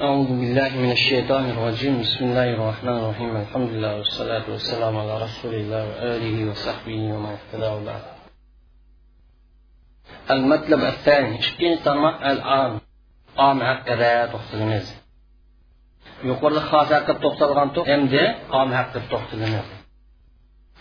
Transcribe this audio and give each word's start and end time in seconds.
أعوذ 0.00 0.26
بالله 0.26 0.76
من 0.76 0.92
الشيطان 0.92 1.50
الرجيم. 1.50 2.00
بسم 2.00 2.24
الله 2.24 2.48
الرحمن 2.54 2.96
الرحيم. 2.98 3.36
الحمد 3.36 3.70
لله 3.70 3.96
والصلاة 3.96 4.50
والسلام 4.50 4.96
على 4.96 5.24
رسول 5.24 5.54
الله 5.54 5.82
وآله 5.88 6.50
وصحبه 6.50 7.00
ومن 7.12 7.32
اهتدى 7.32 7.84
بعد 7.86 8.02
المطلب 10.30 10.80
الثاني 10.80 11.42
شكين 11.42 11.78
تما 11.84 12.32
الآن 12.32 12.80
قام 13.36 13.62
عقدة 13.62 14.26
تختلمز 14.32 14.94
يقول 16.24 16.56
لك 16.56 16.62
خاص 16.62 16.92
عقد 16.92 17.20
تختل 17.20 17.44
غانتو 17.44 17.82
أمد 17.82 18.14
قام 18.50 18.74
عقد 18.74 19.02
تختلمز 19.08 19.64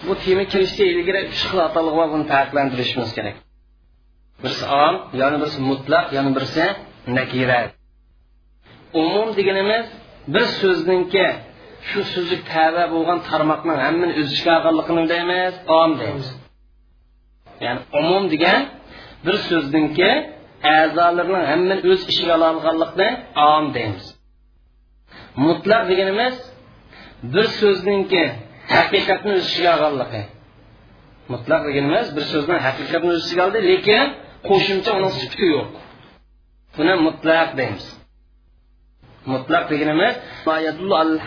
بو 0.04 0.14
تيمي 0.14 0.46
كرشتي 0.46 0.84
إلغير 0.84 1.32
شخلا 1.32 1.68
طلغوان 1.68 2.24
فاقلان 2.24 2.70
درشمز 2.70 3.16
كنك 3.16 3.36
بس 4.44 4.64
آم 4.64 4.96
يعني 5.14 5.38
برس 5.38 5.60
مطلق 5.60 6.14
يعني 6.14 6.34
برس 6.34 6.60
نكيرات. 7.08 7.75
Umum 9.02 9.28
deganimiz 9.38 9.86
bir 10.34 10.46
so'zningki 10.60 11.28
shu 11.90 12.00
so'zlik 12.14 12.42
tava 12.54 12.84
bo'lgan 12.94 13.20
tarmoqning 13.30 13.78
hammani 13.86 14.14
o'z 14.20 14.28
ichiga 14.34 14.54
olganligini 14.70 15.06
deymiz 15.14 15.54
om 15.80 15.92
deymiz. 16.02 16.28
Ya'ni 17.66 17.82
umum 18.00 18.24
degan 18.34 18.62
bir 19.26 19.38
so'zningki 19.50 20.10
a'zolarning 20.76 21.44
hammani 21.52 21.82
o'z 21.92 22.02
ishiga 22.12 22.36
olganlikni 22.50 23.10
om 23.54 23.66
deymiz. 23.76 24.06
Mutlaq 25.46 25.84
deganimiz 25.92 26.36
bir 27.34 27.46
so'zningki 27.60 28.24
haqiqatni 28.76 29.32
o'z 29.38 29.46
ichiga 29.50 29.72
olganligi 29.78 30.24
mutlaq 31.34 31.62
deganimiz 31.68 32.08
bir 32.16 32.26
so'zni 32.32 32.56
haqiqatni 32.68 33.10
o'z 33.16 33.24
ichiga 33.26 33.42
oldi 33.48 33.60
lekin 33.72 34.06
qo'shimcha 34.48 34.92
uni 35.00 35.10
sifati 35.18 35.46
yo'q. 35.56 35.70
Buni 36.76 36.94
mutlaq 37.08 37.50
deymiz 37.60 37.86
mutlaq 39.34 39.64
deganimiz 39.72 40.16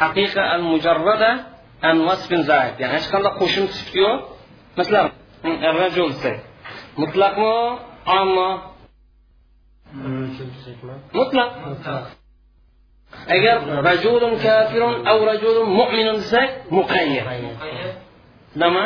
haqiqa 0.01 0.43
al 0.55 0.63
mujarrada 0.71 1.31
an 1.89 1.97
vasfin 2.09 2.43
zaid 2.51 2.75
ya'ni 2.81 2.95
hech 2.97 3.07
qanday 3.13 3.33
qo'shimcha 3.41 3.75
sifati 3.79 3.99
yo'q 4.05 4.21
masalan 4.79 5.07
rajul 5.83 6.11
mutlaqmi 7.03 7.55
ammo 8.21 8.49
mutlaq 11.19 11.51
agar 13.35 13.57
rajulun 13.89 14.35
kafirun 14.45 14.95
av 15.11 15.19
rajulun 15.31 15.67
mu'minun 15.81 16.17
desak 16.23 16.51
muqayyad 16.77 17.27
nima 18.63 18.85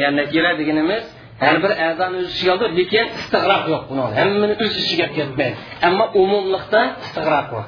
ya'ni 0.00 0.16
nakira 0.20 0.50
deganimiz 0.60 1.04
har 1.42 1.56
bir 1.64 1.72
a'zoni 1.86 2.16
o'z 2.22 2.28
ichiga 2.34 2.50
oldi 2.54 2.66
lekin 2.78 3.06
istig'roq 3.20 3.64
yo'q 3.72 3.82
buni 3.90 4.02
hammani 4.18 4.54
o'z 4.64 4.74
ichiga 4.82 5.06
ketmaydi. 5.16 5.56
Ammo 5.86 6.04
umumliqda 6.22 6.80
istig'roq 7.04 7.46
bor 7.54 7.66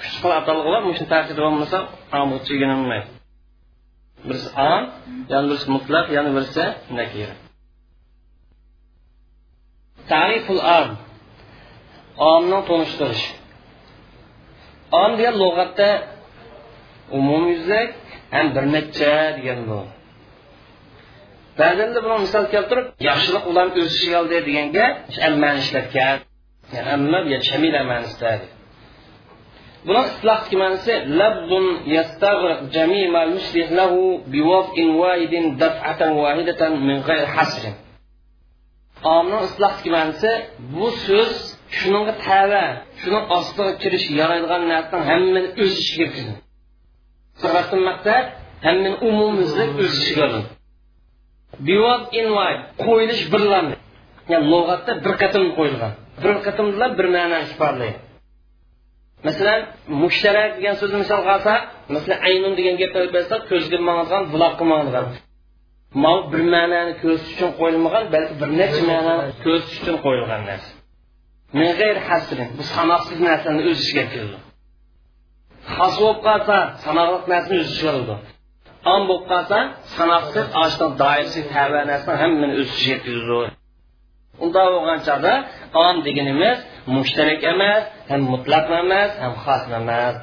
uch 0.00 0.08
xil 0.20 0.32
atalg'i 0.40 0.70
bor 0.74 0.82
shuni 0.98 1.08
tarkib 1.14 1.36
bo'lmasa 1.40 1.78
o'rganilmaydi 2.16 3.08
birisi 4.28 4.48
am 4.72 4.82
yana 5.30 5.46
birisi 5.50 5.68
mutlaq 5.76 6.06
yana 6.16 6.30
birisi 6.36 6.64
nakira 6.98 7.34
tariful 10.12 10.60
am 10.78 10.88
omni 12.32 12.58
tunishtirish 12.68 13.24
om 15.02 15.10
degan 15.18 15.34
lug'atda 15.42 15.90
umumyuzlik 17.18 17.90
ham 18.34 18.46
bir 18.54 18.64
necha 18.74 19.14
degan 19.36 19.60
bu 19.68 19.80
ba'zanda 21.60 21.98
buni 22.04 22.16
misol 22.26 22.44
keltirib 22.54 22.86
yaxshilik 23.08 23.44
ularni 23.50 23.78
o'z 23.84 23.92
ichiga 23.96 24.16
oldi 24.22 24.36
deganga 24.48 24.86
ammani 25.28 25.58
ishlatgan 25.64 26.16
amma 26.94 27.18
shamila 27.48 27.80
ma'nosida 27.90 28.32
buni 29.86 30.02
islohdagi 30.10 30.56
ma'nosi 30.62 30.92
labdun 31.20 31.66
yastagriq 31.96 32.60
jamima 32.76 33.18
al-mushrih 33.26 33.68
lahu 33.78 34.00
biwaf'in 34.34 34.88
wahidin 35.02 35.44
daf'atan 35.62 36.10
wahidatan 36.22 36.72
min 36.88 36.98
ghayr 37.08 37.26
hasrin. 37.36 37.74
Omni 39.16 39.38
islohdagi 39.48 39.88
ma'nosi 39.96 40.32
bu 40.74 40.86
so'z 41.06 41.34
shunga 41.78 42.12
tava 42.26 42.64
shuni 43.00 43.20
ostiga 43.36 43.72
kirish 43.82 44.06
yaraydigan 44.20 44.62
narsaning 44.72 45.04
hammani 45.10 45.48
o'z 45.62 45.72
ichiga 45.82 46.06
kirdi. 46.14 46.34
Maqsad 47.88 48.24
hammani 48.66 48.96
umumizlik 49.08 49.70
o'z 49.82 49.92
ichiga 50.00 50.22
oladi 50.28 50.55
bivob 51.68 52.02
invoy 52.20 52.54
qo'yilish 52.84 53.22
birlandi 53.32 53.76
ya'ni 54.32 54.46
lug'atda 54.52 54.92
bir 55.04 55.14
qatim 55.22 55.44
qo'yilgan 55.58 55.92
bir 56.22 56.34
qatimlar 56.46 56.90
bir 56.98 57.06
ma'noni 57.16 57.44
ifodalaydi 57.46 57.98
masalan 59.26 59.60
mushtarak 60.02 60.50
degan 60.58 60.74
so'zni 60.80 60.98
misol 61.04 61.20
qilsak 61.28 61.60
masalan 61.94 62.18
aynun 62.28 62.52
degan 62.58 62.74
gapni 62.82 63.06
bilsak 63.16 63.42
ko'zga 63.50 63.78
mang'ilgan 63.88 64.22
buloqqa 64.32 64.64
mang'ilgan 64.72 65.06
mal 66.04 66.18
bir 66.32 66.42
ma'noni 66.54 66.92
ko'rsatish 67.02 67.34
uchun 67.36 67.50
qo'yilmagan 67.60 68.04
balki 68.14 68.34
bir 68.40 68.48
necha 68.60 68.82
ma'noni 68.90 69.24
uchun 69.78 69.96
qo'yilgan 70.04 70.42
om 78.92 79.02
bo'lib 79.08 79.24
qolsa 79.32 79.58
sanoqsiz 79.96 80.46
ochdan 80.62 80.90
doirasi 81.02 81.40
tava 81.54 81.80
narsani 81.90 82.18
hammani 82.22 82.54
o'z 82.60 82.68
ichiga 82.74 82.96
kirdi 83.04 83.38
undoq 84.44 84.66
bo'lgan 84.74 85.00
chog'da 85.08 85.34
om 85.84 85.96
deganimiz 86.06 86.58
mushtarak 86.96 87.40
emas 87.52 87.82
ham 88.10 88.20
mutlaq 88.32 88.64
emas 88.82 89.10
ham 89.22 89.32
xos 89.44 89.62
emas. 89.80 90.16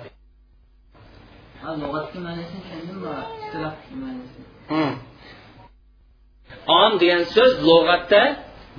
Om 6.82 6.92
degan 7.02 7.24
so'z 7.36 7.54
lug'atda 7.68 8.22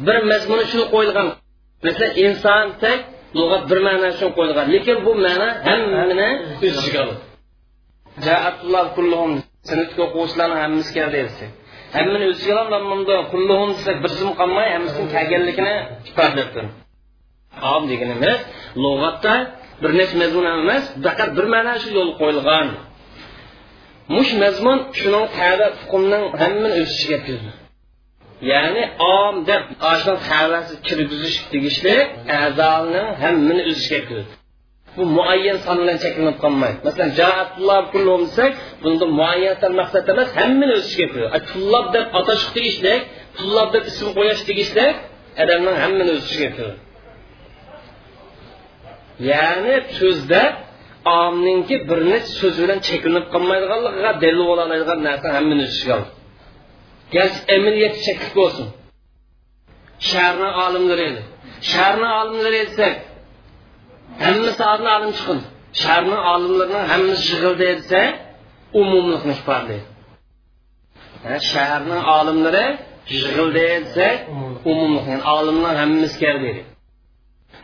bir 0.07 0.19
mazmuni 0.31 0.63
uchun 0.67 0.83
qo'yilgan. 0.95 1.27
Masalan 1.85 2.13
inson 2.25 2.67
tek 2.83 3.01
lug'at 3.39 3.63
bir 3.71 3.79
ma'no 3.87 4.07
uchun 4.15 4.31
qo'yilgan. 4.37 4.67
Lekin 4.75 4.97
bu 5.07 5.13
ma'no 5.27 5.49
hammani 5.67 6.29
o'z 6.65 6.75
ichiga 6.81 7.01
oladi 7.05 7.23
sinfga 9.69 10.01
o'quvchilarni 10.07 10.57
hammasi 10.65 10.91
keldi 10.97 11.19
desak 11.27 11.51
hammani 11.97 12.25
o'ziga 12.33 12.53
ichiga 12.63 12.63
oladi 12.65 13.15
kulluhum 13.33 13.71
desak 13.77 13.97
birsimi 14.05 14.33
qolmay 14.41 14.67
hammasini 14.75 15.07
kelganligini 15.15 15.75
ifodalab 16.11 16.49
om 17.75 17.83
deganimiz 17.91 18.39
lug'atda 18.83 19.35
bir 19.83 19.91
necha 19.99 20.17
mazmun 20.23 20.45
emas 20.55 20.85
faqat 21.05 21.31
bir 21.37 21.47
ma'no 21.55 21.75
shu 21.83 21.89
yo'l 21.99 22.11
qo'yilgan. 22.21 22.69
Mush 24.15 24.33
mazmun 24.43 24.79
shuning 24.99 25.27
tada 25.39 25.67
hukmning 25.81 26.25
hammani 26.41 26.71
o'z 26.81 26.91
ichiga 26.97 27.19
kirdi. 27.27 27.51
Ya'ni 28.51 28.83
om 29.17 29.35
deb 29.51 29.63
kirgizish 30.87 31.39
tegishli 31.53 31.97
a'zoning 32.39 33.09
hammani 33.23 33.63
o'z 33.71 33.79
ichiga 33.83 34.01
kirdi. 34.09 34.33
Bu 34.97 35.03
muayyan 35.17 35.59
son 35.65 35.77
bilan 35.83 35.97
cheklanib 36.05 36.37
qolmaydi 36.45 36.79
masalan 36.87 37.11
desak 38.29 38.53
bunda 38.83 39.05
muayyan 39.21 39.73
maqsad 39.81 40.05
emas 40.13 40.29
hammani 40.39 40.73
o'z 40.79 40.85
ichiga 40.89 41.07
kirdi 41.13 41.39
tullob 41.51 41.87
deb 41.95 42.07
atash 42.19 42.45
tegishli 42.55 42.95
tullob 43.37 43.69
deb 43.75 43.85
ism 43.91 44.09
qo'yish 44.17 44.43
tegishli 44.49 44.87
odamning 45.43 45.77
hammani 45.85 46.11
o'z 46.17 46.23
ichiga 46.27 46.49
kirdi 46.57 46.77
ya'ni 49.31 49.75
so'zda 49.99 50.43
omninki 51.23 51.77
bir 51.89 51.99
necha 52.13 52.31
so'z 52.41 52.55
bilan 52.63 52.79
cheklanib 52.89 53.27
qolmaydiganligiga 53.35 54.13
dalil 54.23 54.43
bo'la 54.51 54.63
oladigan 54.67 54.99
narsa 55.09 55.27
hammani 55.37 55.63
o'z 55.67 55.73
ichiga 55.77 55.99
garchi 57.15 57.41
amaliyat 57.57 57.95
cheklik 58.05 58.33
bo'lsin 58.41 58.67
sharni 60.11 60.49
olimlari 60.65 61.05
edi 61.11 61.23
sharni 61.73 62.09
olimlari 62.21 62.59
desak 62.67 62.95
hammasi 64.25 64.63
oldin 64.71 64.89
olim 64.97 65.13
chiqin 65.19 65.41
sharni 65.83 66.19
olimlarni 66.33 66.81
hammasi 66.93 67.25
yig'ildi 67.33 67.67
desa 67.79 68.01
umumlikni 68.81 69.33
ifodalaydi 69.39 69.79
shaharni 71.53 71.99
olimlari 72.19 72.67
yig'ildi 73.15 73.67
desa 73.85 74.07
umumlikni 74.71 75.17
olimlar 75.37 75.75
hammasi 75.83 76.17
keldi 76.25 76.53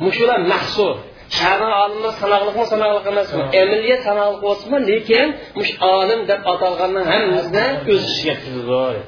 mushular 0.04 0.40
mahsur 0.52 0.94
shaharni 1.38 1.74
olimlar 1.84 2.12
sanoqliqmi 2.22 2.64
sanoqliq 2.72 3.04
emasmi 3.12 3.42
amaliyat 3.62 4.00
sanoqliq 4.08 4.40
bo'lsinmi 4.46 4.78
lekin 4.90 5.26
mush 5.58 5.72
olim 5.96 6.20
deb 6.30 6.40
atalganni 6.52 7.02
hammasini 7.12 7.64
o'z 7.92 8.02
ishiga 8.12 8.34
kirgizdi 8.42 9.00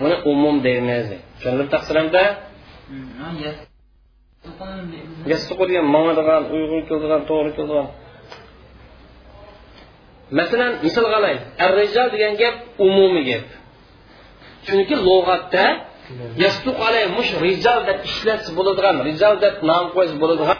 buni 0.00 0.16
umum 0.32 0.56
deymiz 0.66 1.06
tushunib 1.36 1.68
taqsirimda 1.74 2.22
yassuqu 5.32 5.64
degan 5.68 5.86
mangadigan 5.94 6.42
uyg'un 6.56 6.82
keladigan 6.88 7.22
to'g'ri 7.30 7.50
keladigan 7.56 7.88
masalan 10.38 10.72
misol 10.84 11.06
qalay 11.14 11.34
ar 11.64 11.70
rijal 11.80 12.06
degan 12.14 12.32
gap 12.42 12.54
umumiy 12.86 13.24
gap. 13.30 13.46
Chunki 14.66 14.94
lug'atda 15.08 15.64
yastuq 16.44 16.78
alay 16.88 17.04
mush 17.16 17.30
rijal 17.46 17.80
deb 17.88 17.98
ishlatsa 18.10 18.50
bo'ladigan 18.58 18.96
rijal 19.08 19.34
deb 19.44 19.54
nom 19.70 19.84
qo'yish 19.94 20.14
bo'ladigan 20.22 20.58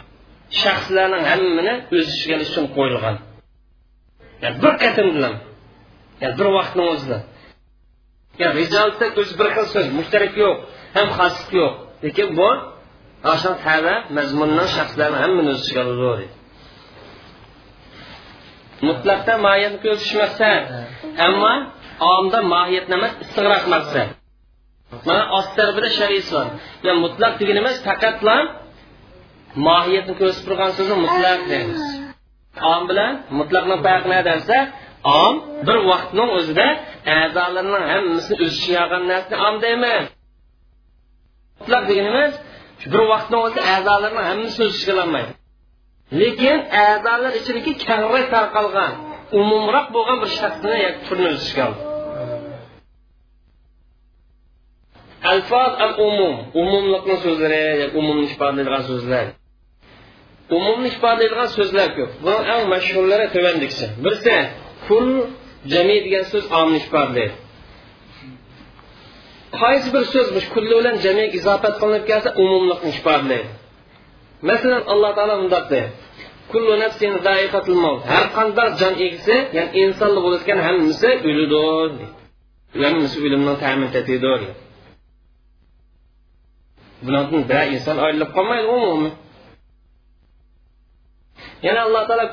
shaxslarning 0.61 1.23
hammani 1.31 1.73
o'z 1.95 2.07
ichiga 2.15 2.35
uchun 2.45 2.65
qo'yilgan. 2.75 3.15
Yani 4.43 4.55
bir 4.63 4.73
qatim 4.83 5.07
bilan 5.15 5.35
yani 6.21 6.33
bir 6.39 6.47
vaqtni 6.57 6.83
o'zida. 6.91 7.17
Yani 8.41 8.53
rijolda 8.61 9.05
o'zi 9.21 9.33
bir 9.39 9.47
xil 9.55 9.65
so'z 9.73 9.87
mushtarak 9.97 10.33
yo'q 10.43 10.55
ham 10.95 11.07
xoslik 11.17 11.49
yo'q. 11.59 11.73
Lekin 12.05 12.29
bu 12.39 12.49
ashar 13.33 13.55
hava 13.67 13.95
mazmundan 14.17 14.67
shaxslarni 14.75 15.17
hammani 15.23 15.49
o'z 15.53 15.61
ichiga 15.63 15.81
oladi 15.93 16.27
mutlaqda 18.87 19.33
mohiyatni 19.45 19.79
ko'rsatish 19.85 20.15
maqsad 20.23 20.63
ammo 21.27 21.53
omda 22.13 22.39
mohiyatni 22.53 22.93
emas 22.99 23.13
istig'roq 23.23 23.65
maqsad 23.75 24.09
mana 25.07 25.23
ost 25.37 25.51
tarafida 25.57 25.89
shariy 25.99 26.21
bor. 26.31 26.47
Yani 26.85 26.99
mutlaq 27.05 27.33
degani 27.39 27.59
emas 27.63 27.77
faqatla 27.87 28.35
mohiyatni 29.67 30.13
ko'rsatib 30.19 30.45
turgan 30.47 30.71
so'zni 30.77 30.95
mutlaq 31.05 31.39
deymiz. 31.51 31.83
Om 32.73 32.81
bilan 32.89 33.13
mutlaqni 33.39 33.75
farqi 33.85 34.07
nima 34.11 34.59
om 35.03 35.35
bir 35.67 35.77
vaqtning 35.91 36.29
o'zida 36.37 36.67
a'zolarning 37.17 37.85
hammasini 37.93 38.37
o'z 38.45 38.53
ichiga 38.57 38.79
olgan 38.85 39.03
narsani 39.11 39.37
om 39.47 39.55
deymiz 39.65 40.05
mutlaq 41.59 41.83
deganimiz 41.89 42.33
bir 42.93 43.01
vaqtni 43.11 43.37
o'zida 43.45 43.61
a'zolarni 43.75 44.21
hammasi 44.29 44.59
o'z 44.65 44.73
ichiga 44.77 44.93
olmaydi 45.05 45.33
lekin 46.21 46.57
a'zolar 46.85 47.33
ichidagi 47.39 47.71
kengroq 47.85 48.25
tarqalgan 48.35 48.93
umumroq 49.39 49.87
bo'lgan 49.95 50.17
bir 50.23 50.31
shaxsni 50.39 50.77
turni 51.05 51.27
o'z 51.33 51.41
ichiga 51.45 51.63
oldi. 51.69 51.81
Alfoz 55.31 55.73
al 55.85 55.93
umum 56.07 56.35
umumlikni 56.61 57.15
so'zlari 57.25 57.85
umumni 57.99 58.25
ifodalaydigan 58.31 58.83
so'zlar. 58.91 59.25
Umumni 60.57 60.87
ifodalaydigan 60.93 61.49
so'zlar 61.57 61.87
ko'p. 61.97 62.11
Buni 62.25 62.41
eng 62.53 62.63
mashhurlari 62.73 63.25
tuvandikcha 63.35 63.87
birisi 64.03 64.35
kul 64.87 65.07
jami 65.73 65.97
degan 66.05 66.25
so'z 66.31 66.45
omni 66.59 66.77
ifodalaydi 66.83 67.35
qaysi 69.59 69.87
bir 69.95 70.03
so'z 70.13 70.27
kulli 70.53 70.73
bilan 70.79 70.95
jami 71.05 71.25
izofat 71.37 71.73
qilinib 71.81 72.03
kelsa 72.09 72.29
umumlikni 72.43 72.89
ifodalaydi 72.93 73.49
masalan 74.49 74.83
alloh 74.93 75.11
taolo 75.17 75.35
mundoq 75.43 75.65
deydi. 75.73 75.89
Kullu 76.51 76.73
nafsin 76.83 77.11
zaiqatul 77.27 77.79
maut 77.83 78.01
har 78.11 78.25
qanday 78.37 78.69
jon 78.81 78.93
egisi 79.05 79.35
ya'ni 79.57 79.71
insonli 79.83 80.19
bo'layotgan 80.25 80.59
hammasi 80.67 81.09
o'ladi 81.29 82.05
hammasi 82.83 83.17
o'limdan 83.25 83.55
ta'min 83.63 83.87
etadi 83.89 84.15
bundan 87.03 87.23
bir 87.49 87.65
inson 87.75 87.97
ayrilib 88.05 88.29
qolmaydi 88.37 88.67
umuman. 88.77 89.13
Yana 91.67 91.81
alloh 91.87 92.03
taolo 92.09 92.25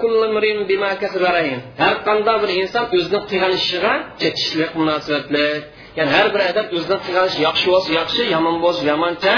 har 1.82 1.94
qanday 2.09 2.37
bir 2.43 2.50
inson 2.61 2.85
o'zini 2.97 3.20
qilgan 3.31 3.53
ishiga 3.61 3.93
chetishlik 4.20 4.70
munosabatlik 4.81 5.62
ya'ni 5.99 6.11
har 6.17 6.27
bir 6.35 6.41
odam 6.50 6.67
o'zidan 6.77 7.00
qilgan 7.06 7.27
ish 7.31 7.39
yaxshi 7.47 7.67
bo'lsa 7.75 7.91
yaxshi 8.00 8.23
yomon 8.35 8.56
bo'lsa 8.65 8.83
yomoncha 8.93 9.35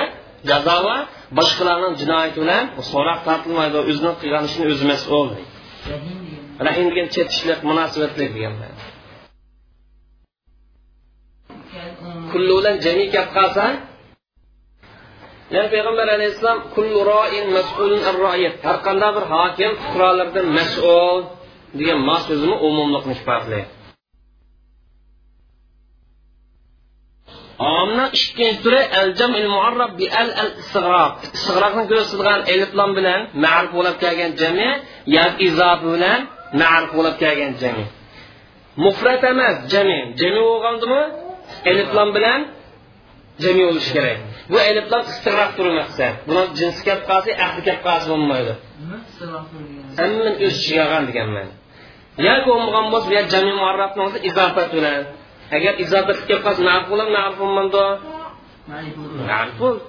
jazo 0.50 0.76
va 0.86 0.96
boshqalarning 1.38 1.94
jinoyati 2.02 2.38
bilan 2.42 2.64
so'roq 2.92 3.18
tortilmaydi 3.28 3.76
o'zini 3.90 4.12
qilgan 4.20 4.44
ishini 4.48 4.66
o'zi 4.72 4.84
mas'ul 4.92 5.28
rahim 6.66 6.86
degan 6.90 7.06
chetishlik 7.14 7.60
munosabatli 7.70 8.26
degan 8.36 8.54
kulli 12.32 12.52
bilan 12.58 12.76
jami 12.84 13.04
gap 13.14 13.28
qolsa 13.36 13.64
ya'ni 15.54 15.68
payg'ambar 15.74 16.06
alayhissalom 16.16 16.58
kullu 16.74 16.98
roin 17.12 17.46
mas'ulun 17.56 18.02
ar 18.10 18.16
har 18.66 18.76
qanday 18.86 19.10
bir 19.16 19.24
hokim 19.34 19.70
fuqarolardan 19.82 20.46
mas'ul 20.58 21.20
degan 21.78 21.98
ma 22.08 22.16
so'zini 22.26 22.56
umumliqni 22.68 23.12
ifodalaydi 23.18 23.79
omni 27.60 28.06
ikkinchi 28.18 28.58
turi 28.64 28.80
al 29.00 29.08
jamil 29.18 29.48
muarrab 29.54 29.92
bi 30.00 30.06
al 30.20 30.30
al 30.42 30.50
istig'roq 30.62 31.12
istig'roqni 31.36 31.82
ko'rsatilgan 31.90 32.40
eliflom 32.54 32.90
bilan 32.98 33.20
ma'rif 33.44 33.70
bo'lib 33.76 33.96
kelgan 34.02 34.32
jami 34.40 34.68
yoki 35.16 35.42
izofi 35.48 35.86
bilan 35.94 36.20
ma'rif 36.60 36.90
bo'lib 36.98 37.16
kelgan 37.22 37.52
jami. 37.62 37.84
Mufrat 38.84 39.22
emas 39.32 39.56
jami. 39.72 39.98
Jami 40.20 40.40
bo'lgandimi 40.48 41.02
eliflom 41.70 42.08
bilan 42.16 42.40
jami 43.42 43.62
bo'lishi 43.68 43.90
kerak. 43.96 44.18
Bu 44.52 44.58
eliflar 44.70 45.02
istig'roq 45.12 45.50
turi 45.56 45.72
maqsad 45.80 46.14
buni 46.28 46.42
jinsi 46.58 46.80
kelib 46.86 47.04
qolsa 47.10 47.30
ahli 47.44 47.60
kelib 47.66 47.82
qolsa 47.86 48.06
bo'lmaydi 48.12 48.54
hammani 50.00 50.32
o'z 50.46 50.54
ichiga 50.60 50.82
olgan 50.86 51.04
deganman. 51.10 51.48
Yoki 52.26 52.46
bo'lmagan 52.50 52.86
bo'lsa 52.92 53.06
bu 53.10 53.14
jami 53.34 53.52
muarrabni 53.60 54.02
bilan 54.78 55.02
agar 55.56 55.72
izofat 55.84 56.18
kelib 56.26 56.42
qolsa 56.46 56.62
narf 56.70 56.84
bo'lmadi 56.90 57.12
narf 57.16 57.34
bo'ldi 59.60 59.84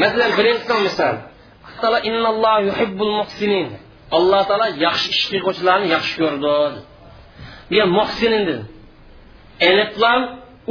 masalan 0.00 0.32
birinchisi 0.38 0.74
misol. 0.86 1.16
Alloh 4.16 4.42
taolo 4.48 4.66
yaxshi 4.86 5.08
ish 5.14 5.24
qilguvchilarni 5.30 5.86
yaxshi 5.96 6.14
ko'rdi. 6.20 6.80
Bu 7.72 7.82
muhsinin 7.98 8.42
dedi 8.48 8.64
eliflam 9.68 10.20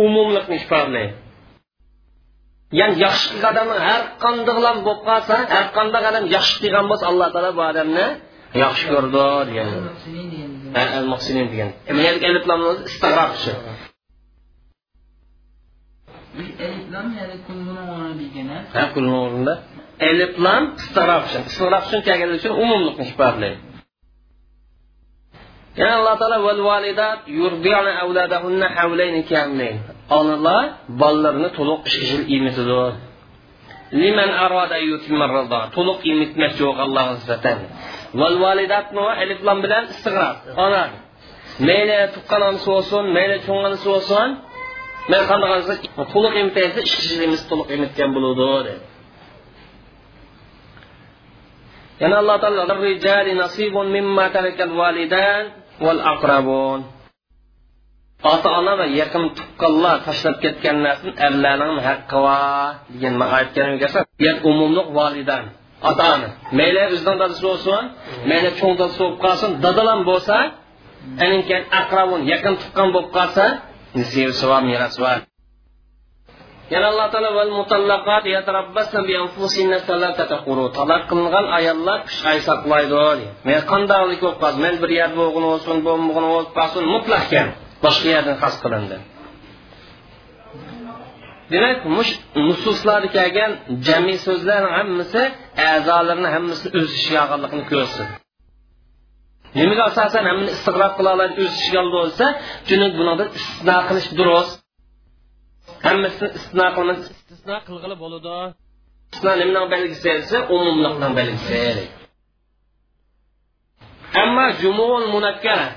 umumlikni 0.05 0.55
ifodalaydi 0.61 1.15
ya'ni 2.79 2.95
yaxshi 3.05 3.27
qilgan 3.31 3.51
odamni 3.53 3.79
har 3.89 4.01
qandoqlam 4.23 4.77
bo'lib 4.85 5.01
qolsa 5.09 5.35
har 5.55 5.65
qanday 5.77 6.03
odam 6.11 6.25
yaxshi 6.35 6.55
qilgan 6.63 6.85
bo'lsa 6.91 7.05
alloh 7.11 7.27
taolo 7.33 7.51
bu 7.57 7.63
odamni 7.71 8.07
yaxshi 8.63 8.85
ko'rdi 8.93 9.25
degan 9.49 9.69
al 10.99 11.07
muhsinin 11.13 11.47
degan 11.51 11.69
eliflamni 12.29 12.67
o'zi 12.71 12.83
istig'roq 12.91 13.33
shu 13.43 13.53
o'rnida 19.25 19.53
eliflam 20.09 20.63
istig'roq 20.81 21.23
uchun 21.27 21.43
istig'roq 21.49 21.83
uchun 21.87 22.01
kelganligi 22.07 22.39
uchun 22.41 22.53
umumlikni 22.63 23.03
ifodalaydi 23.11 23.59
yana 25.79 25.93
alloh 25.99 26.15
taolo 26.21 26.37
val 26.47 26.61
validat 26.71 27.19
yurdi'na 27.39 27.91
avladahunna 28.03 28.67
havlayni 28.77 29.21
kamilayn 29.31 29.77
onalar 30.19 30.63
bolalarini 31.01 31.49
to'liq 31.57 31.81
ikki 31.87 32.05
yil 32.11 32.23
emitidi 32.35 32.81
liman 34.01 34.29
arada 34.45 34.77
yutimma 34.89 35.25
rido 35.35 35.59
to'liq 35.75 35.99
emitmoqchi 36.11 36.61
yo'q 36.65 36.77
allohga 36.85 37.13
nisbatan 37.17 37.57
val 38.19 38.35
validatni 38.45 39.03
alif 39.21 39.39
lam 39.47 39.57
bilan 39.65 39.83
istig'roq 39.93 40.37
ona. 40.65 40.85
Mayli 41.67 41.97
tuqqan 42.15 42.41
onasi 42.49 42.67
bo'lsin 42.73 43.03
mayli 43.17 43.35
cho'ng 43.45 43.59
onasi 43.67 43.87
bo'lsin 43.93 44.29
man 45.11 45.21
qanday 45.29 45.49
to'liq 46.13 46.33
emitaysa 46.41 46.79
ikki 46.87 47.05
yilimiz 47.13 47.41
to'liq 47.49 47.67
emitgan 47.75 48.09
bo'ladi 48.15 48.45
dedi. 48.51 48.73
Yana 52.01 52.15
alloh 52.21 52.37
taolo 52.43 52.63
validan 54.81 55.43
ota 58.33 58.85
yaqin 59.01 59.23
tuqqanlar 59.37 59.97
tashlab 60.07 60.35
ketgan 60.43 60.77
narsani 60.85 61.13
erlarning 61.27 61.79
haqqi 61.87 62.17
va 62.25 62.39
degan 62.93 63.13
aytgan 63.37 63.69
umumliq 64.49 64.87
volidan 64.97 65.43
ota 65.89 66.03
ona 66.15 66.29
mayli 66.59 66.79
o'zidan 66.85 67.15
dadasi 67.21 67.41
bo'lsin 67.47 67.83
mayli 68.29 68.49
cho'ng 68.59 68.73
dadasi 68.79 68.97
bo'lib 69.01 69.17
qolsin. 69.25 69.49
Dadalam 69.65 69.99
bo'lsa 70.09 70.37
keyin 71.47 71.63
aqrabun 71.81 72.21
yaqin 72.31 72.53
tuqqan 72.61 72.87
bo'lib 72.95 73.11
qolsa 73.17 73.45
meros 74.69 74.95
bor 75.03 75.19
yana 76.73 76.87
alloh 76.91 77.07
taolo 77.13 77.29
val 77.39 77.51
mutallaqat 77.59 78.23
yatarabbasna 78.35 78.99
bi 79.07 79.13
anfusinna 79.23 79.77
salatata 79.89 80.37
quru 80.47 80.65
talaq 80.77 81.01
qilingan 81.09 81.45
ayollar 81.59 81.99
uch 82.09 82.19
oy 82.31 82.39
saqlaydi 82.49 83.25
men 83.47 83.59
qandaylik 83.71 84.19
bo'lib 84.23 84.39
qolsin 84.43 84.59
men 84.65 84.75
bir 84.81 84.89
yerda 84.99 85.15
bo'lg'in 85.21 85.45
bo'lsin 85.51 85.77
bo'lmag'in 85.87 86.25
bo'lib 86.33 86.51
qolsin. 86.59 86.83
Mutlaqkan 86.95 87.47
boshqa 87.85 88.07
yerdan 88.15 88.35
xas 88.41 88.55
qilindi. 88.63 88.97
Demak 91.51 91.79
mush 91.97 92.11
nususlarda 92.47 93.07
kelgan 93.17 93.51
jami 93.87 94.15
so'zlarni 94.25 94.69
hammasi 94.77 95.21
a'zolarni 95.71 96.29
hammasini 96.35 96.69
o'z 96.79 96.89
ishiga 96.97 97.19
olganligini 97.25 97.65
ko'rsin. 97.71 98.07
Nimaga 99.57 99.83
asosan 99.89 100.23
hammani 100.29 100.51
istig'roq 100.57 100.93
qila 100.97 101.09
oladi 101.15 101.33
o'z 101.43 101.53
ishiga 101.59 101.81
bo'lsa 101.95 102.25
chunki 102.67 102.87
buni 102.99 103.13
istisno 103.39 103.77
qilish 103.89 104.09
durust. 104.19 104.53
Hammasini 105.87 106.27
istisno 106.37 106.65
qilmas 106.75 106.99
istisno 107.13 107.55
qilg'ili 107.67 107.95
bo'ladi. 108.03 108.35
Istisno 109.11 109.31
nimaning 109.41 109.67
belgisi 109.73 110.07
esa 110.19 110.37
umumliqning 110.55 111.13
belgisi 111.19 111.61
ammo 114.23 114.45
jumul 114.61 115.03
munakkara 115.15 115.67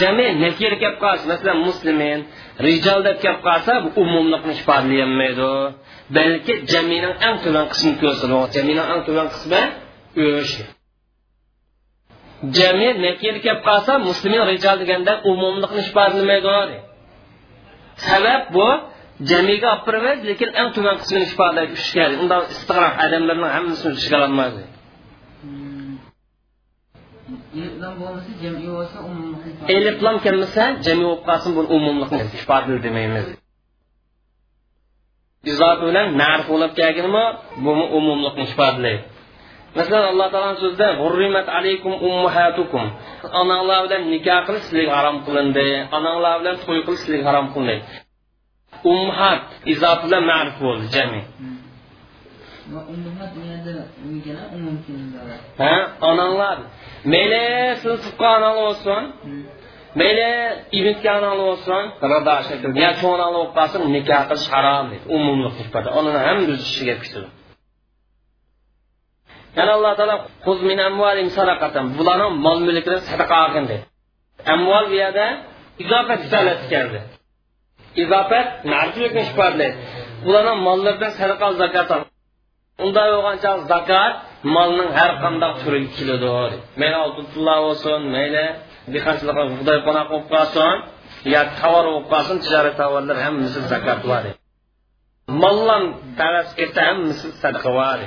jami 0.00 0.26
nakir 0.44 0.72
kelib 0.82 0.96
qolsa 1.04 1.24
masalan 1.32 1.58
muslimin 1.68 2.20
rijol 2.66 3.00
deb 3.06 3.16
kelib 3.24 3.40
qolsa 3.48 3.72
bu 3.84 3.88
umumlikni 4.02 4.52
ifodalayolmaydi 4.60 5.50
balki 6.16 6.54
jamining 6.72 7.14
eng 7.26 7.36
tuvan 7.44 7.66
qismi 7.72 7.92
ko'rsatadi. 8.02 8.52
Jamining 8.54 8.86
eng 8.92 9.02
tuvan 9.06 9.26
qismi 9.34 9.62
o'sh. 10.26 10.54
Jami 12.56 12.88
nakir 13.04 13.34
kelib 13.44 13.60
qolsa 13.68 13.92
muslimin 14.08 14.42
rijol 14.52 14.76
deganda 14.82 15.12
umumlikni 15.30 15.80
ifodalamaydi 15.88 16.78
sabab 18.06 18.42
bu 18.54 18.68
jamiga 19.30 19.68
olib 19.74 19.84
boramiz 19.86 20.18
lekin 20.30 20.50
eng 20.60 20.68
tuvan 20.76 20.96
qismini 21.02 21.24
ifodalaydi 21.30 21.72
uch 21.78 21.90
unda 22.22 22.36
istig'roq 22.54 22.94
odamlarning 23.04 23.50
hammasini 23.56 23.94
ishga 24.00 24.16
ololmaydi 24.20 24.62
elif 29.68 30.02
lam 30.02 30.18
kelmese 30.18 30.76
cemi 30.82 31.04
olup 31.04 31.26
kalsın 31.26 31.56
bunu 31.56 31.68
umumluk 31.68 32.12
ifadeli 32.12 32.82
demeyimiz. 32.82 33.42
İzah 35.44 35.82
bilen 35.82 36.16
marif 36.16 36.50
olup 36.50 36.76
gelgin 36.76 37.10
mi? 37.10 37.36
Bu 37.56 37.70
umumluk 37.70 38.38
ifadeli. 38.38 39.04
Mesela 39.74 40.08
Allah 40.08 40.30
Teala'nın 40.30 40.56
sözde 40.60 40.96
"Hurrimet 40.96 41.48
aleykum 41.48 41.92
ummahatukum." 41.92 42.92
Analar 43.32 43.84
bilen 43.84 44.10
nikah 44.10 44.46
kılış 44.46 44.62
sizlik 44.62 44.88
haram 44.90 45.24
kılındı. 45.24 45.88
Analar 45.92 46.40
bilen 46.40 46.56
toy 46.66 46.84
kılış 46.84 47.00
sizlik 47.00 47.24
haram 47.26 47.54
kılındı. 47.54 47.82
Ummahat 48.84 49.42
izah 49.66 50.06
bilen 50.06 50.24
marif 50.24 50.62
oldu 50.62 50.82
cemi. 50.92 51.24
Ha, 55.58 55.92
analar. 56.00 56.58
Meyli 57.04 57.76
Sülsufqa 57.76 58.26
analı 58.26 58.58
olsun, 58.58 59.16
meyli 59.94 60.54
İbn 60.72 61.08
analı 61.08 61.42
olsun, 61.42 61.92
rıda 62.02 62.42
şekilde, 62.42 62.80
ya 62.80 62.96
çoğun 62.96 63.18
analı 63.18 63.38
olsun, 63.38 63.92
nikah 63.92 64.28
kılış 64.28 64.48
haram 64.48 64.90
dedi. 64.90 65.00
Umumlu 65.08 65.50
hükmede. 65.50 65.88
Onun 65.88 66.18
hem 66.18 66.46
düz 66.46 66.62
işi 66.62 66.84
getirdi. 66.84 67.26
Yani 69.56 69.70
Allah 69.70 69.96
Teala 69.96 70.26
kuz 70.44 70.62
min 70.62 70.78
emvalim 70.78 71.30
sadakaten. 71.30 71.98
Bunların 71.98 72.32
mal 72.32 72.60
mülkleri 72.60 72.98
sadaka 73.00 73.36
akın 73.36 73.64
dedi. 73.64 73.84
Emval 74.46 74.90
bir 74.90 74.96
yerde 74.96 75.40
izafet 75.78 76.24
isalet 76.24 76.70
geldi. 76.70 77.02
İzafet 77.96 78.64
mercilikmiş 78.64 79.32
parlaydı. 79.36 79.76
Bunların 80.24 80.58
mallardan 80.58 81.08
sadaka 81.08 81.52
zakat 81.52 81.90
al. 81.90 82.04
Onda 82.78 83.06
yoğanca 83.06 83.58
zakat, 83.58 84.16
molning 84.56 84.90
har 84.98 85.12
qanday 85.22 85.52
turiga 85.62 85.90
keladi 85.96 86.56
mayli 86.80 86.96
oltin 87.04 87.24
pullar 87.32 87.58
bo'lsin 87.66 88.00
mayli 88.16 88.44
dehqonchilik 88.92 89.36
xudoy 89.58 89.78
qo'noq 89.86 90.06
bo'lib 90.10 90.26
qolsin 90.34 90.76
yo 91.34 91.42
tovar 91.60 91.84
bo'lib 91.88 92.06
qolsin 92.12 92.36
tijorat 92.44 92.74
tovarlar 92.80 93.16
hammasi 93.26 93.58
zakot 93.72 94.00
bor. 94.10 94.24
Mollam 95.42 95.84
tavas 96.18 96.48
ketsa 96.58 96.80
hammasi 96.88 97.26
sadaqa 97.42 97.70
bor. 97.78 98.00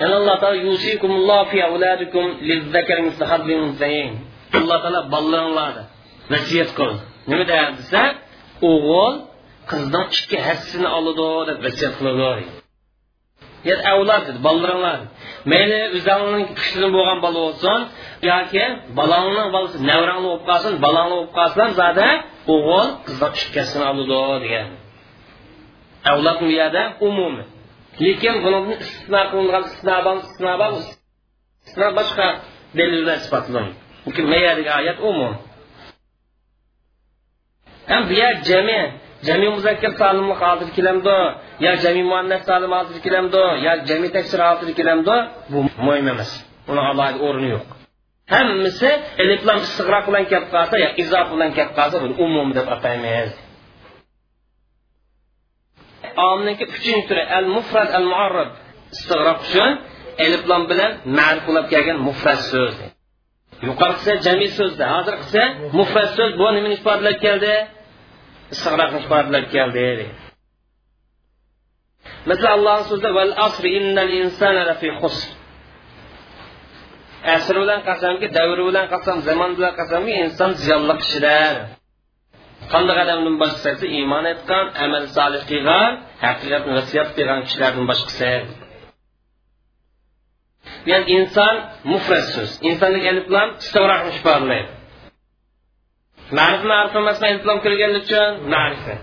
Yana 0.00 0.14
alloh 0.20 0.36
taolo 0.42 0.58
yusikumulloh 0.68 1.40
fi 1.50 1.58
avladikum 1.68 2.24
lizzakari 2.50 3.02
misli 3.08 3.24
hadlil 3.32 3.60
unsayin 3.68 4.12
alloh 4.58 4.78
taolo 4.84 5.00
bolalaringlarni 5.14 5.84
vasiyat 6.32 6.70
qildi 6.78 7.02
nima 7.30 7.44
deyapti 7.50 7.76
desa 7.80 8.02
o'g'il 8.70 9.14
qizdan 9.70 10.04
ikki 10.16 10.38
hassini 10.46 10.88
oladi 10.98 11.28
deb 11.48 11.58
vasiyat 11.66 11.94
qiladi 11.98 12.44
yer 13.68 13.78
avlod 13.92 14.22
dedi 14.28 14.38
bolalaringlar 14.46 15.00
mayli 15.50 15.78
o'zingning 15.96 16.46
kuchli 16.58 16.86
bo'lgan 16.96 17.18
bola 17.24 17.38
bo'lsin 17.46 17.80
yoki 18.30 18.64
bolangni 18.98 19.44
bolasi 19.54 19.76
navrangni 19.90 20.26
bo'lib 20.28 20.44
qolsin 20.50 20.72
bolangni 20.84 21.14
bo'lib 21.16 21.32
qolsin 21.38 21.68
zada 21.80 22.08
o'g'il 22.54 22.88
qizdan 23.06 23.32
ikkasini 23.42 23.84
oladi 23.90 24.40
degan. 24.44 24.68
Avlod 26.10 26.36
bu 26.42 26.48
yerda 26.60 26.82
umumiy. 27.08 27.46
Lekin 28.04 28.34
buni 28.44 28.74
istisno 28.84 29.20
qilingan 29.30 29.62
istisno 29.68 30.52
bor 30.60 30.72
istisno 30.80 31.88
boshqa 31.98 32.26
dalil 32.78 33.00
bilan 33.02 33.18
isbotlanadi 33.22 33.72
oyat 34.78 34.98
umum 35.10 35.34
ham 37.90 38.02
jami 39.26 39.46
muzakkar 39.56 39.92
salimni 40.00 40.34
hozir 40.42 40.68
kelamdi 40.76 41.16
yo 41.64 41.72
jami 41.84 42.02
muannas 42.10 42.42
salim 42.48 42.72
hozir 42.78 42.98
kelamdi 43.06 43.42
yo 43.66 43.72
jami 43.88 44.08
taksir 44.16 44.40
hozir 44.48 44.68
kelamdi 44.78 45.16
bu 45.52 45.58
muhim 45.86 46.06
emas 46.14 46.30
uni 46.70 46.80
alohida 46.90 47.18
o'rni 47.26 47.48
yo'q 47.54 47.64
hammasi 48.34 48.90
eliflam 49.22 49.58
istig'roq 49.66 50.04
bilan 50.08 50.24
kelib 50.30 50.48
qolsa 50.54 50.74
yo 50.84 50.88
izof 51.02 51.26
bilan 51.34 51.50
kelib 51.56 51.72
qolsa 51.78 51.96
buni 52.04 52.14
umum 52.24 52.48
deb 52.58 52.66
ataymiz 52.76 53.30
omniki 56.30 56.64
uchinchi 56.74 57.06
turi 57.08 57.22
al 57.38 57.46
mufrad 57.56 57.88
al 57.98 58.06
muarrab 58.12 58.50
istig'roq 58.94 59.38
uchun 59.46 59.70
eliflam 60.24 60.62
bilan 60.70 60.90
ma'rif 61.18 61.42
bo'lib 61.48 61.66
kelgan 61.72 61.98
mufrad 62.08 62.40
so'z 62.52 62.74
yuqorisi 63.68 64.12
jami 64.26 64.48
so'zda 64.58 64.84
hozir 64.94 65.14
qilsa 65.22 65.42
mufrad 65.78 66.08
so'z 66.18 66.32
bu 66.40 66.46
nimani 66.56 66.74
ifodalab 66.80 67.16
keldi 67.26 67.54
istig'roqni 68.54 68.98
ifodalar 69.04 69.44
keldi 69.54 69.78
deydi 69.84 70.06
Mesela 72.26 72.52
Allah'ın 72.52 72.82
sözü 72.82 73.14
vel 73.14 73.32
asr 73.36 73.64
innel 73.64 74.12
insane 74.12 74.66
lefi 74.66 74.90
husr. 75.00 75.28
Əsr 77.34 77.56
bilan 77.62 77.80
qasamki, 77.88 78.28
dövrü 78.36 78.62
bilan 78.68 78.86
qasam, 78.92 79.18
zaman 79.28 79.50
bilan 79.56 79.74
qasamki, 79.80 80.12
insan 80.24 80.50
ziyanlı 80.60 80.94
kişilər. 81.02 81.54
Qandaq 82.72 82.98
adamdan 83.04 83.36
başqası 83.42 83.86
iman 84.00 84.24
etqan, 84.32 84.66
əməl 84.84 85.04
salih 85.16 85.42
qılğan, 85.50 85.92
həqiqətni 86.24 86.72
vəsiyyət 86.78 87.10
qılğan 87.18 87.40
kişilərdən 87.46 87.86
başqası. 87.90 88.32
Yəni 90.90 91.04
insan 91.16 91.54
mufrad 91.92 92.26
söz. 92.34 92.50
İnsanlık 92.70 93.04
elif 93.10 93.24
bilan 93.30 93.48
istiqraqmış 93.62 94.24
barlayır. 94.24 94.68
Ma'rif 96.36 96.62
ma'rif 96.70 96.92
emas 97.00 97.18
alif 97.26 97.40
bilan 97.44 97.92
uchun 98.02 98.30
ma'rifa 98.54 98.94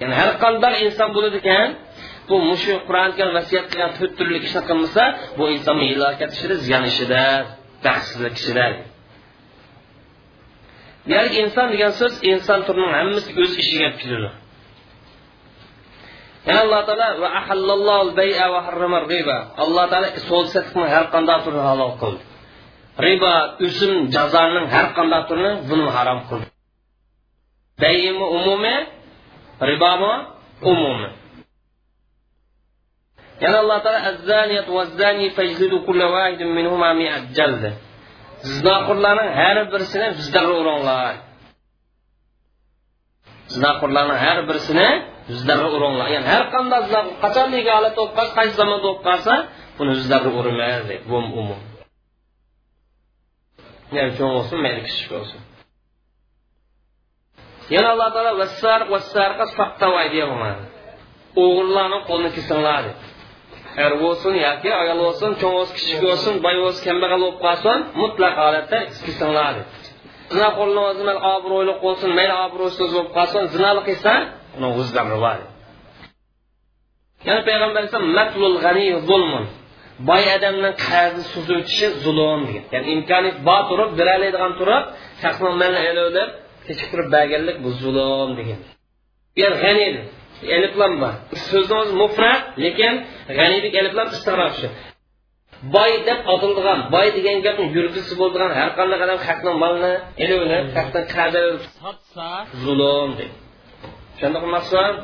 ya'ni 0.00 0.14
har 0.20 0.30
qanday 0.44 0.74
inson 0.86 1.08
bo'ladi 1.16 1.38
ekan 1.42 1.68
bu 2.28 2.36
mushu 2.50 2.74
qur'on 2.88 3.10
kelgan 3.16 3.32
vasiyat 3.38 3.64
qilgan 3.70 3.90
to'rt 3.98 4.12
turli 4.18 4.38
ishni 4.46 4.62
qilmasa 4.68 5.04
bu 5.38 5.44
inson 5.56 5.76
ilokat 5.94 6.30
ishida 6.36 6.56
ziyon 6.66 6.84
ishida 6.92 7.22
baxtsizlik 7.84 8.34
ishida 8.40 8.66
demak 11.08 11.32
inson 11.42 11.66
degan 11.72 11.92
so'z 12.00 12.14
inson 12.32 12.58
turining 12.66 12.92
hammasi 12.98 13.30
o'z 13.42 13.52
ishiga 13.62 13.88
kiradi 14.00 14.30
yana 16.46 16.60
alloh 16.64 16.80
taolo 16.88 17.08
va 17.22 17.28
ahallallohu 17.40 18.08
bay'a 18.20 18.46
va 18.54 18.60
harrama 18.66 18.98
riba 19.12 19.38
alloh 19.64 19.84
taolo 19.92 20.08
so'l 20.28 20.44
sotishni 20.54 20.86
har 20.94 21.04
qanday 21.14 21.38
turini 21.44 21.64
halol 21.70 21.92
qildi. 22.02 22.22
Riba 23.04 23.34
o'sim 23.66 23.92
jazonining 24.14 24.66
har 24.74 24.86
qanday 24.96 25.22
turini 25.28 25.52
buni 25.68 25.86
harom 25.96 26.20
qildi. 26.28 26.48
Bayimi 27.82 28.26
umumiy 28.38 28.80
ribomi 29.70 30.12
umumiy 30.72 31.12
yana 33.42 33.56
alloh 33.62 33.78
taolo 33.84 34.00
azzaniyat 34.10 34.68
vazzani 34.76 35.26
fajlidu 35.36 35.76
kulla 35.86 36.06
wahidin 36.14 36.50
minhuma 36.58 36.88
mi'at 37.00 37.24
jalda. 37.36 37.70
Zinoxo'rlarning 38.52 39.30
har 39.38 39.56
birisini 39.72 40.06
vijdonga 40.18 40.54
uringlar 40.62 41.14
zinoxo'rlarning 43.54 44.18
har 44.24 44.38
birisini 44.48 44.88
ya'ni 46.14 47.90
qaysi 48.36 48.54
zamonda 48.60 48.82
bo'lib 48.84 49.00
qolsa 49.08 49.34
ya'ni 53.96 54.12
cho'ng 54.18 54.32
bo'lsin 54.36 54.58
mayli 54.64 54.80
kichik 54.88 55.08
bo'lsin. 55.14 55.40
Yana 57.74 57.88
alloh 57.94 58.08
taolo 58.14 58.32
vassar 58.42 58.80
vassarqa 58.92 59.44
soqtavay 59.58 60.06
deyapmadi 60.14 60.62
o'g'illarni 61.42 61.98
qo'lini 62.08 62.30
kesinglar 62.36 62.80
dedi 62.86 62.94
er 63.84 63.92
bo'lsin 64.02 64.34
yoki 64.46 64.70
ayol 64.82 64.98
bo'lsin 65.06 65.30
cho'ng 65.40 65.54
bo'lsin 65.58 65.74
kichik 65.78 65.98
bo'lsin 66.06 66.34
boy 66.44 66.56
bo'lsin 66.64 66.82
kambag'al 66.88 67.20
bo'lib 67.24 67.38
qolsin 67.46 67.78
mutlaq 68.02 68.34
holatda 68.42 68.78
kesinglar 69.06 69.52
dedi 69.58 69.68
zina 70.34 70.48
qo'lni 70.58 70.80
obro'li 71.34 71.72
bo'lsin 71.84 72.10
mayli 72.18 72.34
obro'siz 72.46 72.88
bo'lib 72.94 73.10
qolsin 73.16 73.42
zinoli 73.54 73.82
qilsa 73.88 74.12
uni 74.56 74.66
o'zidan 74.80 75.06
bor 75.24 75.38
yana 77.26 77.40
payg'ambar 77.48 77.80
alayhisalom 77.82 79.44
boy 80.08 80.24
odamning 80.36 80.74
qarzi 80.88 81.22
suzib 81.32 81.56
o'tishi 81.60 81.86
zulm 82.04 82.40
degan. 82.48 82.64
Ya'ni 82.74 82.88
imkoniyat 82.96 83.38
bor 83.48 83.62
turib 83.70 83.90
beroladigan 84.00 84.52
turib 84.60 84.84
deb 86.18 86.28
kechiktirib 86.66 87.08
berganlik 87.16 87.56
bu 87.64 87.70
zulm 87.82 88.30
degan. 88.40 88.60
Yani 89.40 89.56
g'ani 89.62 89.86
eliflam 90.56 90.92
bor. 91.02 91.14
So'zni 91.48 91.74
o'zi 91.82 91.94
mufrat 92.02 92.42
lekin 92.64 92.94
g'aniylik 93.38 93.72
eliflam 93.80 94.08
istig'roq 94.16 94.54
shu 94.60 94.68
boy 95.76 95.92
deb 96.08 96.20
otildigan 96.34 96.78
boy 96.94 97.06
degan 97.16 97.38
gapni 97.46 97.66
yurgisi 97.76 98.12
bo'ldigan 98.20 98.50
har 98.58 98.70
qanday 98.78 98.98
odam 99.06 99.20
haqni 99.28 99.52
molni 99.62 99.92
ilmini 100.24 100.58
haqdan 100.76 101.04
qadr 101.14 101.44
sotsa 101.78 102.28
zulm 102.64 103.10
deydi 103.18 103.36
tushundingmi 104.14 104.50
maqsad 104.56 104.94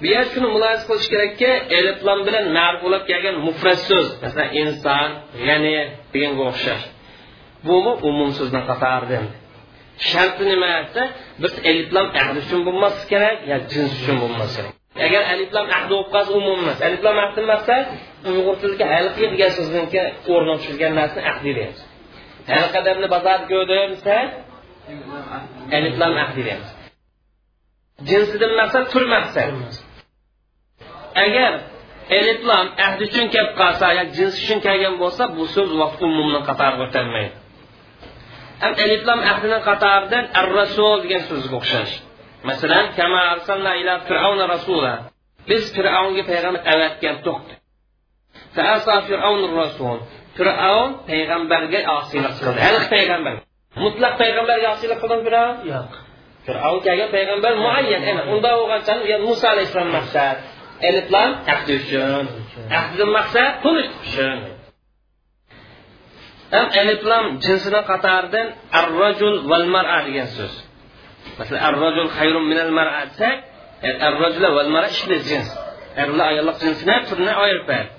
bu 0.00 0.06
yer 0.14 0.24
shuni 0.32 0.48
mulohaza 0.54 0.84
qilish 0.88 1.08
kerakki 1.12 1.50
eliflom 1.78 2.20
bilan 2.26 2.44
ma'ruf 2.56 2.80
bo'lib 2.84 3.02
kelgan 3.10 3.36
mufrat 3.46 3.80
so'z 3.88 4.08
masalan 4.22 4.50
inson 4.62 5.08
g'ani 5.46 5.74
deganga 6.12 6.42
o'xshash. 6.50 6.84
Bumi 7.68 7.92
umum 8.08 8.30
so'zni 8.38 8.60
qatoridan 8.70 9.24
sharti 10.10 10.42
nima 10.52 10.68
desa 10.84 11.02
biz 11.42 11.52
eliflam 11.70 12.06
ahdi 12.22 12.38
uchun 12.44 12.60
bo'lmasi 12.66 13.02
kerak 13.12 13.36
yo 13.50 13.56
jins 13.72 13.92
uchun 14.00 14.16
bo'lmasi 14.22 14.54
kerak. 14.58 14.72
Agar 15.06 15.22
aliflam 15.34 15.66
ahdi 15.76 15.90
bo'lib 15.92 16.10
qolsa 16.14 16.30
umum 16.40 16.58
emas 16.64 16.78
aliflam 16.88 17.16
ahdi 17.26 17.40
maqsad 17.52 17.86
uyg'ur 18.30 18.56
tiliga 18.62 18.86
halqi 18.94 19.24
degan 19.32 19.50
so'zniki 19.58 20.02
o'rni 20.32 20.54
tushirgan 20.60 20.92
narsani 21.00 21.24
ahdi 21.32 21.50
deymiz. 21.58 21.80
Halqadamni 22.54 23.06
bozorda 23.14 23.46
ko'rdim 23.52 23.90
desa 23.94 24.16
aliflam 25.78 26.14
ahdi 26.24 26.40
deymiz. 26.48 26.70
Jinsidan 28.08 28.52
maqsad 28.60 28.84
tur 28.92 29.04
maqsad 29.16 29.50
agar 31.24 31.52
eliflam 32.18 32.66
ahdi 32.86 33.02
uchun 33.08 33.26
kelib 33.34 33.52
qolsa 33.60 33.86
yo 33.98 34.04
jins 34.16 34.34
uchun 34.42 34.58
kelgan 34.66 34.94
bo'lsa 35.02 35.22
bu 35.36 35.44
so'z 35.54 35.70
vaqt 35.82 36.00
umumni 36.08 36.40
qatoriga 36.48 36.82
o'tolmaydi. 36.88 37.34
Ham 38.62 38.72
eliflam 38.84 39.20
ahdining 39.32 39.62
qatoridan 39.68 40.24
ar 40.40 40.46
rasul 40.60 40.96
degan 41.04 41.22
so'zga 41.30 41.54
o'xshash. 41.60 41.92
Masalan 42.48 42.86
kama 42.98 43.20
arsalna 43.34 43.72
ila 43.80 43.94
fir'avna 44.08 44.44
rasula. 44.54 44.94
Biz 45.48 45.62
fir'avnga 45.76 46.22
payg'ambar 46.30 46.62
avatgan 46.74 47.16
to'qdi 47.26 47.52
rasul. 49.62 49.98
Fir'avn 50.38 50.90
payg'ambarga 51.10 51.80
osiylik 51.98 52.32
qildi. 52.38 52.58
Hali 52.66 52.80
payg'ambar. 52.94 53.34
Mutlaq 53.84 54.12
payg'ambarga 54.22 54.68
osiylik 54.74 54.98
qildimi 55.02 55.22
fir'avn? 55.26 55.56
Yo'q. 55.72 55.90
Fir'avn 56.46 56.80
kelgan 56.86 57.10
payg'ambar 57.16 57.52
muayyan. 57.64 58.02
Unda 58.34 58.50
bo'lgancha 58.58 58.92
muso 59.28 59.46
alayhissalom 59.54 59.90
maqsad 59.98 60.36
eliflam 60.88 61.30
ahdi 61.52 61.72
uchun 61.80 62.24
ahdidan 62.78 63.10
maqsad 63.18 63.50
tunish 63.64 63.90
uchun. 64.04 64.38
Ham 66.54 66.66
eliflam 66.80 67.24
jinsidan 67.44 67.84
qatoridan 67.90 68.46
ar 68.78 68.86
rajul 69.02 69.34
val 69.50 69.66
mar'a 69.74 69.98
degan 70.06 70.28
so'z. 70.36 70.54
Masalan 71.38 71.60
ar 71.68 71.74
rajul 71.84 72.08
xayrun 72.16 72.44
minal 72.50 72.72
mar'a 72.78 73.02
desak 73.10 73.36
e, 73.86 73.88
ar 74.06 74.14
rajul 74.22 74.44
val 74.58 74.70
mar'a 74.74 74.88
ishli 74.96 75.16
jins. 75.28 75.48
Erlar 76.02 76.26
ayollar 76.32 76.56
jinsini 76.62 76.96
turini 77.08 77.32
ayirib 77.42 77.66
berdi 77.70 77.98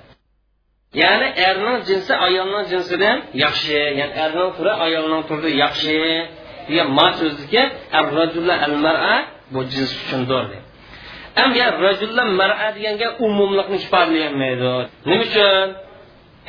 ya'ni 1.02 1.28
erning 1.50 1.78
jinsi 1.90 2.14
ayolning 2.28 2.66
jinsidan 2.72 3.18
yaxshi 3.44 3.78
ya'ni 4.00 4.16
erning 4.26 4.52
turi 4.58 4.74
ayolning 4.86 5.24
turidan 5.30 5.54
yaxshi 5.64 5.96
degan 6.68 6.88
ma 6.98 7.08
so'zniki 7.20 7.64
ar 7.98 8.06
rajulla 8.20 8.56
al 8.68 8.76
mar'a 8.86 9.16
bu 9.54 9.60
jins 9.74 9.92
uchundir. 10.02 10.46
Ham 11.42 11.52
ya 11.62 11.68
rajulla 11.86 12.24
mar'a 12.42 12.68
deganga 12.76 13.08
umumlikni 13.26 13.78
ifodalayolmaydi 13.84 14.72
nima 15.10 15.24
uchun? 15.28 15.68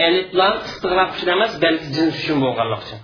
Eliflam 0.07 0.55
istig'roq 0.69 1.11
uchun 1.15 1.29
emas 1.37 1.53
balki 1.63 1.87
jins 1.97 2.15
uchun 2.21 2.39
bo'lganlik 2.45 2.81
uchun 2.87 3.01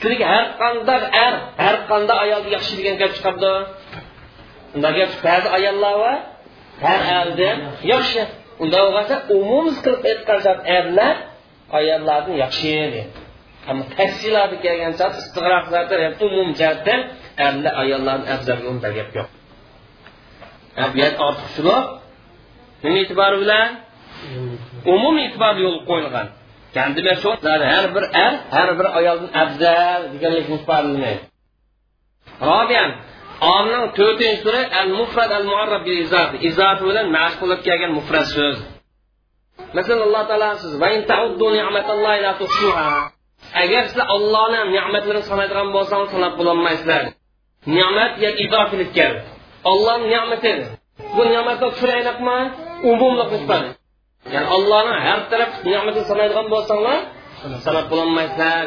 chunki 0.00 0.24
har 0.32 0.46
qanday 0.60 1.02
er 1.26 1.34
har 1.64 1.76
qanday 1.90 2.16
ayolni 2.24 2.50
yaxshi 2.56 2.72
degan 2.78 2.96
gap 3.00 3.12
chiqadi 3.16 3.52
unda 4.74 4.90
gap 4.98 5.10
ba'zi 5.26 5.48
ayollar 5.58 5.94
va 6.02 6.14
har 6.84 7.00
erdan 7.20 7.58
yaxshi. 7.92 8.22
Unda 8.62 8.78
bo'lganda 8.84 9.16
umum 9.38 9.66
qilib 9.84 10.02
aytgan 10.10 10.58
erlar 10.78 11.14
ayollardan 11.78 12.36
yaxshi 12.44 12.68
deydi 12.74 13.00
ammo 13.70 13.84
tafsiloti 13.98 14.56
kelgan 14.64 14.92
chaq 15.00 15.12
istig'roq 15.22 15.66
umum 16.26 16.48
jihatdan 16.58 17.00
erlar 17.46 17.72
ayollarni 17.82 18.26
afzal 18.36 18.58
unda 18.70 18.88
gap 18.98 19.10
yo'q 19.18 19.28
bu 20.92 20.96
yer 21.02 21.12
ortiqchilik 21.26 21.84
nima 22.82 22.98
e'tibori 23.02 23.36
bilan 23.42 23.68
umumiy 24.94 25.24
e'tibor 25.28 25.54
yo'l 25.64 25.76
qo'yilgan. 25.90 26.28
Har 27.72 27.86
bir 27.96 28.04
er 28.24 28.34
har 28.56 28.68
bir 28.78 28.86
ayoldan 28.98 29.30
afzal 29.42 30.00
deganlik 30.12 30.44
ifodalanmaydi 30.48 31.22
robiyan 32.50 32.90
omning 33.56 33.84
to'rtinchi 33.98 34.40
turi 34.44 34.62
al 34.80 34.90
mufrad 34.98 35.30
al 35.38 35.44
muarrab 35.50 35.82
bil 35.86 35.98
izat 36.06 36.30
izat 36.50 36.78
bilan 36.88 37.06
mashq 37.16 37.36
qilib 37.42 37.60
kelgan 37.66 37.92
mufrad 37.98 38.26
so'z. 38.36 38.58
Masalan 39.76 40.02
alloh 40.06 40.22
taolo 40.30 40.50
siz 40.62 40.72
agar 43.62 43.82
sizlar 43.88 44.06
ollohni 44.16 44.60
ne'matlarini 44.74 45.24
sanaydigan 45.30 45.68
bo'lsangiz 45.76 46.08
sanab 46.14 46.32
bo'lolmaysizlar 46.38 47.02
ne'mat 47.76 48.12
ya 48.24 48.30
idofilik 48.44 48.90
keldi. 48.98 49.22
Allah'ın 49.66 50.02
nimetidir. 50.10 50.66
Bu 51.16 51.26
nimetler 51.30 51.70
türe 51.70 52.02
inakman, 52.02 52.52
umumluk 52.82 53.32
nisbeti. 53.32 53.68
Yani 54.32 54.46
Allah'ın 54.46 55.00
her 55.00 55.30
taraf 55.30 55.64
nimetini 55.64 56.04
sanaydıgan 56.04 56.50
bolsanlar, 56.50 57.00
sanat 57.60 57.90
bulanmaysınlar. 57.90 58.66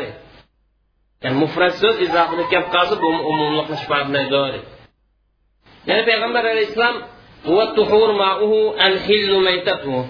Yani 1.23 1.35
mufrat 1.35 1.75
söz 1.75 2.01
izahını 2.01 2.49
kep 2.49 2.71
kalsın, 2.71 3.01
bu 3.01 3.07
umumluk 3.07 3.69
nisbetine 3.69 4.31
doğru. 4.31 4.59
Yani 5.85 6.05
Peygamber 6.05 6.45
Aleyhisselam 6.45 6.95
وَالْتُحُورْ 7.45 8.09
مَعُهُ 8.23 8.51
الْحِلُّ 8.87 9.31
مَيْتَتُهُ 9.47 10.03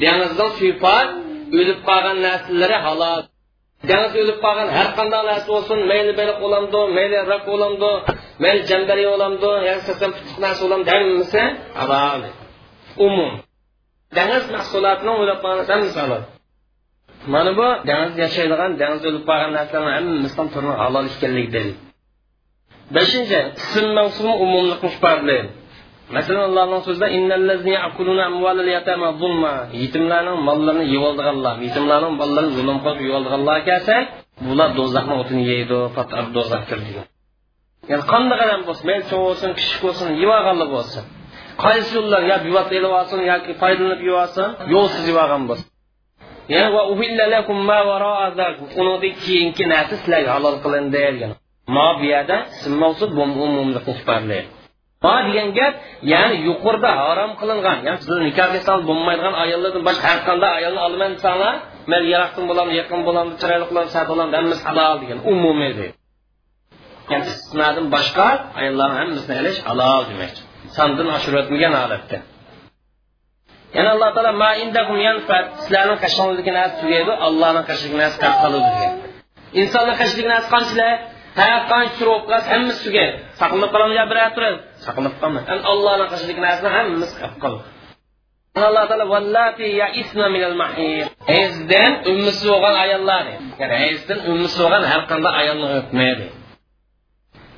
Denizden 0.00 0.48
suypar, 0.48 1.08
ölüp 1.52 1.86
kalan 1.86 2.22
nesillere 2.22 2.76
halal. 2.76 3.22
Deniz 3.88 4.14
ölüp 4.14 4.42
kalan 4.42 4.68
her 4.68 4.96
kanda 4.96 5.22
nesil 5.22 5.50
olsun, 5.50 5.86
meyli 5.86 6.18
belik 6.18 6.42
olamdı, 6.42 6.88
meyli 6.88 7.26
rak 7.26 7.48
olamdı, 7.48 8.02
mayli 8.42 8.60
jambari 8.70 9.04
bo'lamdi 9.12 9.48
narsa 10.42 10.60
bo'lamdi 10.64 10.88
hammasi 10.94 11.42
halol. 11.80 12.22
umum. 13.06 13.32
Dengiz 14.16 14.44
mahsulotining 14.54 15.16
o'ylab 15.20 15.38
qolgan 15.44 15.80
misoli 15.86 16.18
mana 17.32 17.50
bu 17.58 17.66
dengiz 17.88 18.14
yashaydigan 18.24 18.70
dengiz 18.80 19.02
o'lib 19.08 19.24
qolgan 19.28 19.52
narsalarni 19.58 19.92
hammasidan 19.98 20.48
turini 20.52 20.74
halol 20.82 21.06
ekanligi 21.14 21.50
dalil 21.56 21.76
beshinchi 22.96 23.40
ism 23.62 23.86
mavsumi 23.98 24.32
umumlikni 24.44 24.88
ifodalaydi 24.92 25.48
masalan 26.16 26.44
allohning 26.48 26.82
so'zida 26.86 27.06
yetimlarning 29.82 30.38
mollarini 30.48 30.86
yevoldiganlar 30.94 31.54
yetimlarning 31.66 32.14
mollarini 32.20 32.52
zulm 32.58 32.78
qilib 32.84 33.00
yevoldiganlar 33.08 33.58
kelsa 33.68 33.96
bular 34.46 34.68
do'zaxni 34.78 35.14
o'tini 35.20 35.42
yeydi 35.52 35.78
do'zax 36.36 36.62
kirdi 36.70 36.90
ya'ni 37.90 38.04
qanday 38.12 38.38
odam 38.46 38.62
bo'lsin 38.68 38.86
cho'g' 39.10 39.24
bo'lsin 39.26 39.50
kichik 39.58 39.80
bo'lsin 39.84 40.06
yevolganlar 40.22 40.68
bo'lsin. 40.76 41.02
Qaysi 41.64 41.90
yo'llar 41.98 42.22
yo 42.30 42.36
bivat 42.46 42.68
elib 42.78 42.92
olsin 43.00 43.18
yoki 43.30 43.52
foydalanib 43.62 44.00
yeb 44.08 44.16
olsin 44.24 44.46
yo'lsiz 44.74 45.04
yeb 45.10 45.18
olgan 45.24 45.42
bo'lsin 45.50 45.68
undan 48.80 49.12
keyingi 49.24 49.64
narsa 49.72 49.94
sizlarga 50.00 50.30
halol 50.36 50.56
qilindi 50.64 50.98
degan 51.06 51.32
ma 51.76 51.86
bu 51.98 52.04
yerda 52.12 52.36
umumlikni 53.46 53.92
ifodalaydi 53.94 54.48
ma 55.04 55.14
degan 55.26 55.48
gap 55.58 55.74
ya'ni 56.12 56.36
yuqorida 56.48 56.90
harom 57.00 57.30
qilingan. 57.40 57.78
Ya'ni 57.86 57.98
siz 58.04 58.16
nikohga 58.28 58.60
solib 58.68 58.84
bo'lmaydigan 58.90 59.34
ayollardan 59.44 59.82
boshqa 59.88 60.06
har 60.12 60.20
qanday 60.28 60.52
ayolni 60.58 60.80
olaman 60.86 61.10
desanlar 61.16 61.54
man 61.92 62.02
yaroqdan 62.12 62.44
bo'laman 62.50 62.74
yaqin 62.80 63.00
bo'laman 63.06 63.34
chiroyli 63.40 63.64
qilaman 63.70 63.90
sad 63.94 64.06
bo'laman 64.10 64.32
hammasi 64.38 64.62
halol 64.68 64.96
degan 65.02 65.18
umumiy 65.32 65.72
deydi 65.78 65.99
Yani 67.10 67.24
istisnadan 67.26 67.92
başka 67.92 68.44
ayınların 68.56 68.96
hemmisini 68.96 69.36
eleş 69.36 69.58
halal 69.62 70.04
demek. 70.10 70.30
Sandın 70.68 71.08
aşırı 71.08 71.36
ötmeyen 71.36 71.72
halette. 71.72 72.22
Yani 73.74 73.88
Allah 73.88 74.14
Teala 74.14 74.32
ma 74.32 74.54
indakum 74.54 75.00
yanfat 75.00 75.46
sizlarning 75.60 75.98
qashlig'ingiz 76.04 76.46
narsa 76.58 76.80
tugaydi, 76.80 77.12
Allohning 77.26 77.66
qashlig'ingiz 77.70 78.00
narsa 78.02 78.18
tarqaladi 78.24 78.68
degan. 78.74 78.92
Insonning 79.60 79.96
qashlig'ingiz 80.00 80.32
narsa 80.34 80.48
qanchalar? 80.54 80.92
Har 81.40 81.60
qancha 81.72 81.94
turib 81.98 82.22
qas 82.30 82.44
hammasi 82.52 82.80
tugaydi. 82.86 83.14
Saqlanib 83.40 83.70
qolamiz 83.74 83.96
bir 84.10 84.18
turib, 84.36 84.56
saqlanib 84.86 85.14
qolmaydi. 85.22 85.46
Yani 85.50 85.62
Allohning 85.72 86.08
qashlig'ingiz 86.12 86.44
narsa 86.48 86.66
hammasi 86.76 87.14
qoladi. 87.42 87.62
Allah 88.68 88.84
Teala 88.90 89.06
vallati 89.14 89.66
ya'isna 89.82 90.26
min 90.34 90.42
al-mahir. 90.50 91.04
Ezden 91.42 91.92
ümmisi 92.10 92.44
bo'lgan 92.50 92.74
ayollar, 92.84 93.24
ya'ni 93.60 93.76
ezden 93.90 94.20
ümmisi 94.30 94.56
bo'lgan 94.62 94.82
har 94.90 95.02
qanday 95.10 95.32
ayolni 95.42 95.66
o'pmaydi. 95.78 96.26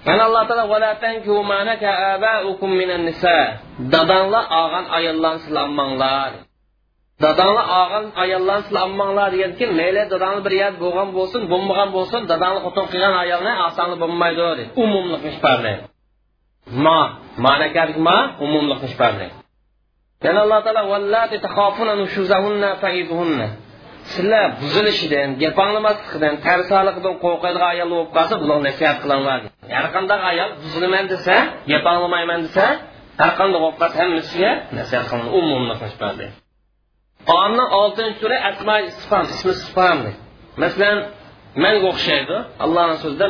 Yəni 0.07 0.23
Allah 0.29 0.43
təala 0.49 0.65
"Və 0.67 0.79
la 0.83 0.95
tankihu 0.99 1.43
ma 1.47 1.65
naka 1.65 1.91
aba'ukum 2.15 2.71
minan 2.81 3.05
nisa." 3.07 3.39
Dadanla 3.93 4.41
ağan 4.61 4.87
ayollarını 4.99 5.41
silanmanglar. 5.47 6.33
Dadanla 7.23 7.63
ağan 7.81 8.07
ayollarını 8.23 8.65
silanmanglar 8.69 9.29
deyən 9.35 9.53
ki, 9.59 9.65
məylə 9.79 10.11
dadanlı 10.11 10.45
bir 10.47 10.55
yer 10.63 10.73
bolğan 10.81 11.11
bolsun, 11.15 11.43
bolmagan 11.51 11.91
bolsun, 11.97 12.29
dadanlı 12.29 12.61
xotin 12.67 12.87
qılğan 12.93 13.15
ayolni 13.23 13.53
asanlı 13.67 14.01
bolmaydı 14.01 14.57
deyir. 14.57 14.71
Umumluq 14.83 15.23
nişparlı. 15.29 15.73
Ma, 16.85 17.01
ma'nakar 17.45 17.89
ma 18.07 18.19
umumluq 18.45 18.81
nişparlı. 18.87 19.27
Yəni 20.25 20.39
Allah 20.45 20.61
təala 20.67 20.83
"Və 20.93 20.99
la 21.15 21.23
takhafuna 21.47 21.95
nushuzahunna 22.03 22.71
fa'izuhunna." 22.83 23.49
Sizlar 24.13 24.49
buzilishidan 24.63 25.29
gap 25.43 25.57
anglamasligidan 25.65 26.35
qo'rqadigan 27.25 27.67
ayol 27.73 27.89
bo'lib 27.93 28.11
qolsa 28.17 28.35
bular 28.43 28.59
nasihat 28.69 28.97
qilinglar 29.03 29.41
har 29.77 29.87
qanday 29.95 30.19
ayol 30.31 30.51
buzilaman 30.63 31.05
desa 31.13 31.35
gap 31.71 31.85
anglamayman 31.93 32.41
desa 32.47 32.65
har 33.23 33.33
qanday 33.39 33.59
bo'lib 33.65 33.77
qolsa 33.83 33.97
hammasiga 34.03 34.51
nasihat 34.79 35.05
qiling 35.11 35.29
umumni 35.39 35.75
qur'onni 37.29 37.65
oltinchi 37.81 38.19
sura 38.23 38.37
asma 38.51 38.77
isfam 38.91 39.25
ismi 39.35 39.53
isfam 39.59 39.99
masalan 40.63 40.99
manga 41.65 41.87
o'xshaydi. 41.93 42.37
Allohni 42.65 42.97
so'zida 43.03 43.27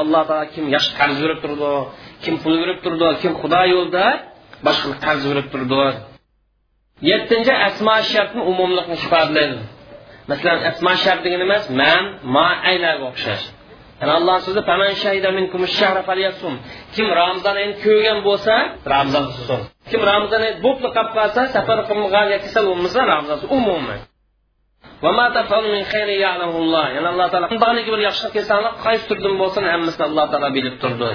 alloh 0.00 0.22
taolo 0.28 0.46
kim 0.54 0.64
yaxshi 0.76 0.92
qarz 1.00 1.16
berib 1.24 1.38
turdi 1.44 1.72
kim 2.24 2.34
pul 2.42 2.54
berib 2.62 2.78
turdi 2.84 3.08
kim 3.22 3.32
xudo 3.40 3.60
yo'lida 3.74 4.04
boshqa 4.66 4.88
qarz 5.04 5.22
berib 5.30 5.46
turdi. 5.52 5.82
Yettinchi 7.00 7.52
asmo 7.68 7.94
shartni 8.12 8.40
umumlikni 8.50 8.94
ifodalaydi 9.00 9.58
masalan 10.28 10.58
asmo 10.70 10.92
shart 11.04 11.20
degani 11.24 11.44
emas 11.48 11.64
man 11.80 12.04
ma 12.34 12.48
aylarga 12.70 13.06
o'xshash. 13.12 13.44
Yani 14.00 14.12
alloh 14.18 14.36
so'zi 14.46 14.60
kim 16.94 17.06
ramazon 17.20 17.54
oyini 17.60 17.76
ko'rgan 17.84 18.18
bo'lsa 18.28 18.54
ramazon 18.94 19.24
tutsin 19.34 19.60
kim 19.90 20.00
ramazon 20.10 20.40
oyi 20.46 20.54
bo'pli 20.66 20.88
qolib 20.96 21.12
qolsa 21.18 21.40
safar 21.54 21.78
qilmagan 21.88 22.26
yoki 22.32 22.44
kasal 22.46 22.64
bo'lmasa 22.70 22.98
ramazon 23.12 23.38
umuman. 23.58 23.98
Yana 26.96 27.08
alloh 27.12 27.26
taolo 27.32 27.46
qandaqligi 27.52 27.90
bir 27.94 28.00
yaxshilik 28.08 28.32
qilsanglar 28.36 28.72
qaysi 28.84 29.04
turdan 29.10 29.34
bo'lsin 29.42 29.62
hammasini 29.72 30.04
alloh 30.08 30.24
taolo 30.32 30.48
bilib 30.56 30.74
turdi. 30.82 31.10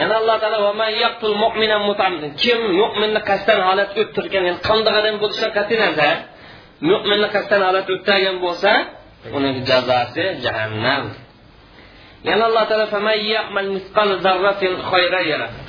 Yana 0.00 0.14
alloh 0.20 0.36
taolo 0.42 0.58
kim 2.42 2.58
mo'minni 2.80 3.20
qasddan 3.28 3.60
holat 3.68 3.90
o'ttirgan 4.02 4.42
yani 4.48 4.60
qanday 4.68 4.94
odam 5.00 5.16
bo'lishidan 5.22 5.52
qat'iy 5.58 5.78
nazar 5.84 6.16
mo'minni 6.90 7.28
qasddan 7.34 7.60
holat 7.68 7.86
o'ttirgan 7.94 8.36
bo'lsa 8.44 8.72
uning 9.36 9.56
jazosi 9.70 10.24
jahannam. 10.44 11.04
Yana 12.28 12.42
alloh 12.48 12.64
taolo 12.70 12.86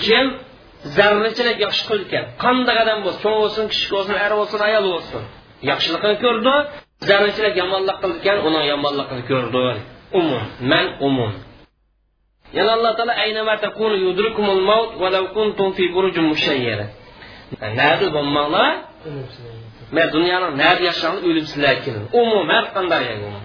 kim 0.05 0.25
zarrachilik 0.97 1.57
yaxshi 1.65 1.83
qilgan 1.89 2.25
qanday 2.43 2.77
odam 2.83 2.99
bo'lsin 3.05 3.19
cho'ng 3.23 3.37
bo'lsin 3.43 3.65
kichik 3.71 3.89
bo'lsin 3.95 4.15
er 4.25 4.31
bo'lsin 4.39 4.59
ayol 4.67 4.85
bo'lsin 4.93 5.23
yaxshilikni 5.69 6.15
ko'rdi 6.23 6.55
zarrachilik 7.09 7.55
yomonlik 7.61 7.97
qilgan 8.03 8.37
uni 8.47 8.61
yomonligini 8.73 9.23
ko'rdi. 9.31 9.65
Umum 10.19 10.43
man 10.71 10.85
umum. 11.07 11.31
Yana 12.53 12.71
Allah 12.73 12.95
Teala 12.95 13.13
aynama 13.13 13.59
takunu 13.59 13.95
yudrikumul 13.97 14.61
maut 14.61 15.01
ve 15.01 15.11
law 15.11 15.33
kuntum 15.33 15.73
fi 15.73 15.93
burujin 15.93 16.23
mushayyara. 16.23 16.87
Nerede 17.61 18.13
bulmanlar? 18.13 18.75
Mən 19.95 20.13
dünyanın 20.13 20.57
nerede 20.57 20.83
yaşayan 20.85 21.17
ölüm 21.27 21.45
sizlər 21.51 21.75
kirin. 21.83 22.05
Umumən 22.19 22.65
qandar 22.75 23.01
yəni 23.09 23.23
umum. 23.29 23.43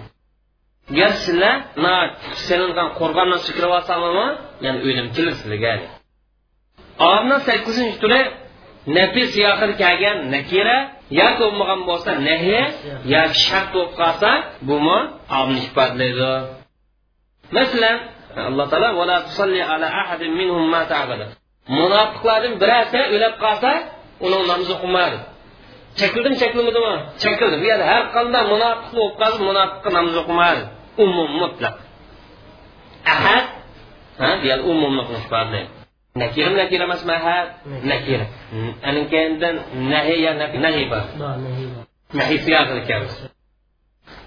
Gər 0.97 1.13
sizlər 1.25 1.55
na 1.83 1.93
senin 2.47 2.71
qan 2.77 2.89
qorqanla 2.99 3.37
sıkılıb 3.45 3.71
alsanmı? 3.79 4.27
Yəni 4.65 4.79
ölüm 4.87 5.07
kilir 5.15 5.35
sizlər. 5.41 5.79
Ağamdan 6.99 7.39
8-ci 7.49 7.85
türü 8.01 8.21
nəfis 8.97 9.31
yaxır 9.39 9.71
gələn 9.83 10.17
nəkirə 10.33 10.77
ya 11.19 11.29
olmagan 11.45 11.81
bo'lsa 11.89 12.11
nahiy 12.27 12.63
yoki 13.13 13.39
shart 13.45 13.69
bo'lib 13.75 13.93
qolsa 13.99 14.29
bumi 14.69 14.99
omni 15.39 15.59
ifodalaydi 15.67 16.31
masalan 17.57 17.97
Allah 18.49 18.65
Teala 18.71 18.89
ve 18.99 19.05
la 19.11 19.17
tusalli 19.27 19.61
ala 19.73 19.87
ahadin 20.01 20.31
minhum 20.39 20.63
ma 20.73 20.77
alloh 20.77 20.89
taolo 20.93 21.25
munofiqlardan 21.77 22.53
birasi 22.61 22.99
o'lib 23.15 23.33
qolsa 23.43 23.71
uning 24.25 24.43
namozi 24.51 24.75
qilmadi 24.81 25.17
chekildim 25.99 26.33
chekilmadimi 26.41 26.93
chekildim 27.23 27.61
ya'ni 27.69 27.85
her 27.91 28.03
qanday 28.15 28.43
munofiq 28.53 28.95
olup 29.03 29.15
kalsın 29.21 29.43
munofiqqa 29.51 29.89
namazı 29.97 30.21
kılmaz. 30.27 30.57
umum 31.03 31.29
mutlak. 31.41 31.75
ahad 33.13 33.45
ha 34.21 34.29
yani 34.49 34.61
umum 34.71 34.91
mutlak 34.99 35.25
bordi 35.33 35.61
Nekirim 36.21 36.53
nekirim 36.61 36.91
asma 36.95 37.13
ahad 37.19 37.47
nakir 37.91 38.21
ankendan 38.89 39.55
nahiya 39.93 40.31
nahiy 40.65 40.85
bor 40.91 41.03
nahiy 42.19 42.39
siyosida 42.45 42.81
kelamiz 42.87 43.13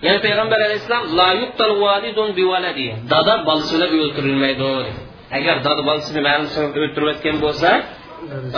ya'ni 0.05 0.19
payg'ambar 0.27 0.59
alayhissalom 0.67 1.05
la 1.19 1.29
yuqtal 1.43 1.75
validun 1.85 2.29
bi 2.39 2.45
valadi. 2.53 2.87
Dada 3.13 3.35
bolasi 3.49 3.73
bilan 3.77 3.91
o'ldirilmaydi 4.05 4.65
agar 5.39 5.57
dada 5.67 5.83
bolasini 5.89 6.21
ma'lum 6.29 6.49
sababda 6.55 6.79
o'ldirayotgan 6.85 7.37
bo'lsa 7.45 7.71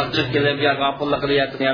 achchiq 0.02 0.26
kelib 0.34 0.58
yo 0.66 0.72
g'afillik 0.80 1.20
qilyapti 1.24 1.62
yo 1.66 1.72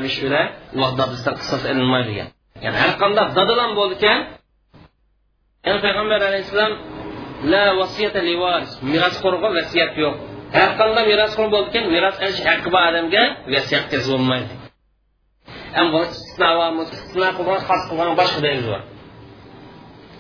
alloh 0.75 0.91
dadasidan 1.01 1.35
qisos 1.41 1.63
ilinmaydi 1.73 2.11
degan. 2.11 2.29
Ya'ni 2.65 2.77
har 2.83 2.93
qanday 3.03 3.27
dadalan 3.39 3.71
bo'ldi 3.79 3.97
ya'ni 5.67 5.79
payg'ambar 5.87 6.21
alayhissalom 6.31 6.73
la 7.53 7.65
vasiyata 7.81 8.21
li 8.29 8.35
varis. 8.45 8.73
Merosxo'rga 8.93 9.49
vasiyat 9.59 9.93
yo'q. 10.03 10.15
Har 10.57 10.71
qanday 10.81 11.05
merosxo'r 11.13 11.49
bo'lgan 11.55 11.71
ekan 11.71 11.85
meros 11.95 12.17
olish 12.25 12.43
haqqi 12.49 12.69
bor 12.75 12.83
odamga 12.91 13.23
vasiyat 13.55 13.85
qilsa 13.91 14.09
bo'lmaydi 14.15 14.55
bu 16.77 16.83
istisno 16.87 17.29
qilgan 17.39 17.61
xos 17.69 17.83
qilgan 17.89 18.11
boshqa 18.21 18.41
dalil 18.47 18.65
bor. 18.73 18.83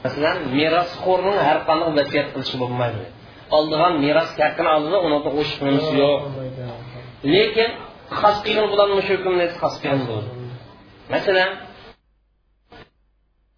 Masalan 0.05 0.39
merosxo'rning 0.57 1.39
har 1.49 1.59
qanday 1.69 1.91
vasiyat 1.99 2.29
qilishi 2.35 2.57
bo'lmaydi. 2.63 3.05
Oldigan 3.57 3.93
meros 4.05 4.31
haqqini 4.43 4.71
oldida 4.77 4.99
uni 5.07 5.19
qo'shib 5.27 5.61
yo'q. 6.03 6.21
lekin 7.35 7.71
xos 8.21 8.37
qilgan 8.45 8.67
bularni 8.73 9.03
shu 9.09 9.15
kunni 9.25 9.47
xos 9.61 9.75
qilgan 9.83 10.03
bo'ldi. 10.11 10.31
masalan 11.15 11.51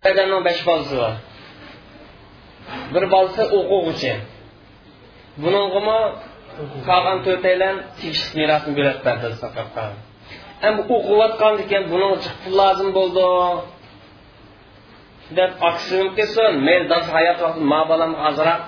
odamning 0.08 0.42
besh 0.48 0.62
bolasi 0.68 0.94
bor? 1.02 1.14
Bir 2.94 3.04
bolasi 3.14 3.42
o'quvchi. 3.58 4.12
Buningimi 5.42 5.98
qolgan 6.88 7.18
to'rtaylan 7.26 7.76
tegishli 7.98 8.34
merosni 8.40 8.72
beradi 8.78 9.00
endi 10.66 10.82
o'qiyotgan 10.96 11.54
ekan 11.64 11.82
buning 11.92 12.12
pul 12.42 12.54
lozim 12.60 12.88
bo'ldi 12.98 13.24
deb 15.38 15.50
oqishim 15.68 16.06
kelsin 16.16 16.52
men 16.68 16.80
dars 16.90 17.06
hayot 17.16 17.38
vaqti 17.44 17.62
ma 17.72 17.80
bolam 17.90 18.12
ozroq 18.28 18.60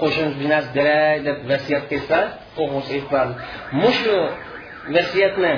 qo'shimcha 0.00 0.38
binas 0.42 0.64
beray 0.76 1.16
deb 1.26 1.38
vasiyat 1.50 1.84
qilsa 1.90 2.18
o'g'il 2.62 2.84
aytmadi 2.96 3.32
mushu 3.82 4.18
vasiyatni 4.96 5.52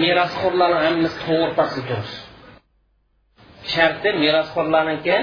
merosxo'rlarni 0.00 0.78
hammasi 0.86 1.16
to'g'ri 1.26 1.52
topsa 1.58 1.80
durust 1.88 2.16
sharti 3.72 4.08
merosxo'rlarniki 4.22 5.16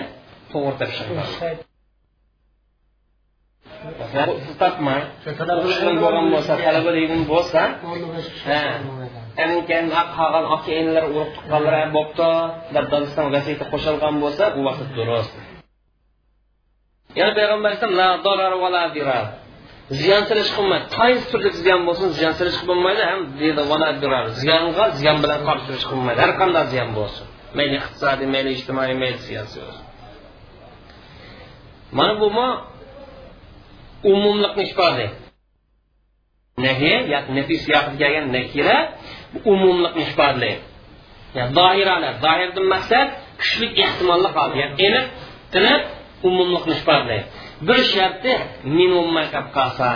to'g'ri 0.51 0.73
topshirish 0.79 1.38
siz 4.45 4.55
topmang. 4.61 5.03
Bo'lgan 6.03 6.25
bo'lsa 6.33 6.53
talaba 6.65 6.91
bo'lsa 7.31 7.61
keyin 9.69 9.87
qolgan 10.17 10.45
aka 10.55 10.71
inilar 10.81 11.05
urug' 11.11 11.31
tuqqanlar 11.35 11.75
bo'pti 11.97 12.29
deb 12.75 12.85
dadasidan 12.91 13.27
vasiyatga 13.35 13.65
qo'shilgan 13.73 14.15
bo'lsa 14.23 14.43
u 14.57 14.59
vaqt 14.67 14.89
durust 14.97 15.33
yana 17.19 17.31
payg'ambar 17.37 17.71
alayhisalom 17.71 19.43
ziyon 20.01 20.23
silish 20.29 20.51
qilmaydi 20.57 20.85
qaysi 20.99 21.25
turli 21.31 21.49
ziyon 21.63 21.81
bo'lsin 21.87 22.09
ziyon 22.17 22.33
silish 22.39 22.59
qilmaydi 22.67 23.03
ham 23.09 23.19
deydi 23.39 23.61
ziyonga 24.41 24.85
ziyon 24.99 25.17
bilan 25.23 25.39
qarshi 25.47 25.65
turish 25.67 25.85
qilmaydi 25.91 26.19
har 26.25 26.31
qanday 26.41 26.65
ziyon 26.73 26.89
bo'lsin. 26.99 27.25
Mayli 27.57 27.75
iqtisodiy 27.81 28.27
mayli 28.35 28.49
ijtimoiy 28.57 28.95
mayli 29.03 29.19
siyosiy 29.27 29.61
bo'lsin. 29.65 29.85
Mana 31.97 32.13
bu 32.21 32.27
umumlikni 34.11 34.63
ifodalaydi 34.71 35.15
nahi 36.65 36.91
yoki 37.13 37.31
nafiy 37.37 37.57
siyoqida 37.65 37.97
kelgan 38.01 38.25
nakira 38.37 38.77
umumlikni 39.53 40.01
ifodalaydi 40.07 40.61
zohirani 41.57 42.09
zohirdan 42.23 42.65
maqsad 42.73 43.07
kuchli 43.41 43.67
ehtimolli 43.83 44.29
hol 44.35 44.51
ya'ni 44.61 44.87
aniq 44.87 45.05
tiniq 45.53 45.83
umumlikni 46.27 46.73
ifodalaydi 46.79 47.25
bir 47.67 47.79
sharti 47.93 48.31
min 48.77 48.89
ummay 49.01 49.25
qolib 49.33 49.49
qolsa 49.57 49.87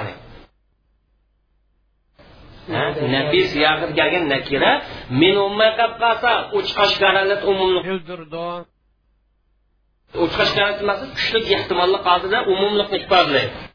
nafiy 3.15 3.43
siyoqida 3.53 3.93
kelgan 3.99 4.25
nakira 4.33 4.71
min 5.21 5.35
ummay 5.47 5.71
qolib 5.79 5.95
qolsa 6.03 6.31
uch 6.57 6.69
qashqaranat 6.79 7.41
umumlik 7.51 7.85
bildirdi 7.89 8.47
uch 10.23 10.33
qashqaranat 10.39 10.79
maqsad 10.89 11.09
kuchli 11.17 11.39
ehtimolli 11.57 11.97
holdida 12.07 12.39
umumlikni 12.53 12.97
ifodalaydi 13.03 13.68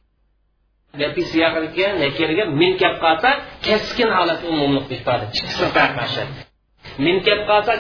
beti 0.99 1.23
siyaqga 1.31 1.61
yakirga 2.05 2.45
minkab 2.61 2.95
qolsa 3.05 3.31
keskin 3.67 4.11
holat 4.17 4.41
umumlik 4.53 4.87
ifoda 4.97 5.25
ikkisi 5.39 5.65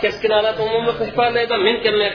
keskin 0.04 0.32
holat 0.36 0.56
umumlik 0.66 0.98
ifodalaydi 1.08 1.56
minkabmay 1.66 2.10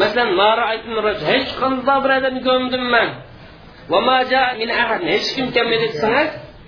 masalan 0.00 0.28
hech 1.30 1.50
qanday 1.60 1.98
bir 2.04 2.10
odamni 2.18 2.40
ko'rmadim 2.48 2.84
man 2.94 3.08
kim 5.34 5.46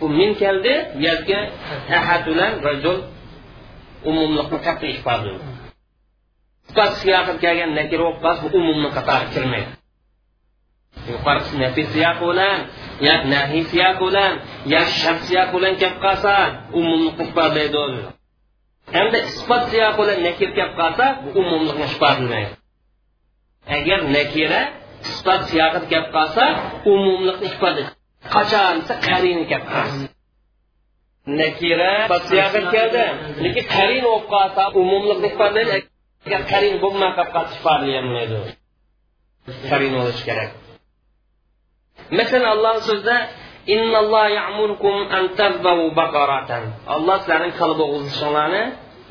bu 0.00 0.06
min 0.18 0.30
muqaddasga 6.76 7.00
siyaqib 7.02 7.36
kelgan 7.44 7.70
nakir 7.78 8.00
muqaddas 8.08 8.38
bu 8.42 8.48
umumni 8.58 8.88
qatoriga 8.96 9.28
kirmaydi 9.34 9.72
yuqorqisi 11.10 11.54
nafiy 11.64 11.86
siyaqi 11.94 12.24
bilan 12.30 12.58
yo 13.06 13.14
nahiy 13.32 13.64
siyaqi 13.72 14.02
bilan 14.08 14.32
yo 14.72 14.80
shart 15.00 15.20
siyaqi 15.28 15.52
bilan 15.56 15.74
kelib 15.80 15.98
qolsa 16.04 16.32
umumni 16.78 17.10
ifodalaydi 17.24 17.82
hamda 18.94 19.18
isbot 19.30 19.62
siyaqi 19.72 19.98
bilan 20.00 20.18
nakir 20.26 20.50
kelib 20.56 20.74
qolsa 20.80 21.04
bu 21.22 21.28
umumlikni 21.40 21.86
ifodalaydi 21.92 22.54
agar 23.76 24.00
nakira 24.16 24.62
isbot 25.08 25.42
siyaqida 25.50 25.86
kelib 25.92 26.08
qolsa 26.16 26.44
umumlikni 26.92 27.46
ifoda 27.52 27.82
qachon 28.34 28.74
desa 28.80 28.94
qarini 29.06 29.44
kelib 29.50 29.66
qolsa 29.74 30.04
nakira 31.40 31.92
siyaqi 32.28 32.60
keldi 32.74 33.04
lekin 33.42 33.64
qarin 33.74 34.02
bo'lib 34.06 34.26
qolsa 34.34 34.62
umumlikni 34.80 35.28
ifodalaydi 35.34 35.95
agar 36.26 36.42
karing 36.52 36.76
bo'lmasa 36.84 37.22
qattiq 37.34 37.60
bo'lmaydi 37.64 38.38
karing 39.70 39.92
bo'lish 39.98 40.22
kerak 40.28 40.50
masalan 42.18 42.48
allohni 42.54 42.82
so'zida 42.90 43.16
olloh 46.94 47.16
sizlarning 47.22 47.52
qalb 47.60 47.78
o'g'izishinglarni 47.86 48.62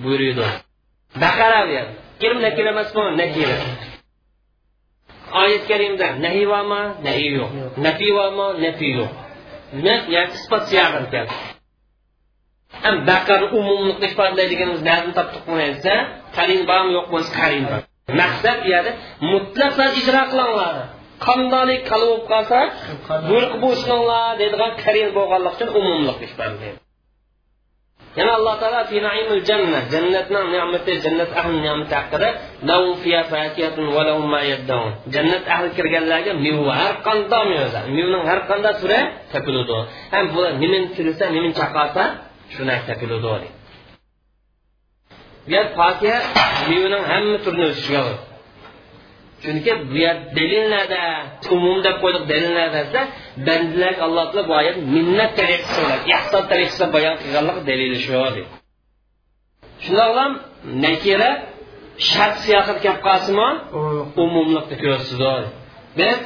buyuruydi 0.04 0.46
baqara 1.24 1.62
kelmla 2.22 2.50
kelamasmi 2.58 3.04
nakira 3.22 3.58
oyat 5.42 5.64
karimda 5.72 6.08
nahi 6.26 6.44
bormi 6.52 6.82
nahiy 7.08 7.32
yo'q 7.40 7.52
nafiy 7.86 8.12
bormi 8.20 8.48
nafiy 8.66 8.94
yo'q 9.00 9.14
naf 9.88 10.04
ya'ni 10.16 10.34
isbot 10.38 10.64
siyog'ida 10.70 11.08
keldi 11.14 11.36
ham 12.84 12.96
baqarni 13.10 13.48
umumni 13.60 13.94
qilish 13.98 14.16
farqlaydiganimiz 14.20 14.82
nazni 14.90 15.12
topdiq 15.18 15.44
buni 15.50 15.66
desa 15.76 15.94
qarin 16.38 16.62
bormi 16.70 16.92
yo'q 16.98 17.08
bo'lsa 17.14 17.32
qarin 17.40 17.64
bor 17.70 17.82
maqsad 18.22 18.58
bu 18.64 18.68
yerda 18.74 18.92
mutlaq 19.32 19.72
siz 19.78 19.92
ijro 20.02 20.22
qilinglar. 20.32 20.76
Qandolik 21.26 21.82
qali 21.90 22.06
bo'lib 22.10 22.26
qolsa 22.32 22.60
bo'liq 23.30 23.54
bo'lsinlar 23.64 24.28
deydigan 24.40 24.72
karin 24.84 25.10
bo'lganlik 25.18 25.54
uchun 25.56 25.70
umumlik 25.80 26.16
qilish 26.22 26.76
yana 28.20 28.32
alloh 28.40 28.56
taolo 28.62 28.82
fi 28.90 28.98
naimul 29.08 29.42
janna 29.50 29.80
jannatning 29.94 30.46
ne'mati 30.56 30.94
jannat 31.06 31.32
ahli 31.40 31.58
ne'mati 31.66 31.94
haqida 32.00 32.30
lahum 32.70 32.94
fiha 33.04 33.22
fakiyatun 33.34 33.86
va 33.96 34.02
lahum 34.10 34.26
ma 34.34 34.42
yaddaun 34.52 34.90
jannat 35.16 35.44
ahli 35.54 35.68
kirganlarga 35.78 36.32
meva 36.46 36.74
har 36.80 36.94
qanday 37.08 37.44
meva 37.52 37.80
mevaning 37.96 38.24
har 38.30 38.40
qanday 38.50 38.74
turi 38.82 39.00
topiladi. 39.32 39.78
Ham 40.14 40.26
bular 40.34 40.54
nimani 40.62 40.88
tilsa 40.96 41.26
nimani 41.36 41.54
chaqalsa 41.60 42.04
shuni 42.54 42.72
aytib 42.76 42.98
deydi 43.02 43.18
bu 43.24 43.34
yer 45.54 45.66
pokiya 45.80 46.18
mevaning 46.70 47.04
hamma 47.12 47.38
turini 47.46 47.66
o'sishiga 47.72 48.02
chunki 49.44 49.72
bu 49.90 49.96
yer 50.06 50.18
dalillarda 50.38 51.02
umum 51.56 51.78
deb 51.86 51.96
qo'ydik 52.04 52.24
dalillarda 52.32 52.80
desa 52.86 53.02
bandalarga 53.48 54.04
alloh 54.08 54.26
taolo 54.32 54.48
bu 54.50 54.54
oyat 54.62 54.78
minnat 54.96 55.32
tariqasi 55.40 55.78
bo'ladi 55.84 56.04
ihson 56.16 56.44
tariqasida 56.52 56.88
bayon 56.96 57.16
qilganligi 57.22 57.62
dalili 57.70 57.98
shu 58.06 58.12
deydi 58.24 58.42
shundoq 59.84 60.12
ham 60.20 60.32
nakira 60.86 61.32
shart 62.10 62.36
siyoqida 62.46 62.80
kelib 62.84 63.02
qolsinmi 63.08 63.50
umumlikni 64.24 64.76
ko'rsatdi 64.84 65.48
biz 66.00 66.20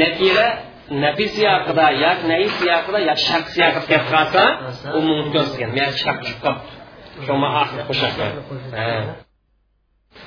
nakira 0.00 0.48
nafiy 0.90 1.28
siyoqida 1.36 1.86
yoki 2.04 2.24
nai 2.30 2.44
siyoqida 2.58 2.98
yoki 3.08 3.22
shart 3.28 3.46
siyoqida 3.54 3.82
kelib 3.90 4.06
qolsa 4.14 4.42
u 4.96 5.00
mumkin 5.08 5.68
men 5.76 5.90
shart 6.02 6.18
tushib 6.22 6.38
qolibdi 6.44 6.72
shuma 7.26 7.48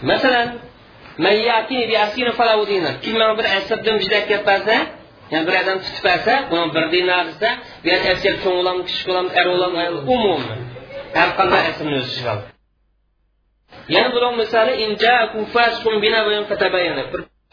masalan 0.09 0.47
man 1.23 1.35
yati 1.49 1.77
bi 1.89 1.95
asina 2.05 2.31
falaudina 2.39 2.91
kim 3.03 3.13
mana 3.19 3.33
bir 3.39 3.45
asabdan 3.57 3.95
juda 4.03 4.19
kelib 4.29 4.45
qolsa 4.49 4.75
yani 5.31 5.43
bir 5.47 5.55
odam 5.61 5.77
tutib 5.85 6.05
olsa 6.13 6.33
buni 6.51 6.65
bir 6.75 6.85
dinar 6.93 7.23
desa 7.29 7.49
bu 7.83 7.89
asir 8.13 8.33
cho'ng 8.43 8.57
olam 8.61 8.77
kichik 8.87 9.07
olam 9.13 9.27
er 9.39 9.45
olam 9.55 9.73
umuman 10.15 10.59
har 11.17 11.29
qanday 11.37 11.61
asmni 11.71 11.95
o'z 12.01 12.07
ichiga 12.11 12.31
oladi 12.35 12.49
yana 13.95 14.09
buning 14.15 14.35
misoli 14.41 14.73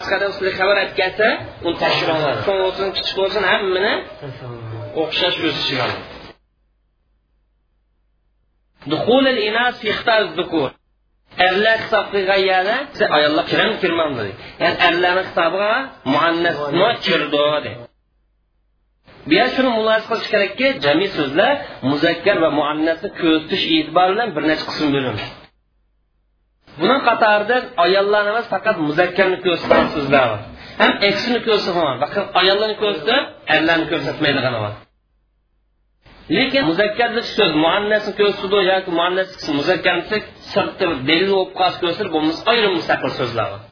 qisqada 0.03 0.27
sizlarga 0.35 0.57
xabar 0.61 0.77
aytib 0.83 0.97
kelsa 1.01 1.29
uni 1.67 1.77
tashkiloladi 1.85 2.41
chong 2.47 2.59
bo'lsin 2.65 2.89
kichik 2.97 3.15
bo'lsin 3.21 3.43
hammani 3.53 3.93
o'xshash 5.03 5.37
o'z 5.49 5.57
ichiga 5.63 5.89
دخول 8.87 9.29
الإناث 9.29 9.75
في 9.81 9.91
اختار 9.91 10.21
الذكور 10.23 10.71
erlar 11.39 11.79
hisobiga 11.83 12.37
yana 12.51 12.77
ayollar 13.17 13.45
kiram 13.51 13.73
kirmam 13.83 14.11
dedi 14.19 14.33
ya'ni 14.63 14.77
erlarni 14.89 15.23
hisobiga 15.29 15.73
muannasni 16.15 16.89
kirdi 17.07 17.39
dedi. 17.65 17.71
Bu 19.29 19.33
yer 19.41 19.49
shuni 19.55 19.71
mulohaza 19.79 20.07
qilish 20.11 20.29
kerakki 20.35 20.67
jami 20.85 21.07
so'zlar 21.17 21.53
muzakkar 21.91 22.37
va 22.45 22.51
muannasni 22.59 23.09
ko'zitish 23.21 23.65
e'tibori 23.77 24.13
bilan 24.15 24.29
bir 24.37 24.43
necha 24.51 24.65
qism 24.71 24.87
bo'linadi 24.95 25.23
buning 26.81 27.01
qatorida 27.09 27.57
ayollar 27.85 28.23
emas 28.33 28.47
faqat 28.55 28.77
muzakkarni 28.89 29.39
ko'rsatgan 29.45 29.87
so'zlar 29.95 30.25
bor. 30.31 30.41
Ham 30.81 30.93
eksini 31.09 31.41
ko'rsatmayman 31.49 31.99
faqat 32.05 32.27
ayollarni 32.41 32.77
ko'rsatib 32.83 33.27
erlarni 33.55 33.87
ko'rsatmaydigan 33.93 34.55
bor. 34.65 34.73
Lekin 36.37 36.63
muzakkardagi 36.71 37.29
so'z 37.39 37.53
muannasni 37.65 38.13
ko'rsatdi 38.21 38.59
yoki 38.73 38.91
muannas 38.99 39.31
muzakkarni 39.59 40.05
sirtda 40.53 40.87
delil 41.09 41.31
bo'lib 41.35 41.53
qolish 41.59 41.79
ko'rsatib 41.83 42.13
bo'lmasa 42.17 42.41
ayrim 42.53 42.73
mustaqil 42.79 43.11
so'zlar 43.21 43.49
bor. 43.53 43.63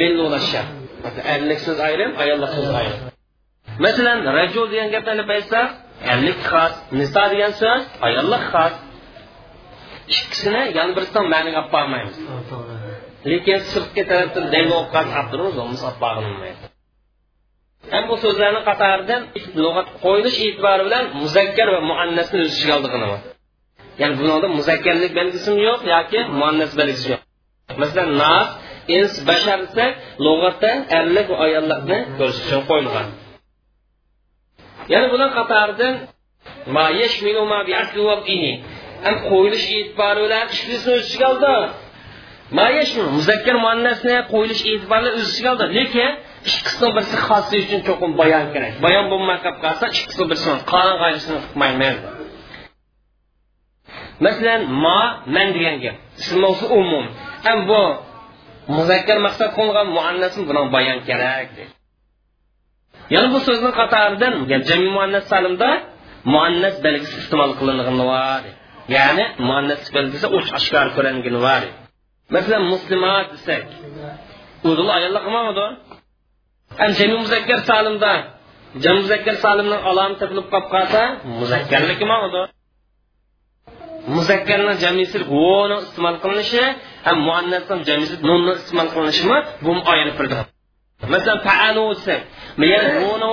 Bellasha 0.00 0.62
erlik 1.34 1.60
so'z 1.66 1.78
ayrim 1.88 2.10
ayollik 2.22 2.50
so'z 2.56 2.70
ayrim. 2.80 3.00
Masalan 3.84 4.18
rajul 4.38 4.66
degan 4.72 4.88
gapni 4.94 5.10
ilib 5.16 5.30
aytsak 5.36 5.68
erlik 6.12 6.38
xos 6.50 6.72
niso 6.98 7.24
degan 7.32 7.52
so'z 7.62 7.82
ayollik 8.06 8.44
xos 8.52 8.74
ikkisini 10.14 10.62
yana 10.78 10.92
birisidan 10.96 11.26
ma'niga 11.34 11.58
olib 11.62 11.72
bormaymiz. 11.76 12.16
Lekin 13.30 13.58
sirtga 13.72 14.02
tarafdan 14.10 14.44
dalil 14.54 14.72
olib 14.78 14.90
qolib 14.94 15.12
olib 15.16 15.28
turamiz 15.32 15.82
olib 15.88 15.98
ham 17.92 18.04
bu 18.10 18.14
so'zlarni 18.24 18.60
qatoridan 18.68 19.22
lug'at 19.64 19.88
qo'yilish 20.04 20.38
e'tibori 20.46 20.82
bilan 20.88 21.04
muzakkar 21.22 21.68
va 21.74 21.80
muannasni 21.90 22.38
o'z 22.44 22.50
ichiga 22.56 22.72
oldigini 22.78 23.08
ya'ni 24.00 24.14
bunda 24.18 24.48
muzakkarlik 24.58 25.12
belgisi 25.18 25.50
yo'q 25.68 25.80
yoki 25.94 26.20
muannas 26.40 26.72
belgisi 26.80 27.06
yo'q. 27.12 27.22
Masalan 27.82 28.10
nas 28.22 28.48
ins 28.96 29.14
bashar 29.28 29.58
desa 29.64 29.84
lug'atda 30.24 30.70
erlik 30.98 31.26
va 31.32 31.36
ayollarni 31.46 31.98
ko'rish 32.18 32.40
uchun 32.44 32.62
qo'yilgan. 32.70 33.06
Yana 34.92 35.06
bular 35.12 35.28
qatoridan 35.38 35.94
ham 39.04 39.16
qo'yilish 39.30 39.66
e'tiborlar 39.76 40.44
ikkisini 40.54 40.92
o'z 40.98 41.04
ichiga 41.08 41.26
oldi 41.32 41.54
muzakkar 43.16 43.56
muannasni 43.64 44.14
qo'yilish 44.32 44.62
e'tiborlar 44.72 45.12
o'z 45.18 45.28
ichiga 45.32 45.48
oldi 45.54 45.66
lekin 45.78 46.10
ikkisini 46.50 46.88
birisi 46.96 47.16
xosi 47.26 47.54
uchun 47.64 47.80
cho'qim 47.88 48.12
bayon 48.20 48.44
kerak 48.54 48.72
bayon 48.84 49.04
bo'lmay 49.12 49.38
qolib 49.44 49.58
qolsa 49.64 49.84
ikkisini 49.98 50.26
birisini 50.30 50.56
qolgan 50.72 50.96
g'oyisini 51.02 51.38
qilmaymiz 51.46 51.98
masalan 54.20 54.60
ma 54.84 54.98
man 55.34 55.48
degan 55.54 55.76
gap 55.84 55.96
ismsi 56.20 56.66
umum. 56.80 57.04
Ham 57.44 57.58
bu 57.68 57.82
muzakkar 58.76 59.18
maqsad 59.26 59.50
qilingan 59.56 59.88
muannasni 59.96 60.42
buni 60.48 60.62
bayon 60.76 60.98
kerak 61.08 61.50
yana 63.14 63.28
bu 63.34 63.38
so'zni 63.46 63.70
qatoridan 63.80 64.34
ya'ni 68.94 69.24
muannas 69.48 69.80
sifati 69.86 70.08
desa 70.14 70.26
o'sha 70.36 70.52
oshkor 70.58 70.86
ko'rangani 70.96 71.38
bor 71.46 71.62
masalan 72.34 72.64
muslimat 72.72 73.26
desak 73.34 73.64
o'zini 74.68 74.90
ayollar 74.98 75.22
qilmadi. 75.26 75.66
Ham 76.80 76.90
jami 76.98 77.16
muzakkar 77.24 77.58
salimda 77.70 78.12
jami 78.82 78.98
muzakkar 79.04 79.34
salimni 79.44 79.76
alomati 79.88 80.24
bilib 80.30 80.46
qolib 80.52 80.68
qolsa 80.74 81.02
muzakkarlik 81.38 81.96
qilmadi. 82.02 82.42
Muzakkarni 84.16 84.74
jamisi 84.84 85.18
voni 85.32 85.76
iste'mol 85.84 86.16
qilinishi 86.22 86.64
ham 87.06 87.16
muannasni 87.28 87.76
jamisi 87.88 88.14
nunni 88.28 88.52
iste'mol 88.60 88.88
qilinishimi 88.94 89.38
bu 89.64 89.70
ayirib 89.92 90.14
turdi 90.18 90.34
masalan 91.12 91.38
paanu 91.48 91.82
desa 91.94 92.14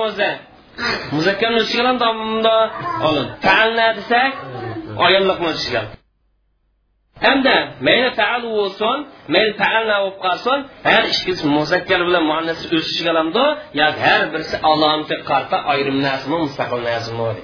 o'zi 0.06 0.30
muzakkarni 1.16 1.58
ustiga 1.64 1.82
olin. 3.08 3.26
Paanna 3.46 3.86
desak 3.98 4.32
oyonliq 5.06 5.38
mo'jizlar 5.46 5.84
hamda 7.26 7.56
mayna 7.86 8.10
taalu 8.20 8.48
bo'lsin 8.58 8.96
mayna 9.34 9.52
taalna 9.62 9.96
bo'lib 10.02 10.18
qolsin 10.26 10.58
har 10.90 11.04
ikkisi 11.14 11.44
muzakkar 11.56 12.00
bilan 12.08 12.24
muannas 12.30 12.60
o'sishi 12.76 13.02
qalamdi 13.08 13.44
yoki 13.80 14.00
har 14.06 14.22
birisi 14.32 14.56
alomga 14.70 15.16
qarta 15.30 15.56
ayrim 15.72 15.96
narsami 16.06 16.36
mustaqil 16.44 16.80
narsami 16.90 17.42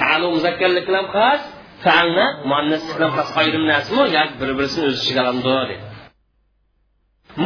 taalu 0.00 0.26
muzakkarlik 0.36 0.84
bilan 0.90 1.06
xos 1.14 1.40
taalna 1.86 2.26
muannas 2.50 2.82
bilan 2.96 3.10
xos 3.16 3.28
ayrim 3.40 3.64
narsami 3.72 4.02
yoki 4.18 4.34
bir 4.40 4.50
birisini 4.58 4.84
o'sishi 4.92 5.12
qalamdi 5.18 5.48
dedi 5.60 5.76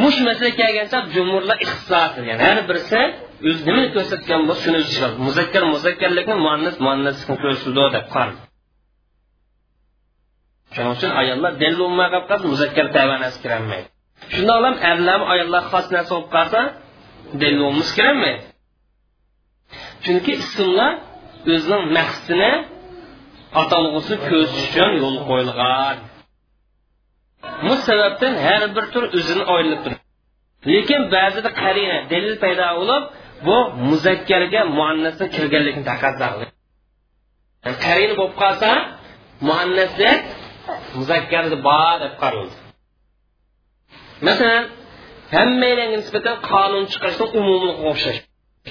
mush 0.01 0.19
masalaga 0.27 0.55
kelgancha 0.59 0.97
jumurlar 1.15 1.57
ixtisosi 1.65 2.19
ya'ni 2.29 2.43
har 2.47 2.59
birisi 2.69 3.01
o'zi 3.47 3.61
nimani 3.67 3.89
ko'rsatgan 3.95 4.41
bo'lsa 4.47 4.61
shuni 4.63 4.77
o'z 4.81 4.87
ichiga 4.91 5.07
muzakkar 5.27 5.63
muzakkarlikni 5.73 6.35
muannas 6.45 6.75
muannaslikni 6.85 7.35
ko'rsatdi 7.43 7.85
deb 7.97 8.07
qardi 8.15 8.41
shuning 10.73 10.93
uchun 10.97 11.11
ayollar 11.21 11.51
dalil 11.61 11.77
bo'lmay 11.83 12.07
qolib 12.13 12.27
qolsa 12.29 12.45
muzakkar 12.53 12.85
tavanasi 12.97 13.37
kirolmaydi. 13.43 13.87
Shundoq 14.33 14.59
ham 14.67 14.75
erlarni 14.91 15.25
ayollar 15.33 15.63
xos 15.71 15.85
narsa 15.95 16.11
bo'lib 16.15 16.29
qolsa 16.35 16.61
dalil 17.41 17.59
bo'lmasa 17.65 17.91
kirolmaydi. 17.97 18.41
Chunki 20.03 20.31
ismlar 20.43 20.91
o'zining 21.53 21.83
maqsadini 21.97 22.51
atalg'usi 23.61 24.15
ko'zish 24.29 24.63
uchun 24.67 24.91
yo'l 25.03 25.17
qo'yilgan. 25.29 25.97
Bu 27.65 27.73
sababdan 27.87 28.33
har 28.45 28.63
bir 28.75 28.85
tur 28.93 29.03
o'zini 29.17 29.43
oylab 29.55 29.79
turadi. 29.83 30.01
Lekin 30.73 31.01
ba'zida 31.15 31.49
qarina 31.61 31.97
dalil 32.11 32.35
paydo 32.43 32.67
bo'lib 32.79 33.03
bu 33.45 33.57
muzakkarga 33.89 34.61
muannasni 34.77 35.25
kirganligini 35.35 35.85
taqozo 35.91 36.27
qiladi 36.33 36.53
qarin 37.85 38.11
bo'lib 38.19 38.35
qolsa 38.41 38.69
muannaslik 39.47 40.21
muzakkarda 40.97 41.57
bor 41.67 41.95
deb 42.03 42.13
qaraldi. 42.21 42.55
Masalan 44.27 44.63
hammalarga 45.35 45.85
nisbatan 46.01 46.35
qonun 46.51 46.83
chiqarishni 46.91 47.25
umumiy 47.39 47.73
o'xshash. 47.89 48.19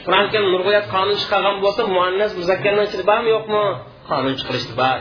Qur'oni 0.04 0.28
karim 0.32 0.48
nurg'oyat 0.54 0.86
qonun 0.94 1.16
chiqargan 1.22 1.56
bo'lsa 1.64 1.82
muannas 1.96 2.32
muzakkarni 2.40 2.82
ichida 2.88 3.04
bormi 3.10 3.30
yo'qmi? 3.36 3.64
Qonun 4.10 4.34
chiqarishda 4.40 4.74
bor. 4.82 5.00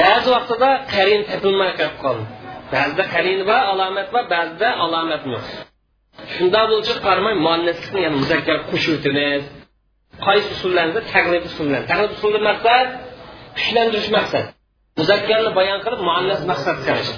Ba'zi 0.00 0.28
vaqtida 0.36 0.70
qarin 0.94 1.22
topilmay 1.30 1.70
qolib 1.78 1.96
qoldi. 2.04 2.24
Ba'zida 2.72 3.04
qarin 3.14 3.40
bor 3.50 3.62
alomat 3.72 4.06
bor 4.14 4.24
ba'zida 4.34 4.68
alomat 4.84 5.22
yo'q. 5.32 5.46
Shunda 6.34 6.60
bo'lishi 6.70 6.94
qaramay 7.06 7.34
muannaslikni 7.46 8.00
ya'ni 8.04 8.16
muzakkar 8.22 8.56
qo'shib 8.70 8.92
o'tamiz 8.98 9.42
qaysi 10.26 10.48
usullarda 10.56 11.00
taglib 11.12 11.44
usullar? 11.50 11.80
Taglib 11.90 12.12
usulda 12.16 12.40
maqsad 12.50 12.86
kuchlantirish 13.56 14.10
maqsad 14.18 14.44
muzakkarni 14.98 15.50
bayon 15.58 15.78
qilib 15.84 16.00
muannas 16.08 16.40
maqsad 16.50 16.76
qilish. 16.86 17.12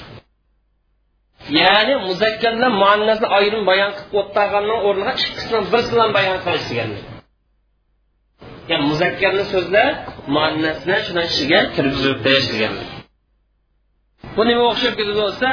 Ya'ni 1.61 1.94
muzakkar 2.08 2.52
bilan 2.58 2.72
muannasni 2.82 3.28
ayrim 3.38 3.62
bayon 3.70 3.90
qilib 3.98 4.14
o'tganni 4.20 4.74
o'rniga 4.88 5.12
ikkisini 5.22 5.61
birisini 5.72 6.06
bayon 6.16 6.38
qilish 6.44 6.66
deganlik 6.72 7.04
ya'ni 8.70 8.84
muzakkarni 8.92 9.44
so'zlab 9.54 9.94
muannasni 10.34 10.96
shuni 11.06 11.22
ichiga 11.28 11.61
kirgizib 11.74 12.16
berish 12.26 12.48
deganlik 12.52 12.90
bu 14.37 14.42
nima 14.48 14.64
o'xshab 14.72 14.94
ketadi 14.98 15.18
bo'lsa 15.22 15.48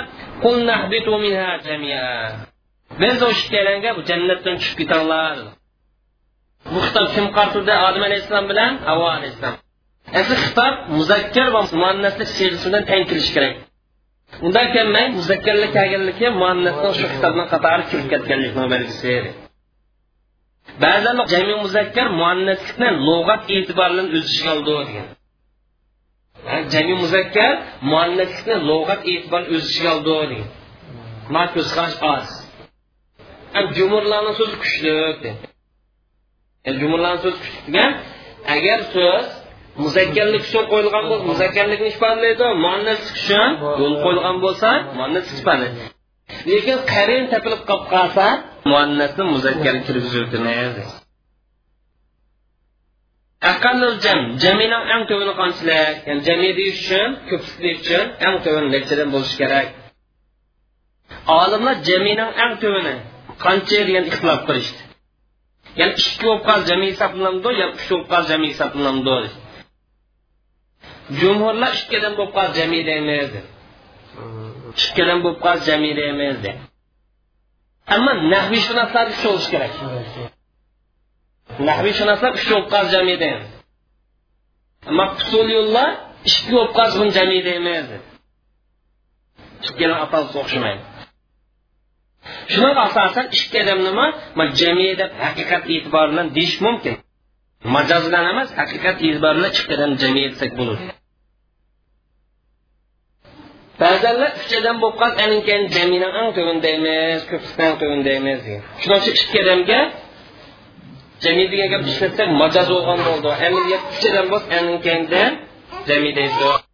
biz 3.02 3.18
o'shikalanga 3.30 3.90
bu 3.98 4.02
jannatdan 4.10 4.56
tushib 4.60 4.78
ketanglar 4.82 5.36
bu 6.74 6.80
xitob 6.86 7.08
kim 7.16 7.26
qartildi 7.38 7.74
odam 7.88 8.04
alayhissalom 8.08 8.46
bilan 8.52 8.72
havo 8.90 9.06
alayhissalom 9.18 9.60
asli 10.20 10.36
xitob 10.44 10.74
muzakkar 10.98 11.48
va 11.56 11.62
muannaslik 11.82 12.30
siyg'isidan 12.38 12.84
tang 12.90 13.04
kelishi 13.10 13.32
kerak 13.36 13.56
undan 14.46 14.68
kelmay 14.76 15.06
muzakkarlik 15.18 15.72
kelganligi 15.78 16.28
shu 17.00 17.06
qatori 17.54 17.84
kirib 17.90 18.08
ketganlikni 18.14 18.60
ba'zan 20.84 21.16
muzakkar 21.66 22.08
muannaslikni 22.22 22.90
lug'at 23.08 23.42
e'tibori 23.56 23.94
bilan 23.94 24.08
o'z 24.18 24.30
oldi 24.54 24.72
degan 24.80 25.08
muzakkar 27.04 27.52
muannaslikni 27.92 28.56
lug'at 28.70 29.02
e'tibori 29.14 29.46
o'z 29.56 29.68
oldi 29.94 30.12
degan 30.32 30.48
man 31.36 31.48
jumurlarni 33.78 34.32
so'zi 34.40 34.56
kuchli 34.64 34.92
jumurlarni 36.82 37.20
so'zi 37.24 37.38
kuchli 37.44 37.60
degan 37.68 37.92
agar 38.56 38.80
so'z 38.96 39.26
muzakkarlik 39.84 40.44
uchun 40.48 40.64
qo'yilgan 40.72 41.04
bo'lsa 41.10 41.26
muzakkarlikni 41.32 41.90
ifodalaydi 41.96 42.46
muannas 42.66 43.02
uchun 43.18 43.50
yo'l 43.82 43.96
qo'yilgan 44.04 44.38
bo'lsa 44.46 44.70
muannas 44.98 45.26
ifodalaydi 45.34 45.84
lekin 46.52 46.78
qarin 46.94 47.24
topilib 47.32 47.62
qolib 47.70 47.86
qolsa 47.94 48.26
muannasni 48.72 49.24
muzakkarga 49.34 49.82
kirgizib 49.88 50.26
aqallul 53.52 53.96
jam 54.06 54.20
jamining 54.44 54.84
eng 54.94 55.04
tövini 55.10 55.34
qanchalik 55.42 55.96
ya'ni 56.08 56.22
jami 56.28 56.50
deyish 56.60 56.80
uchun 56.84 57.10
ko'pchilik 57.30 57.78
uchun 57.84 58.06
eng 58.28 58.36
tovini 58.46 58.70
nechadan 58.76 59.08
bo'lishi 59.14 59.36
kerak. 59.42 59.68
Olimlar 61.42 61.76
jamining 61.88 62.32
eng 62.44 62.54
tovini 62.64 62.96
qancha 63.44 63.80
degan 63.88 64.06
ixtilof 64.12 64.42
qilishdi. 64.48 64.82
Ya'ni 65.80 65.94
ikki 66.02 66.26
bo'lib 66.28 66.62
jami 66.70 66.86
hisoblanadi 66.94 67.50
yo 67.62 67.68
uch 67.76 67.86
bo'lib 67.92 68.24
jami 68.32 68.48
hisoblanadi 68.54 69.30
jumhurlar 71.20 71.72
ikkidan 71.82 72.14
bo'lib 72.18 72.34
qolsa 72.38 72.54
jami 72.60 72.80
deymiz 72.90 73.32
ikkidan 74.84 75.20
bo'lib 75.26 75.40
jami 75.68 75.92
deymiz 76.00 76.40
ammo 77.96 78.12
nahviyshunoslar 78.34 79.06
uch 79.14 79.22
bo'lishi 79.26 79.50
kerak. 79.54 79.74
Nahviyshunoslar 81.70 82.32
uch 82.38 82.46
bo'lib 82.52 82.88
jami 82.94 83.16
deymiz. 83.24 83.52
Ammo 84.90 85.06
usuliyullar 85.22 85.90
ikki 86.30 86.52
bo'lib 86.56 86.72
jami 87.18 87.40
deymiz 87.48 87.88
ikkini 89.68 89.96
atalisi 90.06 90.36
o'xshamaydi 90.42 90.84
shunga 92.54 92.82
asosan 92.88 93.26
ikki 93.38 93.58
odam 93.64 93.80
nima 93.88 94.06
jami 94.60 94.88
deb 95.02 95.12
haqiqat 95.26 95.64
e'tibori 95.74 96.10
bilan 96.12 96.28
deyish 96.36 96.58
mumkin 96.66 96.96
majoz 97.76 98.04
bilan 98.10 98.26
emas 98.34 98.50
haqiqat 98.60 98.98
e'tibori 99.08 99.38
bilan 99.38 99.52
ikki 99.60 99.74
odam 99.78 99.92
jami 100.02 100.22
desak 100.32 100.52
bo'ladi 100.60 100.86
ba'zanlar 103.82 104.32
uch 104.42 104.54
odam 104.60 104.76
bo'lib 104.82 104.98
qolsa 105.02 105.20
anin 105.26 105.42
keyin 105.48 105.64
jamini 105.76 106.08
ang 106.20 106.30
tuvindaymiz 106.38 107.20
ko'pisidan 107.30 107.74
tuvindaymiz 107.82 108.40
degan 108.46 108.64
shuning 108.82 109.00
uchun 109.02 109.16
ikki 109.22 109.38
odamga 109.44 109.80
jami 111.24 111.44
degan 111.52 111.68
gap 111.74 111.82
ishlatsak 111.92 112.30
majoz 112.42 112.68
bo'lgan 112.74 113.00
bo'ldi 113.08 113.28
uch 113.96 114.06
odam 114.12 114.26
bo'lsa 114.34 114.50
anin 114.60 114.78
keyinda 114.86 115.22
jami 115.90 116.10
deydi 116.20 116.65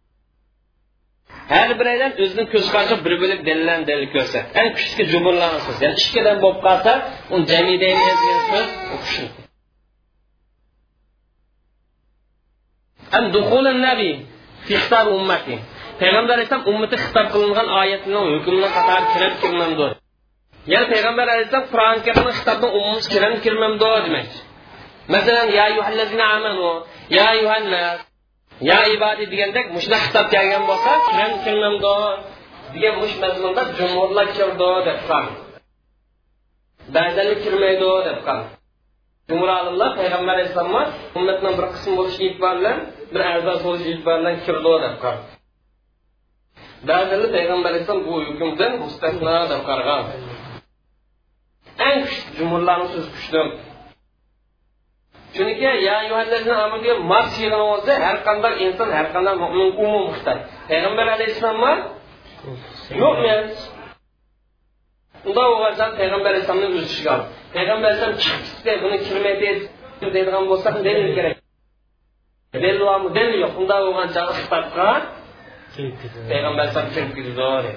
Her 1.48 1.80
bireyden 1.80 2.20
özünün 2.20 2.46
köz 2.46 2.72
karşı 2.72 3.04
bir 3.04 3.20
bölüp 3.20 3.46
denilen 3.46 3.86
delil 3.86 4.08
görse. 4.08 4.46
En 4.54 4.74
küçük 4.74 5.10
cumhurlanan 5.10 5.58
söz. 5.58 5.82
Yani 5.82 5.94
işkiden 5.94 6.42
bop 6.42 6.62
kalsa, 6.62 7.10
onun 7.30 7.44
cemide 7.44 7.84
yazılan 7.84 8.38
söz 8.50 8.68
o 8.94 9.00
kuşun. 9.00 9.28
Hem 13.10 13.32
dukulun 13.32 13.82
nebi, 13.82 14.26
fihtar 14.64 15.06
ümmeti. 15.06 15.58
Peygamber 15.98 16.34
Aleyhisselam 16.34 16.66
ümmeti 16.66 16.96
hitap 16.96 17.32
kılınan 17.32 17.68
ayetinin 17.68 18.40
hükmünden 18.40 18.72
katar 18.72 19.14
kirem 19.14 19.40
kirmemdi. 19.40 19.94
Yani 20.66 20.88
Peygamber 20.88 21.28
Aleyhisselam 21.28 21.66
Kur'an-ı 21.70 22.02
Kerim'in 22.02 22.32
hitabına 22.32 22.72
ümmeti 22.72 23.08
kirem 23.08 23.40
kirmemdi 23.40 23.84
demek. 24.06 24.26
Mesela 25.08 25.44
ya 25.44 25.68
yuhallezine 25.68 26.24
amenu, 26.24 26.86
ya 27.10 27.34
yuhannas, 27.34 28.00
ya 28.60 28.78
ibadi 28.94 29.24
degandek 29.32 29.66
mushuna 29.74 29.98
xitob 30.04 30.26
kelgan 30.34 30.62
bo'lsa 30.70 30.92
kirib 31.08 31.34
kirmamdi 31.44 31.96
degan 32.74 32.94
mush 33.02 33.14
mazmunda 33.22 33.62
jumhurlar 33.78 34.26
kirdi 34.36 34.70
deb 34.88 34.98
qoldi. 35.08 35.32
Ba'zanlar 36.94 37.36
kirmaydi 37.44 37.90
deb 38.08 38.18
qoldi. 38.26 38.48
Jumhur 39.28 39.50
olimlar 39.58 39.90
payg'ambar 40.00 40.34
alayhissalomga 40.36 40.82
ummatning 41.18 41.54
bir 41.58 41.66
qismi 41.74 41.92
bo'lish 41.98 42.18
e'tibor 42.26 42.54
bilan 42.58 42.78
bir 43.12 43.22
a'zo 43.32 43.52
bo'lish 43.66 43.86
e'tibor 43.92 44.16
bilan 44.20 44.36
kirdi 44.44 44.74
deb 44.84 44.94
qoldi. 45.04 45.22
Ba'zilar 46.88 47.28
payg'ambar 47.36 47.68
alayhissalom 47.72 48.02
bu 48.08 48.14
hukmdan 48.28 48.72
mustasno 48.82 49.36
deb 49.52 49.62
qaragan 49.68 50.02
eng 51.88 51.98
kuchli 52.06 52.30
jumhurlarni 52.38 52.86
so'zi 52.92 53.10
kuchli 53.16 53.40
chunki 55.36 55.68
diyor 56.84 56.98
mars 57.12 57.32
yilini 57.42 57.66
o'zida 57.74 57.94
har 58.06 58.16
qanday 58.26 58.54
inson 58.66 58.88
har 58.96 59.06
qanday 59.14 59.34
mo'min 59.42 59.68
umum 59.84 60.02
muhtoj 60.08 60.38
payg'ambar 60.70 61.06
alayhissalom 61.16 61.58
bor 61.64 61.76
yo'qmen 63.02 63.42
ular 65.30 65.46
o'g'arsan 65.54 65.90
payg'ambar 66.00 66.30
alayhissalomni 66.32 66.68
o'z 66.78 66.86
ishiga 66.92 67.10
oldi 67.16 67.26
payg'ambar 67.56 67.88
alayhissalom 67.90 68.18
chiqib 68.22 68.42
ketdi 68.66 68.72
buni 68.84 68.96
kirmaydi 69.06 69.50
deydigan 70.14 70.44
bo'lsa 70.50 70.68
dalil 70.86 71.08
kerak. 71.16 71.36
Dalil 72.54 72.78
bormi 72.88 73.08
dalil 73.16 73.36
yo'q. 73.44 73.52
Unday 73.62 73.80
bo'lgan 73.86 74.08
chog'i 74.16 74.32
xitobatqa 74.38 74.88
payg'ambar 76.30 76.62
alayhissalom 76.64 76.90
kirib 76.94 77.12
ketdi 77.16 77.72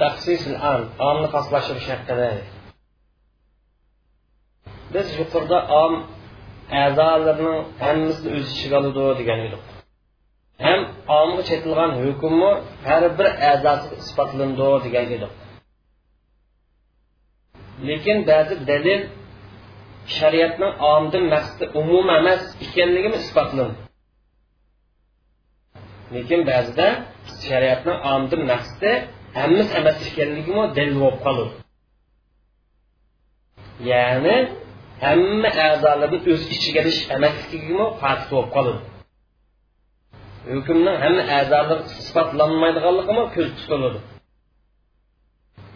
taksis 0.00 0.42
al 0.72 0.82
am, 1.08 1.18
xoslashtirish 1.32 1.88
haqida 1.92 2.28
biz 4.94 5.06
yuqorida 5.20 5.58
om 5.82 5.92
a'zolarning 6.84 7.58
hammasini 7.82 8.28
o'z 8.36 8.46
ichiga 8.54 8.76
oladi 8.80 9.12
degan 9.20 9.38
edik 9.46 9.62
ham 10.64 10.80
omga 11.20 11.42
chetilgan 11.50 11.90
hukmmi 12.02 12.52
har 12.88 13.02
bir 13.18 13.28
a'zosi 13.50 13.88
isbotlandi 14.02 14.64
degan 14.86 15.04
edik 15.16 15.32
lekin 17.88 18.18
ba'zi 18.30 18.54
dalil 18.70 19.00
shariatning 20.16 20.72
omdan 20.94 21.24
maqsadi 21.34 21.64
umum 21.80 22.06
emas 22.18 22.42
ekanligini 22.66 23.16
isbotlandi 23.24 23.78
lekin 26.14 26.40
ba'zida 26.50 26.86
shariatning 27.46 27.98
omdan 28.14 28.42
maqsadi 28.52 28.90
hammasi 29.40 29.72
emas 29.80 29.98
ekanligimi 30.08 30.64
dalil 30.76 30.96
bo'lib 31.02 31.18
qoladi 31.26 31.52
ya'ni 33.90 34.36
hamma 35.04 35.50
a'zolarni 35.66 36.18
o'z 36.32 36.42
ichiga 36.54 36.80
olish 36.84 37.00
emasligimi 37.16 37.86
farq 38.00 38.22
bo'lib 38.30 38.48
qoladi 38.56 38.80
hukmning 40.52 40.96
hamma 41.04 41.22
a'zolari 41.38 41.82
isbotlanmaydiganligimi 42.02 43.24
ko'z 43.34 43.48
tutiladi 43.58 44.00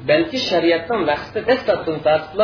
balki 0.08 0.38
shariatning 0.50 1.02
maqsadi 1.10 1.40
dastlabdan 1.50 1.98
tortib 2.06 2.40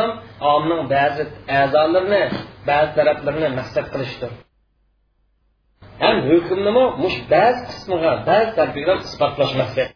omning 0.53 0.81
ba'zi 0.95 1.23
a'zolarini 1.59 2.23
ba'zi 2.69 2.91
taraflarini 2.97 3.49
maqsad 3.59 3.85
qilishdir. 3.93 4.31
Ham 6.03 6.17
hukmnimi 6.29 6.85
mush 7.03 7.17
ba'zi 7.33 7.61
qismiga 7.69 8.11
ba'zi 8.29 8.49
tarafiga 8.57 8.93
isbotlash 9.07 9.53
maqsad 9.61 9.89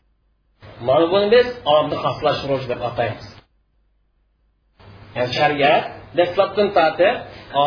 mana 0.87 1.05
buni 1.13 1.27
biz 1.35 1.47
omni 1.75 1.95
xoslashtiruvchi 2.03 2.67
deb 2.71 2.81
ataymiz. 2.89 3.27
Yani 5.15 5.31
shariat 5.39 5.83
dastlabdan 6.17 6.67
tortib 6.77 7.15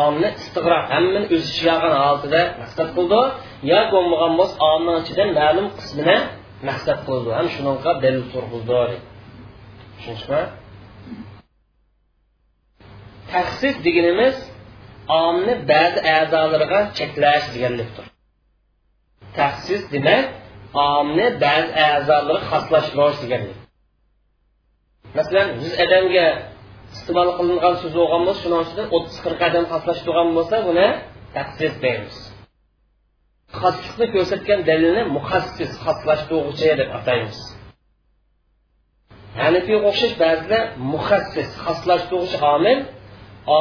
omni 0.01 0.29
istig'roq 0.41 0.83
hammani 0.93 1.25
o'z 1.35 1.43
ichiga 1.51 1.73
olgan 1.77 1.93
holatida 2.03 2.41
maqsad 2.61 2.89
qildi 2.97 3.21
yo 3.71 3.79
bo'lmagan 3.93 4.33
bo'lsa 4.39 4.55
omni 4.73 4.91
ichidan 5.01 5.29
ma'lum 5.39 5.67
qismini 5.79 6.17
maqsad 6.69 6.99
qildi 7.07 7.29
ham 7.37 7.47
shunaqa 7.55 7.91
dalil 8.03 8.23
turg'izdi 8.33 8.97
tushunishmi 9.95 10.41
tahsis 13.31 13.75
deganimiz 13.85 14.35
omni 15.25 15.53
ba'zi 15.71 15.99
a'zolariga 16.17 16.79
cheklash 16.97 17.45
deganlikdir 17.55 18.05
tahsis 19.37 19.83
demak 19.93 20.25
omni 20.95 21.27
ba'zi 21.43 21.69
a'zolari 21.87 22.39
xoslashtirish 22.51 23.19
deganlik 23.23 23.57
masalan 25.17 25.47
yuz 25.63 25.73
odamga 25.83 26.27
iste'mol 26.95 27.29
qilingan 27.37 27.75
so'z 27.81 27.93
bo'lgan 27.99 28.21
bo'lsa 28.27 28.41
shuning 28.43 28.61
ichidan 28.65 28.87
o'ttiz 28.95 29.17
qirq 29.23 29.39
odam 29.47 29.65
bo'lgan 30.07 30.29
bo'lsa 30.37 30.55
buni 30.67 30.87
taqsis 31.35 31.73
deymiz. 31.83 32.17
Xoslikni 33.59 34.05
ko'rsatgan 34.15 34.59
dalilni 34.69 35.03
muhassis 35.15 35.71
xoslashtiruvchi 35.83 36.69
deb 36.81 36.89
ataymiz. 36.99 37.37
Hanifiyga 39.41 39.87
o'xshash 39.89 40.15
ba'zilar 40.23 40.63
muhassis 40.93 41.49
xoslashtiruvchi 41.65 42.37
omil 42.55 42.79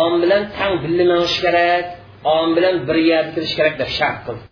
om 0.00 0.12
bilan 0.22 0.42
tang 0.56 0.74
billimanish 0.84 1.36
kerak 1.44 1.84
om 2.36 2.48
bilan 2.56 2.76
bir 2.88 2.98
yerga 3.10 3.30
kirish 3.34 3.54
kerak 3.58 3.74
deb 3.80 3.90
shart 3.98 4.18
qildi. 4.26 4.44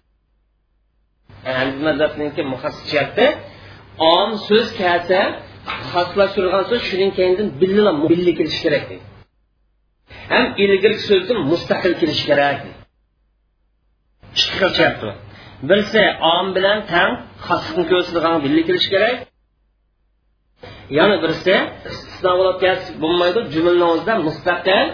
Muhassis 1.46 2.46
muhassisiyatda 2.52 3.26
om 4.16 4.30
so'z 4.48 4.68
kelsa 4.80 5.20
xoslashtirgan 5.92 6.64
so'z 6.70 6.82
shuning 6.88 7.10
keyindan 7.18 7.48
birga 7.60 7.92
billi 8.10 8.32
kelishi 8.38 8.60
kerak 8.64 8.84
deydi. 8.90 9.06
Ham 10.32 10.46
ilgirki 10.64 11.02
so'zdan 11.10 11.38
mustaqil 11.50 11.92
kelishi 12.00 12.24
kerak 12.30 12.58
ikki 14.40 14.54
xil 14.58 14.70
shart 14.78 15.00
birisi 15.68 16.02
om 16.34 16.46
bilan 16.56 16.78
tang 16.92 17.12
xoslikni 17.46 17.84
ko'rsatadigan 17.92 18.36
billi 18.44 18.62
kelishi 18.68 18.88
kerak. 18.94 19.16
Yana 20.98 21.16
birisi 21.24 21.54
istisno 21.90 22.32
bo'lmaydi 23.02 23.40
jumlani 23.54 23.86
o'zida 23.92 24.14
mustaqil 24.28 24.86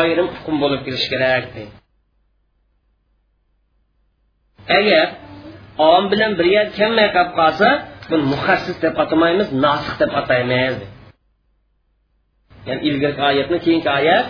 ayrim 0.00 0.28
hukm 0.34 0.54
bo'lib 0.62 0.80
kelishi 0.86 1.08
kerak 1.12 1.44
deydi. 1.54 1.74
Agar 4.78 5.06
om 5.92 6.04
bilan 6.12 6.32
bir 6.38 6.46
yer 6.56 6.66
kelmay 6.78 7.08
qolib 7.16 7.32
qolsa 7.40 7.68
buni 8.10 8.24
muhassis 8.32 8.76
deb 8.84 8.94
atamaymiz 9.04 9.48
nosih 9.64 9.94
deb 10.00 10.12
ataymiz. 10.20 10.76
Ya'ni 12.68 12.82
ilgari 12.88 13.20
oyatni 13.30 13.58
keyingi 13.64 13.90
oyat 13.98 14.26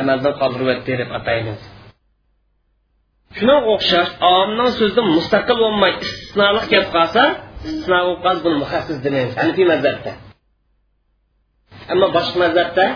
amaldan 0.00 0.34
qoldiryapti 0.40 0.92
deb 1.02 1.10
ataymiz. 1.18 1.60
Shunga 3.36 3.56
o'xshash 3.72 4.10
omning 4.36 4.70
so'zida 4.78 5.02
mustaqil 5.16 5.56
bo'lmay 5.62 5.92
istisnoliq 6.04 6.64
kelib 6.72 6.90
qolsa 6.96 7.22
istisno 7.68 7.98
bo'lib 8.06 8.20
qolsa 8.24 8.40
buni 8.46 8.56
muhassis 8.64 8.98
demaymiz 9.04 9.34
hanifiy 9.40 9.66
mazhabda. 9.72 10.12
Ammo 11.92 12.06
boshqa 12.16 12.36
mazhabda 12.44 12.86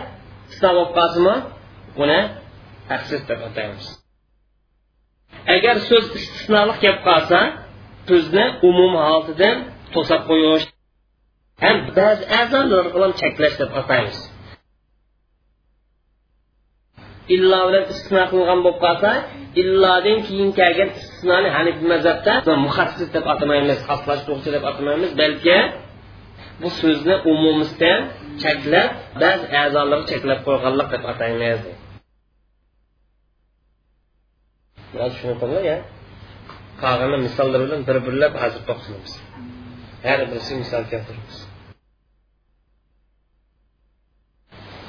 istisno 0.48 0.70
bo'lib 0.76 0.92
qolsimi 0.98 1.34
buni 1.98 2.20
haqsiz 2.90 3.20
deb 3.30 3.40
ataymiz. 3.48 3.84
Agar 5.54 5.76
so'z 5.88 6.06
istisnoliq 6.18 6.76
kelib 6.84 7.00
qolsa 7.08 7.38
so'zni 8.08 8.44
umum 8.68 8.92
holatidan 9.04 9.56
to'sab 9.96 10.22
qo'yish 10.30 10.66
ham 11.64 11.76
ba'zi 11.98 12.24
a'zolar 12.40 12.86
bilan 12.94 13.12
cheklash 13.20 13.56
deb 13.60 13.70
ataymiz 13.80 14.18
illo 17.34 17.58
bilan 17.68 17.84
istisno 17.92 18.22
qilingan 18.30 18.60
bo'lib 18.64 18.78
qolsa 18.84 19.10
illodan 19.60 20.18
keyin 20.26 20.50
kelgan 20.58 20.90
istisnoni 20.98 21.48
hanifiy 21.56 21.86
mazhabda 21.94 22.52
muhassis 22.66 23.08
deb 23.16 23.24
atamaymiz 23.32 23.78
xoslashtiruvchi 23.88 24.50
deb 24.56 24.64
atamaymiz 24.70 25.10
balki 25.22 25.58
bu 26.60 26.68
so'zni 26.80 27.14
umumisdan 27.32 28.00
cheklab 28.42 28.88
ba'zi 29.22 29.46
a'zolarni 29.62 30.06
cheklab 30.10 30.40
qo'yganlik 30.46 30.88
deb 30.94 31.02
ataymiz 31.12 31.60
biroz 34.92 35.12
tushunib 35.14 35.64
ya. 35.70 35.78
Qolgani 36.82 37.16
misollar 37.26 37.60
bilan 37.64 37.80
bir 37.88 37.96
birlab 38.06 38.34
hozir 38.42 38.62
to'xtalamiz 38.68 39.12
Hər 40.04 40.26
birisi 40.28 40.58
misal 40.60 40.84
gətirmiş. 40.92 41.36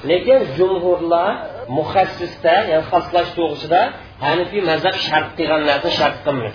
Lekin 0.10 0.50
cumhurlar 0.58 1.38
müxəssisdə, 1.72 2.56
yəni 2.72 2.84
xaslaş 2.92 3.32
toğusida 3.38 3.82
Hənifi 4.20 4.62
məzəb 4.64 5.00
şərt 5.06 5.34
deyənlərdən 5.40 5.96
şərt 5.98 6.20
qılmır. 6.28 6.54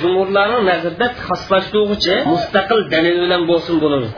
Cumhurların 0.00 0.64
nəzərdə 0.66 1.10
xaslaş 1.24 1.68
toğucu 1.74 2.16
müstəqil 2.30 2.86
dəlil 2.94 3.20
ilə 3.26 3.38
olsun 3.56 3.82
bulur. 3.82 4.08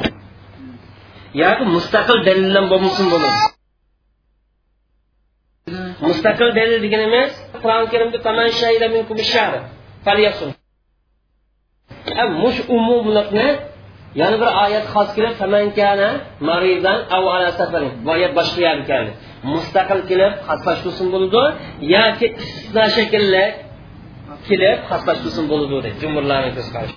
Yəni 1.40 1.72
müstəqil 1.74 2.24
dəlil 2.28 2.48
ilə 2.52 2.62
olmasın 2.68 3.10
bulur. 3.12 3.42
Müstəqil 6.06 6.56
dəlil 6.60 6.80
deyinimiz 6.86 7.36
Quran-Kərimdə 7.60 8.22
tamam 8.24 8.48
şeylə 8.62 8.88
minkum 8.94 9.20
şəhər. 9.32 9.60
Fəliyasun. 10.06 10.56
Mush 12.42 12.58
umumlikni 12.76 13.48
yana 14.20 14.36
bir 14.42 14.50
oyat 14.64 14.86
xos 14.94 15.08
kelib 15.16 15.34
maridan 16.48 16.98
oyat 18.12 18.32
boshqa 18.38 18.60
yerda 18.66 18.84
keldi 18.90 19.10
mustaqil 19.52 20.00
kelib 20.10 20.32
xoslashtirsin 20.48 21.06
bo'ladi 21.14 21.42
yoki 21.94 22.26
istisno 22.42 22.84
shaklli 22.96 23.44
kelib 24.48 24.78
xoslashtirsin 24.90 25.44
bo'ladi 25.50 25.72
deydi 25.74 25.90
jumurlarni 26.02 26.50
ko'z 26.56 26.68
qarashi 26.74 26.96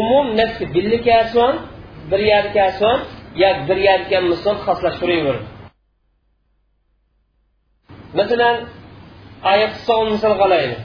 umum 0.00 0.26
nafsi 0.40 0.64
billi 0.74 0.98
kelsin 1.08 1.52
bir 2.10 2.20
yer 2.32 2.44
kelsin 2.56 2.96
yo 3.42 3.50
bir 3.68 3.78
yerga 3.88 4.06
kelmasin 4.12 4.54
xoslashtiraveradi 4.66 5.46
masalan 8.18 8.56
oyat 9.52 9.72
son 9.86 10.04
misol 10.12 10.34
qilaylik. 10.42 10.80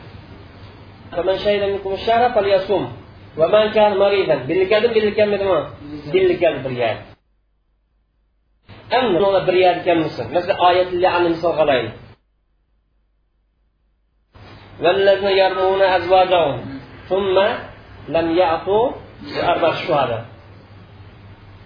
فمن 1.14 1.38
شهد 1.38 1.64
منكم 1.70 1.93
الشهر 1.93 2.32
فليصوم. 2.32 2.97
ومن 3.38 3.72
كان 3.72 3.97
مريضا 3.97 4.36
بالكلب 4.36 4.93
بالكلب 4.93 5.41
nima 5.41 5.59
بالكلب 6.14 6.68
كم 9.86 9.99
مصر 10.05 10.28
مثل 10.32 10.51
آية 10.51 10.88
اللي 10.88 11.07
عن 11.07 11.34
misol 11.34 11.45
غلائل 11.45 11.91
والذين 14.82 15.28
يرمون 15.28 15.82
أزواجهم 15.82 16.80
ثم 17.09 17.36
لم 18.07 18.38
يعطوا 18.38 18.91
أربع 19.43 19.72
شهداء. 19.74 20.26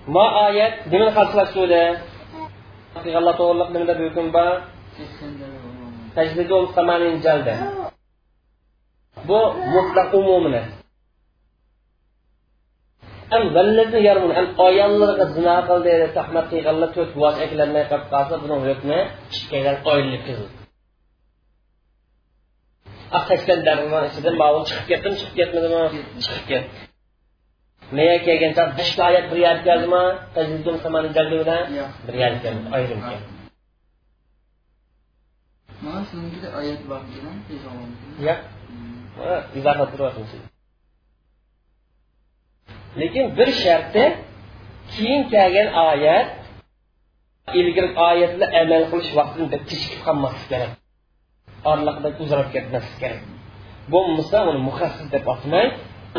ما 0.07 0.47
آية؟ 0.47 0.87
بمن 0.87 1.11
خلص 1.11 1.53
سورة 1.53 1.97
الله 3.05 3.31
تقول 3.31 3.59
لك 3.59 3.69
من 3.71 3.85
ذا 3.85 3.93
بيكون 3.93 4.31
با. 4.31 4.61
تجلدون 6.15 6.65
ثمانين 6.65 7.19
جلدة. 7.19 7.55
Bu 9.27 9.39
mutlaq 9.75 10.09
umumini 10.19 10.61
am 13.35 13.43
vallazni 13.55 13.99
yarmun 14.09 14.31
am 14.39 14.47
ayollarga 14.67 15.25
zino 15.35 15.55
qildi 15.69 15.93
tahmat 16.17 16.45
qilganlar 16.51 16.89
to'rt 16.95 17.13
voz 17.21 17.35
eklanmay 17.45 17.83
qolib 17.91 18.07
qolsa 18.13 18.35
buning 18.43 18.61
hukmi 18.69 18.99
ikkidan 19.37 19.77
oylik 19.91 20.21
qildi 20.27 20.47
sakson 23.29 23.59
darvon 23.67 24.03
ichidan 24.09 24.35
ma'lum 24.41 24.63
chiqib 24.69 24.85
ketdim 24.91 25.13
chiqib 25.19 25.35
ketmadimi 25.39 25.81
chiqib 26.25 26.45
ketdi 26.51 26.69
nega 27.97 28.17
kelgan 28.27 28.69
beshta 28.79 29.01
oyat 29.09 29.25
bir 29.31 29.39
yad 29.47 29.59
keldimi 29.67 30.03
bilan 31.41 31.63
bir 32.07 32.15
yad 32.23 32.35
keldi 32.43 32.61
ayrim 32.77 32.99
keldi 33.07 33.25
mana 35.83 36.01
shuningdek 36.09 36.53
oyat 36.59 36.81
bor 36.89 37.01
yo'q 38.27 38.39
izoha 39.59 39.85
turyapmiz 39.91 40.31
lekin 42.99 43.25
bir 43.37 43.49
sharti 43.63 44.03
keyin 44.93 45.21
kelgan 45.33 45.69
oyat 45.89 46.27
ilgari 47.59 47.89
oyatni 48.09 48.45
amal 48.61 48.83
qilish 48.91 49.11
vaqtini 49.19 49.47
kechikib 49.69 50.01
qolmaslik 50.07 50.47
kerak. 50.51 50.71
Orliqda 51.71 52.09
uzrab 52.23 52.47
ketmaslik 52.55 52.97
kerak. 53.03 53.21
Bo'lmasa 53.93 54.37
uni 54.49 54.59
muhassis 54.69 55.07
deb 55.15 55.25
atmay 55.33 55.65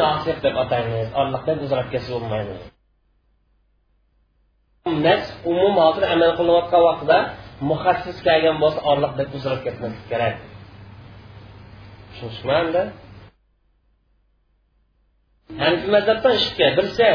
nosib 0.00 0.38
deb 0.44 0.54
ataymiz 0.62 1.08
orliqdan 1.20 1.56
uzrab 1.64 1.86
ketsa 1.92 2.10
bo'lmaydi. 2.14 2.54
Nas 5.06 5.24
umum 5.52 5.74
hozir 5.84 6.04
amal 6.14 6.30
qilayotgan 6.38 6.82
vaqtida 6.88 7.18
muhassis 7.70 8.16
kelgan 8.26 8.56
bo'lsa 8.62 8.80
orliq 8.90 9.12
deb 9.20 9.28
uzrab 9.36 9.60
ketmaslik 9.66 10.06
kerak. 10.12 10.34
Tushunishmanda 12.20 12.82
hanfi 15.62 15.86
mazhabdan 15.94 16.34
ishga 16.40 16.66
bilsa 16.78 17.08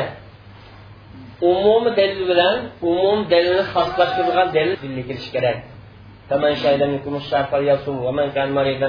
umumiy 1.51 1.93
dalil 1.99 2.24
bilan 2.32 2.58
umum 2.91 3.20
dalilni 3.32 3.64
xoslashtirgan 3.74 4.47
dalil 4.56 4.76
birga 4.82 5.04
kirishi 5.10 5.30
kerak. 5.36 5.58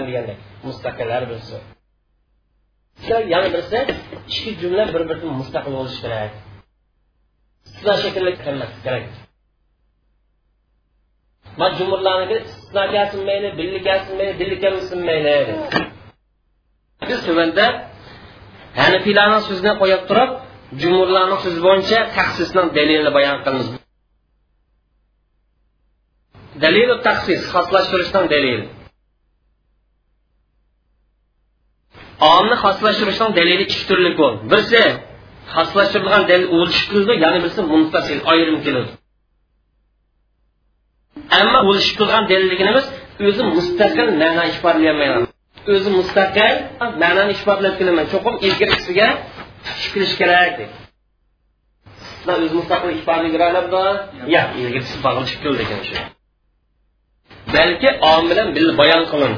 Degandek. 0.08 0.38
Mustaqillar 0.66 1.22
bilsin 1.30 1.62
yana 3.32 3.48
birisi 3.54 3.78
ikki 4.30 4.50
jumla 4.60 4.82
bir 4.94 5.02
biridan 5.08 5.30
mustaqil 5.40 5.72
bo'lishi 5.78 6.00
kerak. 6.04 6.32
Istisno 7.66 7.94
shaklida 8.02 8.32
kelmaslik 8.44 8.82
kerak. 8.86 9.04
Man 11.60 11.70
jumurlarniki 11.78 12.36
istisno 12.48 12.82
kelsin 12.94 13.20
mayli 13.28 13.48
billi 13.58 13.80
kelsin 13.88 14.14
mayli 14.18 14.34
dilli 14.40 14.56
kelsin 14.64 15.00
mayli 15.08 15.34
biz 17.10 17.20
tuvanda 17.26 17.66
hanifiylarning 18.80 19.42
so'zini 19.48 19.72
qo'yib 19.80 20.02
turib 20.10 20.30
jumurlarning 20.82 21.40
so'zi 21.44 21.60
bo'yicha 21.66 21.98
taxsisning 22.16 22.68
dalilini 22.76 23.10
bayon 23.16 23.38
qilamiz. 23.44 23.66
Dalilu 26.62 26.96
taqsis 27.06 27.40
xoslashtirishdan 27.54 28.24
dalil. 28.34 28.60
Omni 32.34 32.56
xoslashtirishdan 32.64 33.30
dalili 33.38 33.62
ikki 33.66 33.84
turli 33.88 34.10
bo'ldi. 34.20 34.40
Birsi 34.52 34.82
xoslashtirilgan 35.54 36.22
dalil 36.30 36.46
o'lishib 36.56 36.86
keldi 36.92 37.12
yana 37.24 37.38
birisi 37.42 37.62
munfasil 37.72 38.18
ayrim 38.32 38.58
keladi. 38.66 38.92
Ammo 41.40 41.58
o'lishib 41.68 41.94
qilgan 42.00 42.24
dalilligimiz 42.30 42.86
o'zi 43.26 43.42
mustaqil 43.56 44.08
ma'no 44.22 44.42
ifodalayolmaydi 44.52 45.33
o'zi 45.72 45.90
mustaqil 45.98 46.54
ma'noni 47.02 47.32
isbotlab 47.36 47.74
kelaman. 47.78 48.04
Cho'qim 48.12 48.34
ilgirisiga 48.46 49.08
kirish 49.92 50.14
kerak 50.20 50.52
deb. 50.58 50.70
Sizlar 52.24 52.38
o'zi 52.44 52.54
mustaqil 52.60 52.90
ifoda 53.00 53.84
yo'q 54.34 54.48
ilgirisi 54.60 54.96
bog'lashib 55.04 55.38
keldi 55.44 55.62
ekan 55.66 55.82
shu 55.88 55.94
balki 57.54 57.88
om 58.12 58.22
bilan 58.30 58.48
bil 58.56 58.68
bayon 58.80 59.04
qilin 59.12 59.34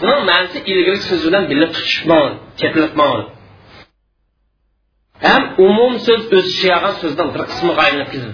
buni 0.00 0.16
ma'nosi 0.30 0.58
ilgari 0.72 1.00
so'z 1.08 1.22
bilan 1.28 1.44
birga 1.50 1.68
tutishmon 1.74 2.30
chetlitmon 2.60 3.20
ham 5.26 5.42
umum 5.66 5.92
so'z 6.06 6.22
o'z 6.36 6.46
ichiga 6.52 6.90
so'zdan 7.02 7.28
bir 7.34 7.42
qismiga 7.50 7.80
aylanib 7.86 8.08
ketadi 8.14 8.32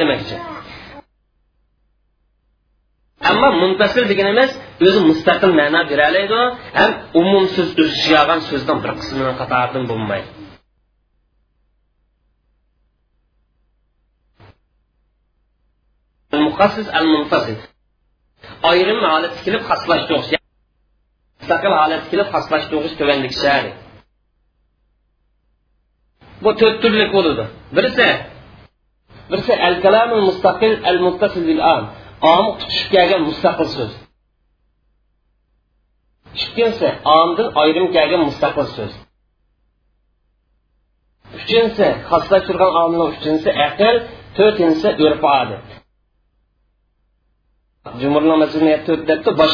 demoqchi. 0.00 0.36
Ammo 3.30 3.48
muntasil 3.62 4.04
deganimiz 4.12 4.50
o'zi 4.86 5.00
mustaqil 5.10 5.52
ma'no 5.60 5.80
beraoladi 5.90 6.40
ham 6.78 6.90
umum 7.20 7.44
so'z 7.54 7.70
o'z 7.82 7.90
ichiga 7.98 8.18
olgan 8.22 8.40
so'zdan 8.50 8.78
bir 8.84 8.92
qismini 9.00 9.32
qatoridan 9.40 9.84
bo'lmaydi. 9.90 10.28
Muqassis 16.46 16.88
al 16.98 17.06
munfasil 17.14 17.58
ayrim 18.70 18.98
holatga 19.04 19.40
kelib 19.46 19.62
xaslashtirg'ish 19.70 20.38
mustaqil 21.40 21.72
holatga 21.80 22.08
kelib 22.12 22.28
xaslashtirg'ish 22.34 22.94
tuvandagi 23.00 23.36
shari 23.42 23.70
bu 26.42 26.50
to'rt 26.60 26.76
turli 26.82 27.06
bo'ladi 27.14 27.44
birisi 27.76 28.08
birisi 29.30 29.54
al 29.68 29.76
kalamul 29.84 30.22
mustaqil 30.28 30.72
al 30.90 30.98
muttasil 31.06 31.42
bil 31.50 31.62
am 31.76 31.84
omi 32.34 32.50
tutishib 32.60 32.88
kelgan 32.94 33.22
mustaqil 33.28 33.68
so'z. 33.76 33.92
Ikkinchisi 36.42 36.88
omdan 37.18 37.48
ayrim 37.62 37.86
kelgan 37.96 38.22
mustaqil 38.28 38.66
so'z. 38.76 38.92
Uchinchisi 41.38 41.86
xoslashtirgan 42.10 42.72
omilni 42.82 43.06
uchinchisi 43.12 43.50
aql 43.66 43.96
to'rtinchisi 44.36 44.88
urf 45.04 45.22
odat. 45.40 45.66
Jumurnamasini 48.00 48.74
to'rt 48.86 49.02
debdi 49.10 49.30
bir 49.40 49.50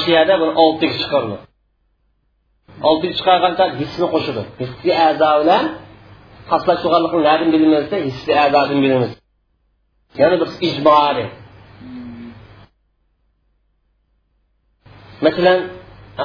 ijboriy 10.69 11.29
masalan 15.25 15.59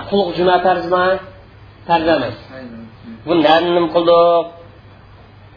qulluq 0.09 0.29
juma 0.37 0.55
farzmi 0.65 1.05
farz 1.87 2.07
emas. 2.15 2.37
Bu 3.27 3.33
nima 3.39 3.87
qildik? 3.95 4.45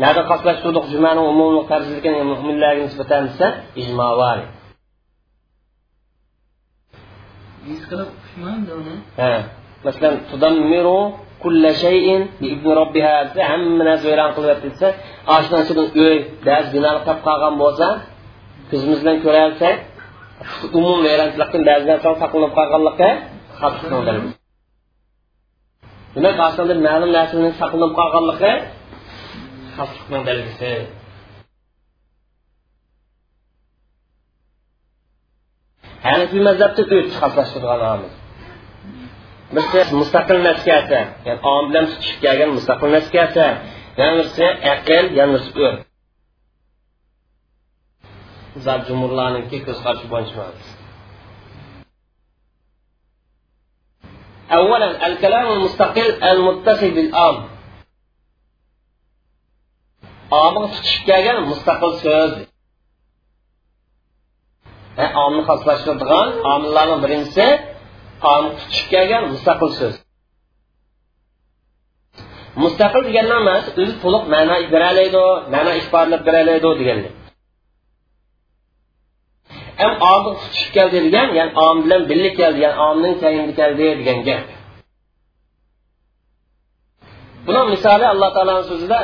Nada 0.04 0.20
xoslashtirdik 0.30 0.84
jumani 0.92 1.22
umumiy 1.32 1.64
farzligini 1.70 2.20
mo'minlarga 2.30 2.82
nisbatan 2.88 3.22
desa 3.28 3.46
ijmo 3.80 4.08
bor. 4.20 4.38
Ha. 9.20 9.32
Masalan 9.86 10.14
tudammiru 10.30 11.00
kulla 11.42 11.70
shayin 11.82 12.22
bi 12.40 12.46
ibn 12.54 12.68
robbiha 12.80 13.14
desa 13.26 13.42
hamma 13.50 13.82
narsa 13.88 14.04
vayron 14.10 14.30
qilyapti 14.36 14.66
desa 14.74 14.88
oshnasidan 15.36 15.88
uy 16.02 16.14
ba'zi 16.46 16.68
binolar 16.74 16.96
topib 17.06 17.22
qolgan 17.28 17.54
bo'lsa 17.62 17.88
ko'zimiz 18.70 18.98
bilan 19.02 19.16
ko'rolsak 19.24 19.76
umum 20.78 20.99
vayronchilikdan 21.07 21.62
ba'zidan 21.68 21.99
so'ng 22.05 22.16
saqlanib 22.22 22.53
qolganligi 22.59 23.11
xavfsizlik 23.61 24.18
demak 26.14 26.36
aslida 26.49 26.74
ma'lum 26.88 27.11
narsani 27.18 27.51
saqlanib 27.61 27.93
qolganligi 28.01 28.53
xavfsizlikning 29.76 30.22
belgisi 30.28 30.72
hanifiy 36.07 36.43
mazhabda 36.49 36.82
uch 36.99 37.11
xavflashtirganamiz 37.20 38.12
birisi 39.55 39.95
mustaqil 40.01 40.38
naskasi 40.49 41.01
ya'ni 41.26 41.40
on 41.53 41.62
bilan 41.68 41.84
tutishib 41.90 42.18
kelgan 42.24 42.51
mustaqil 42.59 42.90
naskasi 42.97 43.47
yana 44.01 44.12
birisi 44.18 44.47
aql 44.74 45.05
yana 45.18 45.32
birisi 45.34 45.91
ur 48.55 48.61
zab 48.67 48.79
jumurlarniki 48.88 49.57
ko'z 49.65 49.77
qarashi 49.85 50.07
bo'yicha 50.13 50.45
أولا 54.51 55.07
الكلام 55.07 55.47
المستقل 55.51 56.23
المتصل 56.23 56.91
بالأمر 56.91 57.43
omni 60.31 60.67
tutishib 60.73 61.03
kelgan 61.09 61.38
mustaqil 61.51 61.91
so'z 62.03 62.31
omni 65.25 65.41
xoslashtiradigan 65.49 66.27
omillarning 66.53 66.99
birinchisi 67.05 67.47
omni 68.33 68.51
tutishib 68.59 68.88
kelgan 68.93 69.23
mustaqil 69.33 69.69
so'z 69.79 69.95
mustaqil 72.63 73.01
degandan 73.07 73.39
emas 73.43 73.65
o'zi 73.81 73.93
to'liq 74.03 74.23
ma'no 74.33 74.55
beraoladi 74.73 75.23
ma'no 75.53 75.71
ifodalab 75.81 76.21
beraoladi 76.27 76.69
deganlik 76.81 77.13
ham 79.84 79.94
oldin 80.10 80.34
tushib 80.40 80.70
keldi 80.76 80.96
degan 81.06 81.28
ya'ni 81.38 81.52
om 81.66 81.76
bilan 81.84 82.02
birga 82.10 82.30
keldi 82.40 82.58
ya'ni 82.66 82.78
omning 82.88 83.14
keyingi 83.22 83.52
keldi 83.60 83.84
degan 84.00 84.18
gap 84.28 84.42
buni 87.46 87.60
misoli 87.74 88.04
alloh 88.12 88.30
taoloni 88.36 88.64
so'zida 88.70 88.98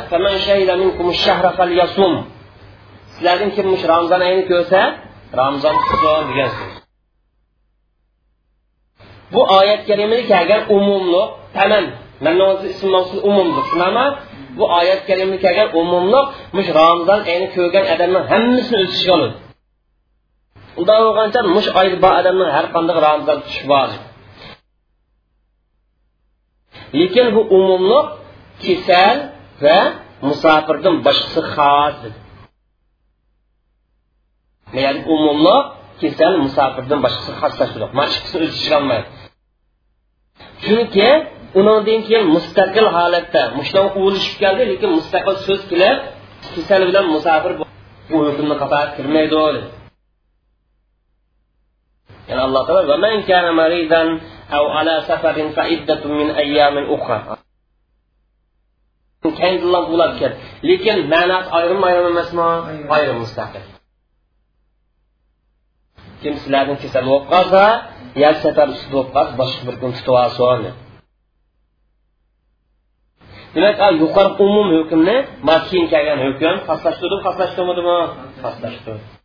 sizlardan 3.13 3.51
kim 3.57 3.67
ramzon 3.93 4.21
oyini 4.29 4.45
ko'rsa 4.53 4.81
ramzon 5.41 5.77
tutsin 5.87 6.23
degan 6.31 6.51
so'z 6.57 6.75
bu 9.33 9.41
oyat 9.59 9.81
karimada 9.89 10.25
kelgan 10.33 10.63
umumliq 10.77 11.29
tamam 11.57 11.85
umumliq 13.29 13.67
shunami 13.71 14.07
bu 14.59 14.65
oyat 14.79 15.01
karimda 15.09 15.37
kelgan 15.45 15.69
umumliq 15.81 16.27
mush 16.57 16.69
ramzon 16.81 17.21
oyini 17.31 17.49
ko'rgan 17.57 17.85
odamni 17.95 18.21
hammasini 18.31 18.79
o'z 18.83 18.91
ichiga 18.95 19.13
oladi 19.17 19.48
undan 20.81 20.99
bo'lgancha 21.07 21.41
mush 21.57 21.69
oyda 21.81 21.97
bor 22.05 22.13
odamni 22.21 22.47
har 22.57 22.67
qanday 22.75 22.97
ramzon 23.07 23.39
tutish 23.43 23.63
vojib. 23.73 24.03
Lekin 27.01 27.27
bu 27.37 27.41
umumliq 27.59 28.07
kasal 28.65 29.17
va 29.65 29.79
musofirdan 30.29 30.97
boshqasi 31.07 31.41
xos 31.55 31.99
ya'ni 34.83 35.01
umumliq 35.15 35.65
kasal 36.01 36.33
musofirdan 36.45 36.99
boshqasi 37.05 37.31
xoslashtirdi 37.41 37.87
mana 37.99 38.11
ikkisini 38.17 38.45
o'z 38.47 38.55
ichiga 38.59 38.77
olmaydi 38.81 39.09
chunki 40.65 41.09
undan 41.59 42.01
keyin 42.07 42.25
mustaqil 42.37 42.87
holatda 42.97 43.43
mushdan 43.59 43.87
o'lishib 44.03 44.37
keldi 44.43 44.63
lekin 44.73 44.91
mustaqil 44.99 45.35
so'z 45.47 45.63
kelib 45.71 45.97
kasal 46.55 46.81
bilan 46.89 47.05
musofir 47.15 47.53
bu 47.59 47.65
hukmni 48.29 48.57
qatori 48.63 48.91
kirmaydi 48.97 49.37
Yəni 52.29 52.41
Allah 52.45 52.65
təala 52.69 52.85
və 52.91 52.97
mən 53.05 53.23
kana 53.29 53.53
maridan 53.57 54.09
aw 54.59 54.65
ala 54.81 54.97
safarin 55.09 55.53
fa 55.57 55.65
iddatun 55.75 56.13
min 56.21 56.33
ayamin 56.43 56.91
ukhra. 56.97 57.39
Kəndilən 59.39 59.89
bularkən, 59.93 60.37
lakin 60.69 61.01
mənat 61.13 61.51
ayrım-ayrım 61.59 62.07
emasmı? 62.13 62.49
Ayrım 62.97 63.19
müstəqil. 63.25 63.65
Kim 66.23 66.39
sizlərdən 66.43 66.79
kəsəl 66.83 67.09
olub 67.09 67.27
qalsa, 67.33 67.65
ya 68.23 68.33
səfər 68.45 68.73
üstü 68.77 68.97
olub 68.97 69.11
qalsa, 69.17 69.37
başqa 69.43 69.69
bir 69.69 69.81
gün 69.83 69.97
tutub 69.99 70.17
alsın. 70.23 70.71
Demək, 73.55 73.85
yuxarı 74.01 74.35
ümum 74.47 74.73
hökmünü 74.77 75.17
makin 75.51 75.89
gələn 75.93 76.25
hökm 76.27 76.65
xaslaşdırdı, 76.69 77.23
xaslaşdırmadı 77.27 77.83
mı? 77.83 78.01
Xaslaşdırdı 78.43 79.18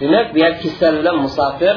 demak 0.00 0.26
bu 0.32 0.38
yer 0.44 0.52
kasal 0.62 0.94
bilan 1.00 1.16
musofir 1.24 1.76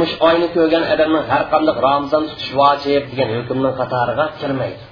mush 0.00 0.14
oyni 0.28 0.48
ko'rgan 0.56 0.84
odamni 0.92 1.20
har 1.30 1.42
qanday 1.52 1.76
ramzon 1.86 2.22
tutish 2.30 2.52
vojib 2.60 3.02
degan 3.10 3.28
hukmning 3.38 3.74
qatoriga 3.80 4.24
kirmaydi. 4.40 4.84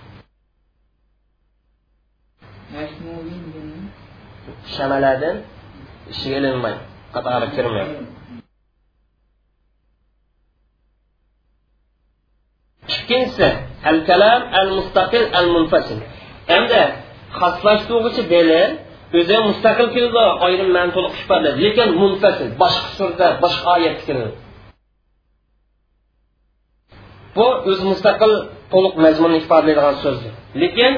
Shamalardan 4.74 5.36
ishiga 6.12 6.36
ilinmaydi 6.40 6.80
qatoriga 7.14 7.48
kirmaydi. 7.56 7.94
İkkinchisi 12.94 13.48
al 13.90 13.98
kalam 14.08 14.40
al 14.60 14.68
mustaqil 14.78 15.24
al 15.38 15.46
munfasil 15.54 15.98
endi 16.56 16.82
xaslashtiruvchi 17.40 18.22
dalil 18.34 18.70
o'zi 19.18 19.36
mustaqil 19.48 19.88
keldi 19.96 20.22
ayrim 20.46 20.68
ma'ni 20.76 20.90
to'liq 20.96 21.14
ifodaladi 21.22 21.58
lekin 21.66 21.88
munfasil 22.02 22.48
boshqa 22.62 22.88
surda 22.98 23.26
boshqa 23.44 23.68
oyat 23.76 23.98
keladi 24.06 24.34
bu 27.36 27.46
o'zi 27.70 27.84
mustaqil 27.92 28.32
to'liq 28.72 28.94
mazmunni 29.04 29.36
ifodalaydigan 29.42 29.94
so'zdir. 30.04 30.32
Lekin 30.62 30.92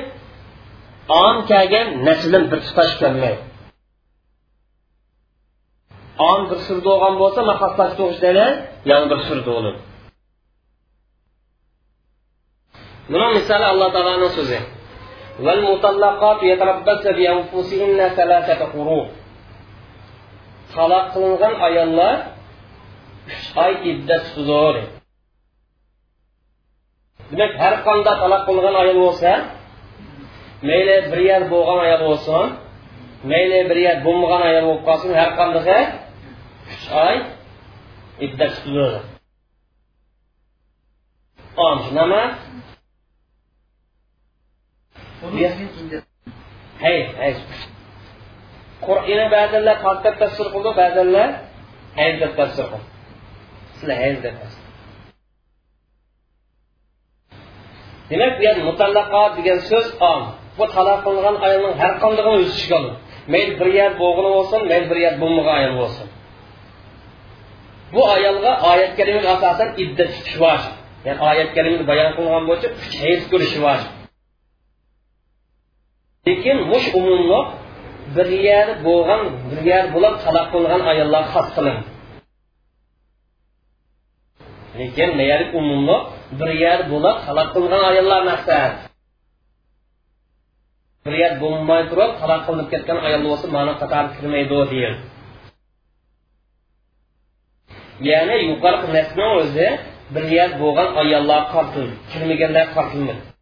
om 1.24 1.36
kelgan 1.50 1.86
naslidan 2.06 2.44
bir 2.50 2.58
tutash 2.66 2.94
kelmaydi 3.02 3.42
om 6.30 6.40
bir 6.50 6.58
surda 6.66 6.84
bo'lgan 6.90 7.14
bo'lsa 7.22 7.40
mahassas 7.50 7.90
to'g'risida 7.98 8.46
yana 8.90 9.06
bir 9.10 9.18
misoli 13.38 13.64
alloh 13.72 13.88
taoloni 13.94 14.28
so'zi. 14.38 14.58
والمطلقات 15.39 16.43
يتربصن 16.43 17.11
بأنفسهن 17.17 17.99
ثلاثة 18.17 18.59
قروء 18.73 19.07
taloq 20.75 21.05
qilingan 21.13 21.53
ayollar 21.67 22.15
uch 23.31 23.45
oy 23.65 23.73
iddat 23.91 24.23
tutadi 24.35 24.83
demak 27.29 27.53
har 27.61 27.75
qanday 27.87 28.15
taloq 28.23 28.41
qilingan 28.47 28.75
ayol 28.81 28.97
bo'lsa 29.05 29.31
mayli 30.67 30.95
bir 31.11 31.19
yer 31.29 31.41
bo'lgan 31.53 31.79
ayol 31.85 32.01
bo'lsin 32.07 32.45
mayli 33.31 33.59
bir 33.69 33.77
yer 33.85 33.97
bo'lmagan 34.05 34.41
ayol 34.49 34.63
bo'lib 34.67 34.83
qolsin 34.87 35.11
har 35.19 35.29
qanday 35.39 35.81
uch 36.73 36.85
oy 37.07 37.15
iddat 38.25 38.53
tutadi 38.63 38.99
shunami 41.85 42.23
hayz 46.84 47.06
hayz 47.20 47.38
qur'oni 48.86 49.26
ba'zanlar 49.36 49.76
pok 49.84 49.96
tafsir 50.22 50.46
qildi 50.54 50.70
ba'zanlar 50.82 51.28
hayz 51.98 52.14
deb 52.22 52.32
tafsir 52.40 52.64
qildi. 52.72 52.88
Sizlar 53.76 53.96
hayz 54.04 54.18
deb 54.24 54.34
demak 58.10 58.32
bu 58.38 58.42
yer 58.46 58.56
mutallaqot 58.68 59.32
degan 59.38 59.58
so'z 59.70 59.86
bu 60.58 60.64
taloq 60.74 60.98
qilingan 61.06 61.36
ayolning 61.46 61.74
har 61.82 61.92
qandigini 62.02 62.30
o'z 62.36 62.48
ichiga 62.54 62.78
bir 63.60 63.68
yer 63.78 63.90
bo'lsin 64.36 64.60
mayli 64.70 64.86
bir 64.90 64.98
yer 65.04 65.14
bo'lmagan 65.22 65.54
ayol 65.60 65.74
bo'lsin. 65.82 66.06
Bu 67.94 68.02
ayolga 68.16 68.52
oyat 68.72 68.92
karimaga 68.98 69.28
asosan 69.36 69.68
iddat 69.82 70.10
tutish 70.16 70.36
ya'ni 71.06 71.20
oyat 71.30 71.48
bayon 71.90 72.10
vojib. 72.50 72.72
Lekin 76.26 76.58
mush 76.70 76.86
umumliq 76.98 77.46
bir 78.16 78.28
yer 78.48 78.68
bo'lgan 78.86 79.22
bir 79.50 79.60
yer 79.70 79.84
bo'lib 79.94 80.14
taloq 80.24 80.46
bo'lgan 80.54 80.82
ayollar 80.92 81.24
xos 81.32 81.48
qilin 81.56 81.78
lekin 84.78 85.10
mayalik 85.18 85.50
umumliq 85.60 86.02
bir 86.38 86.50
yer 86.64 86.80
bo'lib 86.92 87.16
taloq 87.26 87.48
qilingan 87.54 87.84
ayollar 87.90 88.20
maqsad 88.30 88.72
bir 91.04 91.14
yer 91.22 91.32
bo'lmay 91.42 91.82
turib 91.90 92.10
taloq 92.20 92.40
qilinib 92.46 92.68
ketgan 92.72 92.98
ayol 93.06 93.22
bo'lsa 93.28 93.46
mani 93.56 93.72
qatori 93.80 94.08
kirmaydi 94.16 94.56
deyildi 94.72 95.02
ya'ni 98.08 98.36
yuqorqi 98.50 98.88
nasni 98.96 99.24
o'zi 99.40 99.68
bir 100.14 100.24
yer 100.36 100.50
bo'lgan 100.62 100.88
ayollar 101.02 101.42
tortildi 101.52 101.94
kirmaganlar 102.10 102.66
tortilmadi 102.76 103.35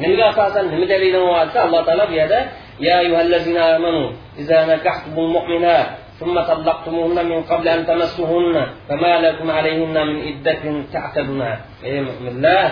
nimaga 0.00 0.24
asosan 0.30 0.64
nima 0.72 0.86
dalildan 0.92 1.22
olsa 1.22 1.58
alloh 1.66 1.80
taolo 1.86 2.04
bu 2.10 2.14
yerda 2.20 2.40
يا 2.80 3.00
أيها 3.00 3.22
الذين 3.22 3.56
آمنوا 3.56 4.10
إذا 4.38 4.58
نكحتم 4.66 5.18
المؤمنات 5.18 5.86
ثم 6.20 6.40
طلقتموهن 6.40 7.26
من 7.26 7.42
قبل 7.42 7.68
أن 7.68 7.86
تمسوهن 7.86 8.66
فما 8.88 9.20
لكم 9.20 9.50
عليهن 9.50 10.06
من 10.06 10.16
عدة 10.26 10.62
تعتدونها 10.92 11.56
ey 11.82 12.00
mo'minlar 12.06 12.70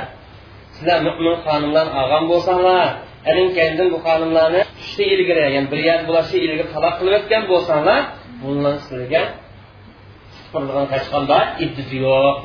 sizlar 0.75 0.99
mo'min 1.07 1.35
xonimlar 1.45 1.87
olgan 2.01 2.25
bo'lsanglar 2.31 2.89
erin 3.31 3.49
keyin 3.57 3.91
bu 3.93 3.99
xonimlarni 4.07 4.61
tushda 4.79 5.05
ilgari 5.15 5.41
ya'ni 5.57 5.69
bir 5.73 5.81
yer 5.89 6.01
bo'lishda 6.09 6.37
ilgari 6.47 6.69
taloq 6.75 6.95
qilib 6.99 7.15
o'tgan 7.19 7.43
bo'lsanglar 7.53 8.01
bundan 8.43 8.77
sizlarga 8.85 9.23
hech 10.95 11.07
qanday 11.15 11.45
iddati 11.65 11.97
yo'q 12.07 12.39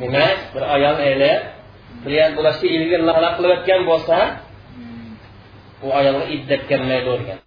demak 0.00 0.38
bir 0.54 0.62
ayol 0.74 0.96
aylab 1.08 1.55
qilgan 2.04 2.30
bo'lishga 2.38 2.66
ilgari 2.76 3.04
lala 3.08 3.28
qilib 3.36 3.50
o'tgan 3.56 3.82
bo'lsa 3.90 4.16
u 5.86 5.88
ayolga 5.98 6.26
iddat 6.36 6.62
kelmaydi 6.70 7.10
degan 7.20 7.38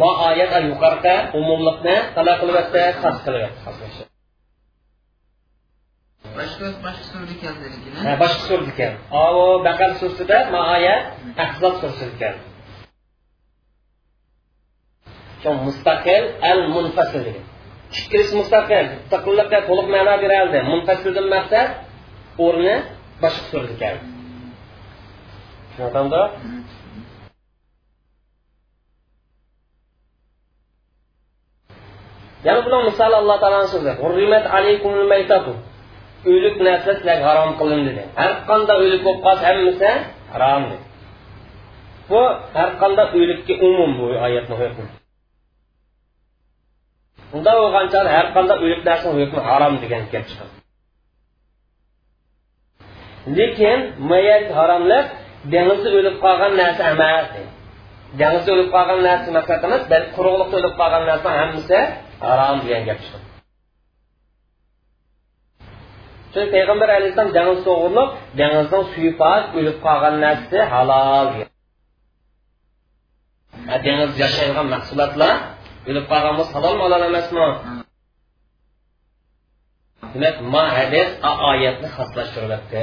mo 0.00 0.10
oyat 0.28 0.52
yuqorida 0.70 1.14
umumliqni 1.40 1.96
talab 2.16 2.36
xos 3.00 3.16
qilib 3.24 3.42
o'tdi 3.48 4.04
boshqa 6.38 6.66
boshqa 6.86 7.04
surda 7.12 7.34
keldi 7.42 7.66
ha 8.04 8.12
boshqa 8.22 8.42
surda 8.48 8.72
keldi 8.80 8.98
u 9.40 9.42
baqar 9.66 9.90
sursida 10.00 10.38
ma 10.52 10.60
oyat 10.76 11.02
ahzob 11.44 11.74
sursida 11.82 12.14
keldi 12.22 12.42
mustaqil 15.66 16.22
al 16.50 16.60
munfasil 16.74 17.22
degan 17.28 17.46
ikkisi 18.00 18.32
mustaqil 18.40 18.86
to'liq 19.68 19.86
ma'no 19.94 20.14
beradi. 20.24 20.58
Munfasildan 20.72 21.26
maqsad 21.36 21.68
o'rni 22.44 22.74
boshqa 23.22 23.44
so'rga 23.52 23.74
keldi 23.82 24.04
tushunayotganda 25.68 26.20
yana 32.46 32.60
buning 32.64 32.82
misoli 32.90 33.14
alloh 33.22 33.36
taoloni 33.42 33.68
so'zi 33.74 33.92
o'lik 36.30 36.56
narsa 36.66 36.90
sizlarga 36.96 37.24
harom 37.30 37.50
qilindi 37.60 37.90
dedi. 37.90 38.02
Har 38.20 38.32
qanday 38.48 38.76
o'lik 38.84 39.00
bo'lib 39.06 39.20
qolsa 39.26 39.44
hammasi 39.50 39.90
harom 40.34 40.62
bu 42.10 42.22
har 42.56 42.70
qanday 42.82 43.06
o'likka 43.18 43.54
umum 43.68 43.90
bu 43.98 44.04
oyatni 44.26 44.54
hukmi 44.62 44.86
unda 47.36 47.50
bo'lgan 47.58 48.06
har 48.16 48.26
qanday 48.36 48.58
o'lik 48.64 48.82
narsa 48.88 49.08
hukmi 49.18 49.40
harom 49.50 49.74
degan 49.82 50.02
gap 50.12 50.24
chiqadi 50.30 50.61
lekin 53.38 53.78
mayat 54.10 54.46
haromlab 54.58 55.06
dengizda 55.52 55.88
o'lib 55.98 56.16
qolgan 56.24 56.52
narsa 56.60 56.82
emas 56.94 57.26
dengizda 58.20 58.50
o'lib 58.54 58.68
qolgan 58.74 59.00
narsa 59.08 59.28
maqsad 59.38 59.60
emas 59.68 59.82
balki 59.92 60.10
quruqlikda 60.16 60.54
o'lib 60.60 60.74
qolgan 60.80 61.04
narsa 61.10 61.28
hammasi 61.38 61.78
harom 62.26 62.56
degan 62.64 62.82
gap 62.88 62.98
chiqadi 63.04 63.26
chunki 66.32 66.50
payg'ambar 66.54 66.88
alayhissalom 66.96 67.32
dengiz 67.38 67.58
to'g'irliq 67.66 68.08
dengizdan 68.38 68.82
suvi 68.92 69.10
pok 69.20 69.42
o'lib 69.58 69.76
qolgan 69.86 70.14
narsa 70.24 70.58
halol 70.72 71.28
dengiz 73.86 74.12
yashaydigan 74.22 74.66
mahsulotlar 74.74 75.34
o'lib 75.88 76.04
qolgan 76.10 76.34
bo'lsa 76.38 76.52
halolmi 76.58 76.82
halol 76.84 77.81
demak 80.14 80.36
ma 80.52 80.64
hadis 80.76 81.08
oyatni 81.50 81.88
xoslashtiryapti 81.96 82.76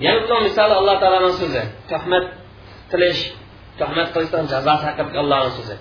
yana 0.00 0.20
buning 0.28 0.42
misoli 0.48 0.74
alloh 0.80 0.96
taoloni 1.02 1.34
so'zi 1.40 1.62
tuhmat 1.90 2.24
qilish 2.90 3.22
tuhmat 3.78 4.08
qilishdan 4.14 4.44
jazosi 4.52 4.84
haqida 4.88 5.18
allohni 5.22 5.50
so'zi 5.58 5.76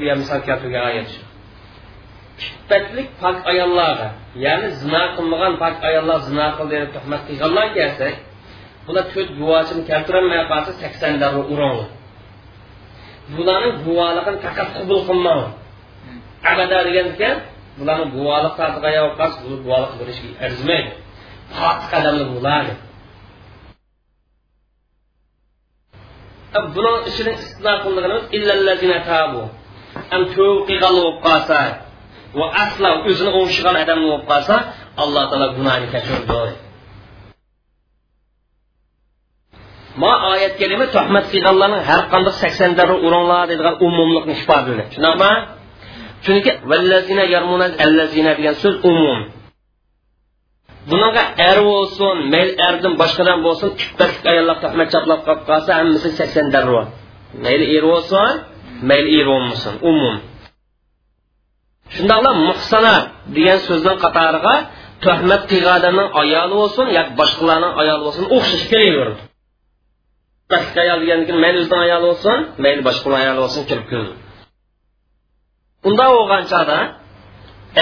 bu 0.00 0.16
misol 0.20 0.40
keltirgan 0.48 0.84
oyat 0.90 1.08
shu 1.14 1.20
iffatlik 2.44 3.08
pok 3.22 3.36
ayollarga 3.52 4.08
ya'ni 4.44 4.68
zino 4.80 5.02
qilmagan 5.16 5.54
pok 5.62 5.74
ayollar 5.88 6.18
zino 6.28 6.46
qildi 6.58 6.74
deb 6.82 6.90
tuhmat 6.96 7.20
qilganlar 7.28 7.66
kelsak 7.76 8.14
bular 8.86 9.04
to'rt 9.12 9.30
guvohini 9.38 9.82
keltirolmay 9.90 10.40
qolsa 10.50 10.72
sakson 10.82 11.14
darra 11.22 11.42
uranglar 11.54 11.88
bularni 13.36 13.70
guvohligini 13.84 14.38
faqat 14.44 14.68
qabul 14.76 15.00
qilmang. 15.08 15.42
Abada 16.50 16.78
degan 16.86 17.06
ekan 17.14 17.36
bularni 17.78 18.06
guvohlik 18.14 18.54
tartibiga 18.58 18.90
yo'q 18.98 19.12
bu 19.44 19.54
guvohlik 19.64 19.92
berishga 20.00 20.28
arzimaydi. 20.46 20.90
Pok 21.56 21.78
qadamli 21.92 22.24
bo'ladi. 22.34 22.72
Buni 26.74 26.92
ichini 27.10 27.32
istisno 27.38 27.72
qilganimiz 27.84 28.24
illallazina 28.36 28.98
tabu 29.10 29.42
am 30.14 30.22
tövbe 30.34 30.60
qilgan 30.68 30.92
bo'lib 30.98 31.18
qolsa 31.26 31.60
va 32.38 32.46
aslo 32.64 32.90
o'zini 33.08 33.30
o'ngishgan 33.38 33.76
odam 33.82 33.98
bo'lib 34.04 34.24
qolsa 34.30 34.56
alloh 35.02 35.24
taolo 35.30 35.48
gunohni 35.58 35.86
kechirdi 35.94 36.67
ma 40.02 40.12
oyat 40.32 40.54
kalima 40.60 40.86
tuhmat 40.94 41.24
qilganlarning 41.32 41.82
har 41.90 42.02
qanday 42.12 42.34
sakson 42.42 42.70
darra 42.78 42.96
uringlar 43.06 43.42
deydigan 43.50 43.74
umumlikni 43.86 44.32
ifodalaydi 44.38 44.84
tushunarmi 44.90 45.32
chunki 46.24 46.50
vallazina 46.70 47.24
yarmuna 47.34 47.66
allazina 47.86 48.32
degan 48.38 48.54
so'z 48.62 48.76
umum. 48.90 49.18
Bunaqa 50.90 51.22
er 51.50 51.58
bo'lsin 51.70 52.16
mayli 52.32 52.52
erdan 52.68 52.94
boshqadan 53.00 53.38
bo'lsin 53.46 53.68
ippatlik 53.84 54.24
ayollar 54.32 54.56
tuhmat 54.64 54.88
chaplab 54.94 55.20
qolib 55.26 55.42
qolsa 55.50 55.70
hammasi 55.78 56.08
sakson 56.20 56.46
darra 56.54 56.82
mayli 57.44 57.66
er 57.76 57.84
bo'lsin 57.92 58.30
mayli 58.90 59.10
er 59.20 59.26
bo'lmasin 59.30 59.74
umum. 59.90 60.16
Shundoqla 61.94 62.30
muhsana 62.48 62.96
degan 63.36 63.58
so'zning 63.68 63.96
qatoriga 64.04 64.54
tuhmat 65.04 65.42
qilgan 65.50 65.74
odamning 65.80 66.08
ayoli 66.22 66.54
bo'lsin 66.60 66.86
yoki 66.98 67.12
boshqalarning 67.20 67.72
ayoli 67.80 68.02
bo'lsin 68.06 68.24
o'xshash 68.36 68.66
kelaveradi 68.72 69.27
pastki 70.50 70.78
ayol 70.84 70.98
degandan 71.02 71.24
keyin 71.28 71.40
mayli 71.44 71.58
o'zini 71.62 71.78
ayoli 71.86 72.06
bo'lsin 72.08 72.38
mayli 72.64 72.80
boshqa 72.88 73.08
ayoli 73.22 73.40
bo'lsin 73.44 73.62
kirib 73.68 73.86
keldi 73.92 74.12
unda 75.88 76.04
bo'lgan 76.16 76.42
chog'da 76.52 76.78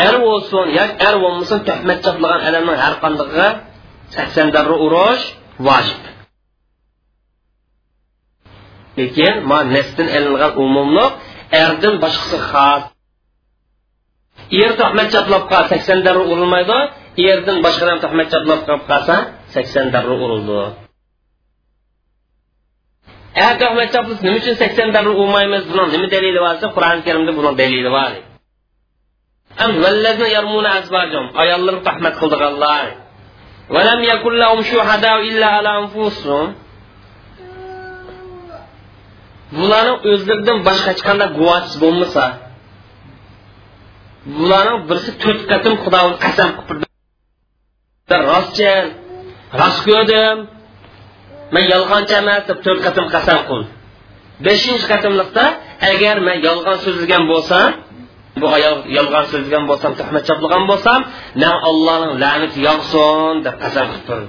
er 0.06 0.14
bo'lsin 0.26 0.66
yoki 0.78 0.94
er 1.08 1.14
bo'lmasin 1.22 1.58
tuhmat 1.68 1.98
chaplagan 2.04 2.40
odamning 2.48 2.78
har 2.84 2.94
qandig'iga 3.02 3.48
sakson 4.14 4.48
darra 4.54 4.76
urish 4.86 5.24
vojib 5.66 6.02
lekin 8.98 9.34
ma 9.50 9.58
urildi 20.24 20.85
er 23.45 23.53
tuhmat 23.61 23.87
chaplab 23.93 24.19
nima 24.25 24.35
uchun 24.41 24.55
sakson 24.61 24.87
darra 24.95 25.11
urmaymiz 25.23 25.63
buni 25.69 25.83
nima 25.93 26.07
dalili 26.15 26.39
bor 26.43 26.53
desa 26.55 26.67
qur'oni 26.75 27.01
karimda 27.07 27.31
buni 27.37 27.51
dalili 27.61 27.89
bor 27.97 28.11
ayollar 31.43 31.75
tuhmat 31.87 32.13
qildiganlar 32.21 32.85
ولم 33.75 34.03
يكن 34.03 34.33
لهم 34.43 34.61
شهداء 34.61 35.17
إلا 35.29 35.47
على 35.55 35.69
أنفسهم 35.79 36.47
bularni 39.57 39.93
o'zlaridan 40.11 40.57
boshqa 40.67 40.89
hech 40.91 41.01
qanday 41.07 41.29
guvohchisi 41.37 41.77
bo'lmasa 41.83 42.25
bularni 44.37 44.75
birisi 44.89 45.11
to'rt 45.23 45.41
qatim 45.51 45.73
xudoni 45.83 46.15
qasam 46.23 46.49
qilib 46.67 46.91
rostchan 48.31 48.85
rost 49.59 49.81
ko'rdim 49.89 50.37
man 51.54 51.64
yolg'onchi 51.72 52.14
emas 52.22 52.42
deb 52.48 52.58
to'rt 52.64 52.80
qatim 52.86 53.06
qasam 53.14 53.40
qil. 53.48 53.62
Beshinchi 54.46 54.86
qatimliqda 54.92 55.44
agar 55.92 56.16
man 56.26 56.36
yolg'on 56.46 56.76
so'zlagan 56.84 57.22
bo'lsam 57.32 57.68
bu 58.40 58.46
ayol 58.56 58.76
yolg'on 58.96 59.24
so'zlagan 59.32 59.64
bo'lsam 59.70 59.92
tuhmat 59.98 60.22
choplagan 60.28 60.64
bo'lsam 60.70 61.00
na 61.42 61.50
allohning 61.68 62.12
la'nati 62.22 62.58
yog'sin 62.68 63.34
deb 63.46 63.56
qasam 63.62 63.86
qilib 63.92 64.04
turdi 64.08 64.28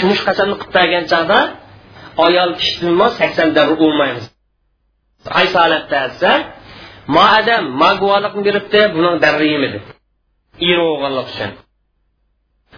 kumush 0.00 0.22
qasamni 0.28 0.54
qilib 0.60 0.72
bergan 0.76 1.04
chog'da 1.12 1.38
ayol 2.26 2.50
kishidan 2.60 3.10
sakson 3.18 3.48
davr 3.56 3.74
urmaymiz 3.86 4.24
qaysi 5.36 5.56
holatda 5.62 5.98
desa 6.12 6.32
ma 7.14 7.24
adam 7.40 7.62
ma 7.80 7.90
guvohlikni 8.00 8.42
beribdi 8.48 8.80
buning 8.94 9.16
darri 9.24 9.46
yemidi 9.54 9.78
er 10.70 10.78
o'g'anlik 10.90 11.26
uchun. 11.32 11.50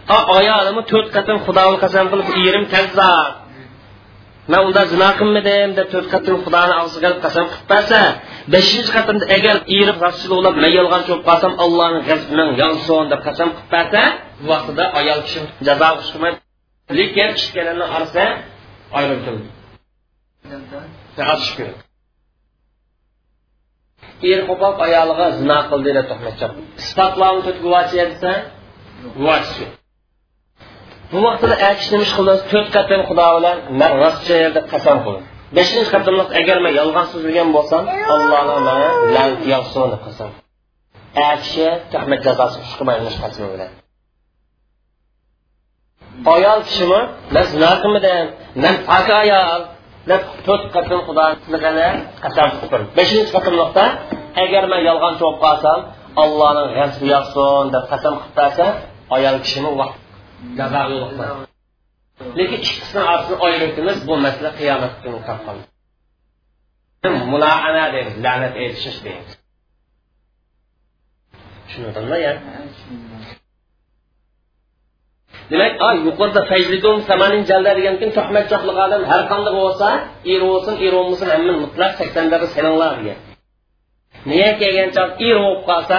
Ayolimi 0.07 0.83
to'rt 0.91 1.09
qatim 1.15 1.37
xudoni 1.45 1.77
qasam 1.83 2.05
qilib 2.11 2.27
erim 2.47 2.65
kazzab. 2.73 3.31
Man 4.51 4.61
unda 4.67 4.83
zino 4.93 5.09
qilmadim 5.19 5.69
deb 5.77 5.87
to'rt 5.93 6.07
qatim 6.13 6.35
xudoni 6.45 6.73
og'ziga 6.81 7.09
qasam 7.25 7.45
qilib 7.51 7.67
bersa 7.71 7.99
beshinchi 8.53 8.91
qatimda 8.97 9.25
agar 9.37 9.55
eri 9.77 9.93
rostchilik 10.03 10.55
man 10.63 10.71
yolg'onchi 10.77 11.09
bo'lib 11.11 11.25
qolsam 11.29 11.53
allohni 11.63 11.99
g'azibidan 12.09 12.49
yonsin 12.61 13.05
deb 13.11 13.21
qasam 13.27 13.49
qilib 13.55 13.69
bersa 13.75 14.01
bu 14.41 14.45
vaqtida 14.51 14.83
ayol 14.99 15.19
kishi 15.25 15.41
jazo 15.67 15.89
qilishmaydi 15.97 16.37
lekin 16.99 17.29
ikkalanini 17.41 17.85
orasida 17.95 18.25
ayrim 18.99 19.19
turdi. 19.25 19.47
Er 24.31 24.39
qo'pol 24.49 24.73
ayoliga 24.87 25.27
zino 25.39 25.57
qildi 25.69 25.89
deb 25.97 26.05
to'xtatcha 26.11 26.47
isbotlovni 26.81 27.41
to'rt 27.45 27.59
guvochi 27.65 27.95
desa 28.11 28.31
guvochi 29.17 29.65
bu 31.13 31.19
vaqtda 31.27 31.55
akish 31.69 31.87
nima 31.91 32.03
ish 32.07 32.13
qildi? 32.17 32.33
To'rt 32.51 32.69
qatim 32.75 33.01
xudo 33.09 33.25
bilan 33.37 33.57
man 33.79 33.91
rostchi 34.03 34.37
deb 34.55 34.65
qasam 34.73 34.97
qildi. 35.05 35.21
Beshinchi 35.57 35.89
qatimliq 35.95 36.29
agar 36.39 36.57
man 36.65 36.73
yolg'on 36.79 37.05
so'zlagan 37.11 37.49
bo'lsam 37.55 37.83
allohni 38.13 38.55
mani 38.67 38.87
la'nat 39.15 39.41
yog'sin 39.53 39.87
deb 39.93 40.01
qasam 40.07 40.29
akishi 41.31 41.67
tuhmat 41.91 42.19
jazosi 42.25 42.57
chiqmaydi 42.69 43.11
qasmi 43.23 43.47
bilan. 43.53 43.71
Ayol 46.35 46.59
kishimi 46.67 46.99
man 47.33 47.45
zino 47.51 47.71
qilmadim 47.83 48.25
man 48.63 48.75
pok 48.89 49.07
ayol 49.23 49.61
deb 50.09 50.21
to'rt 50.45 50.65
qatim 50.75 50.99
xudoligini 51.07 51.89
qasam 52.23 52.47
qilib 52.59 52.87
beshinchi 52.97 53.31
qatimliqda 53.35 53.85
agar 54.43 54.63
man 54.71 54.81
yolg'onchi 54.89 55.21
bo'lib 55.25 55.39
qolsam 55.45 55.79
allohning 56.23 56.69
g'azabi 56.77 57.07
yog'sin 57.15 57.65
deb 57.75 57.83
qasam 57.91 58.13
qilib 58.21 58.69
ayol 59.15 59.35
kishini 59.45 59.71
jazo 60.57 60.81
lekin 62.37 62.59
ikkisini 62.59 63.01
orasini 63.09 63.35
ayiribmiz 63.45 63.97
bu 64.07 64.13
masala 64.25 64.49
qiyomat 64.59 64.93
kuni 65.03 65.19
qoldi 65.27 65.65
mulaana 67.31 67.83
deymiz 67.93 68.15
la'nat 68.25 68.53
aytishish 68.63 68.99
deymiz 69.05 69.31
tushundingmi 71.67 72.17
ya 72.27 72.33
demak 75.49 75.73
yuqorida 76.07 76.41
fayzlidum 76.51 76.97
samanin 77.09 77.43
jalda 77.49 77.71
degan 77.77 77.95
kun 78.01 78.09
tuhmat 78.17 78.45
choqliq 78.51 78.77
odam 78.85 79.03
har 79.11 79.21
qanday 79.31 79.53
bo'lsa 79.61 79.89
er 80.33 80.41
bo'lsin 80.49 80.75
er 80.85 80.91
bo'lmasin 80.97 81.27
hamma 81.35 81.53
mutlaq 81.63 81.91
sakson 81.99 82.25
darra 82.31 82.47
sananglar 82.55 82.91
degan 82.99 83.19
niya 84.29 84.49
kelgan 84.61 84.89
choq 84.97 85.09
er 85.27 85.35
bo'lib 85.43 85.61
qolsa 85.69 85.97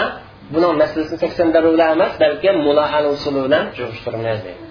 buning 0.53 0.73
masalasini 0.83 1.19
sakson 1.23 1.49
darra 1.55 1.71
bilan 1.75 1.89
emas 1.97 2.13
balki 2.23 2.49
mulohan 2.67 3.05
usuli 3.15 3.41
bilan 3.47 3.65
jo'shtirmaydi 3.79 4.41
deydi. 4.47 4.63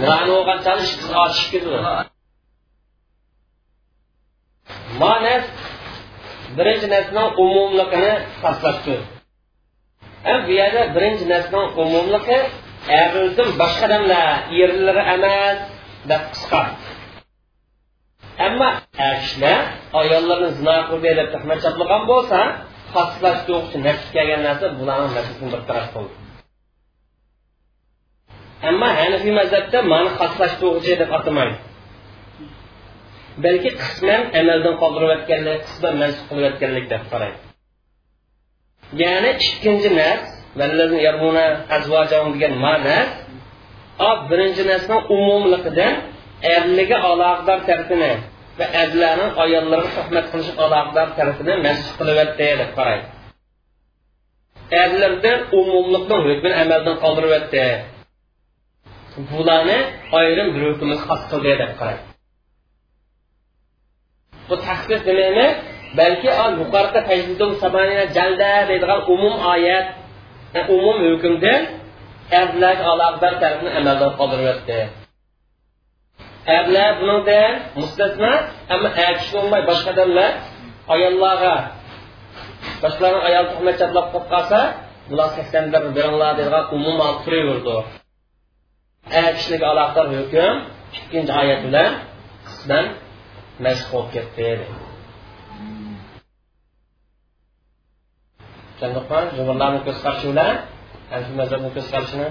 Mulohan 0.00 0.28
bo'lgan 0.34 0.58
choq 0.66 0.78
ish 0.84 0.94
ochishib 1.24 1.50
ketadi 1.52 2.08
manas 5.02 5.44
birinchi 6.56 6.86
narsaning 6.94 7.28
umumligini 7.44 8.12
taslashdi 8.42 8.96
bu 10.44 10.52
yerda 10.60 10.82
birinchi 10.94 11.24
narsaning 11.32 11.66
umumligi 11.82 12.38
erdan 13.00 13.48
boshqa 13.60 13.84
odamlar 13.88 14.26
erlari 14.62 15.02
emas 15.14 15.58
deb 16.10 16.22
qisqa. 16.32 16.62
Ammo 18.46 18.68
kishilar 18.98 19.60
ayollarni 20.00 20.48
zino 20.58 20.76
qilib 20.88 21.14
deb 21.18 21.28
tuhmat 21.34 21.58
chaplagan 21.64 22.02
bo'lsa 22.10 22.40
xoslashdi 22.94 23.50
o'qishi 23.58 23.78
nafs 23.86 24.06
kelgan 24.14 24.40
narsa 24.48 24.66
bularni 24.78 25.08
nafsini 25.18 25.48
bir 25.54 25.62
taraf 25.68 25.86
qildi. 25.94 26.14
Ammo 28.68 28.88
hanafiy 29.00 29.32
mazhabda 29.40 29.78
mani 29.92 30.10
xaslash 30.18 30.54
o'qishi 30.68 30.94
deb 31.02 31.10
atamaydi. 31.18 31.56
Balki 33.44 33.70
qisman 33.82 34.22
amaldan 34.40 34.74
qoldirayotganlik 34.82 35.60
qisman 35.66 35.94
mansub 36.02 36.24
qilayotganlik 36.30 36.86
deb 36.92 37.02
qaraydi. 37.12 37.38
Ya'ni 39.02 39.30
ikkinchi 39.46 39.90
nas 40.00 40.20
degan 42.34 42.54
ma'na 42.66 42.98
birinchi 44.30 44.62
narsani 44.70 44.98
umumliqidan 45.16 45.94
erligi 46.54 46.96
aloqador 47.10 47.58
tartini 47.68 48.12
ve 48.58 48.64
erlerinin 48.64 49.34
ayarlarına 49.36 49.86
sohbet 49.86 50.30
kılışıp 50.30 50.60
alakadar 50.60 51.16
tarafını 51.16 51.58
mesih 51.58 51.98
kılıvet 51.98 52.38
diye 52.38 52.58
de 52.58 52.70
parayı. 52.76 53.02
Erlerden 54.72 55.44
umumluktan 55.52 56.22
hükmünü 56.22 56.52
emelden 56.52 57.00
kaldırıvet 57.00 57.52
diye. 57.52 57.84
Bulanı 59.16 59.84
ayrım 60.12 60.54
bir 60.54 60.60
hükmünü 60.60 60.96
has 60.96 61.30
kıl 61.30 61.42
diye 61.42 61.58
de 61.58 61.74
parayı. 61.78 61.98
Bu 64.50 64.60
taksit 64.60 65.06
demeğine 65.06 65.56
belki 65.96 66.32
al 66.32 66.58
yukarıda 66.58 67.04
tecrüdüm 67.04 67.54
sabahına 67.54 68.12
celde 68.12 68.66
dediğin 68.68 69.00
umum 69.06 69.46
ayet, 69.46 69.86
yani 70.54 70.72
umum 70.72 71.04
hükümde 71.04 71.70
erler 72.30 72.76
alakadar 72.76 73.40
tarafını 73.40 73.70
emelden 73.70 74.16
kaldırıvet 74.16 74.66
diye 74.66 74.88
erlar 76.56 76.90
bunida 77.00 77.40
mustasno 77.80 78.32
ammo 78.74 78.88
kishi 78.96 79.30
bo'lmay 79.34 79.62
boshqa 79.70 79.90
odamlar 79.94 80.30
ayollarga 80.94 81.54
boshqalarni 82.82 83.20
ayol 83.28 83.44
tuhmat 83.52 83.74
chaplab 83.80 84.06
qo'yib 84.12 84.26
qolsa 84.32 84.60
bular 85.10 85.28
sakson 85.36 85.64
bir 85.72 85.82
biringlar 85.96 86.32
deydigan 86.38 86.64
umum 86.76 86.96
olib 87.06 87.20
turaverdi 87.24 87.76
kishilarga 89.36 89.66
aloqador 89.72 90.06
hukm 90.20 90.54
ikkinchi 90.98 91.32
oyat 91.42 91.60
bilan 91.66 91.90
qisman 92.48 92.84
mashq 93.64 93.86
bo'lib 93.92 94.08
ketdi. 94.14 94.48
Jumurlarni 99.36 99.80
ko'z 99.86 99.98
qarashi 100.04 100.26
bilan 100.32 100.54
hanfi 101.12 101.32
mazhabni 101.40 101.70
ko'z 101.76 101.86
qarashini 101.92 102.28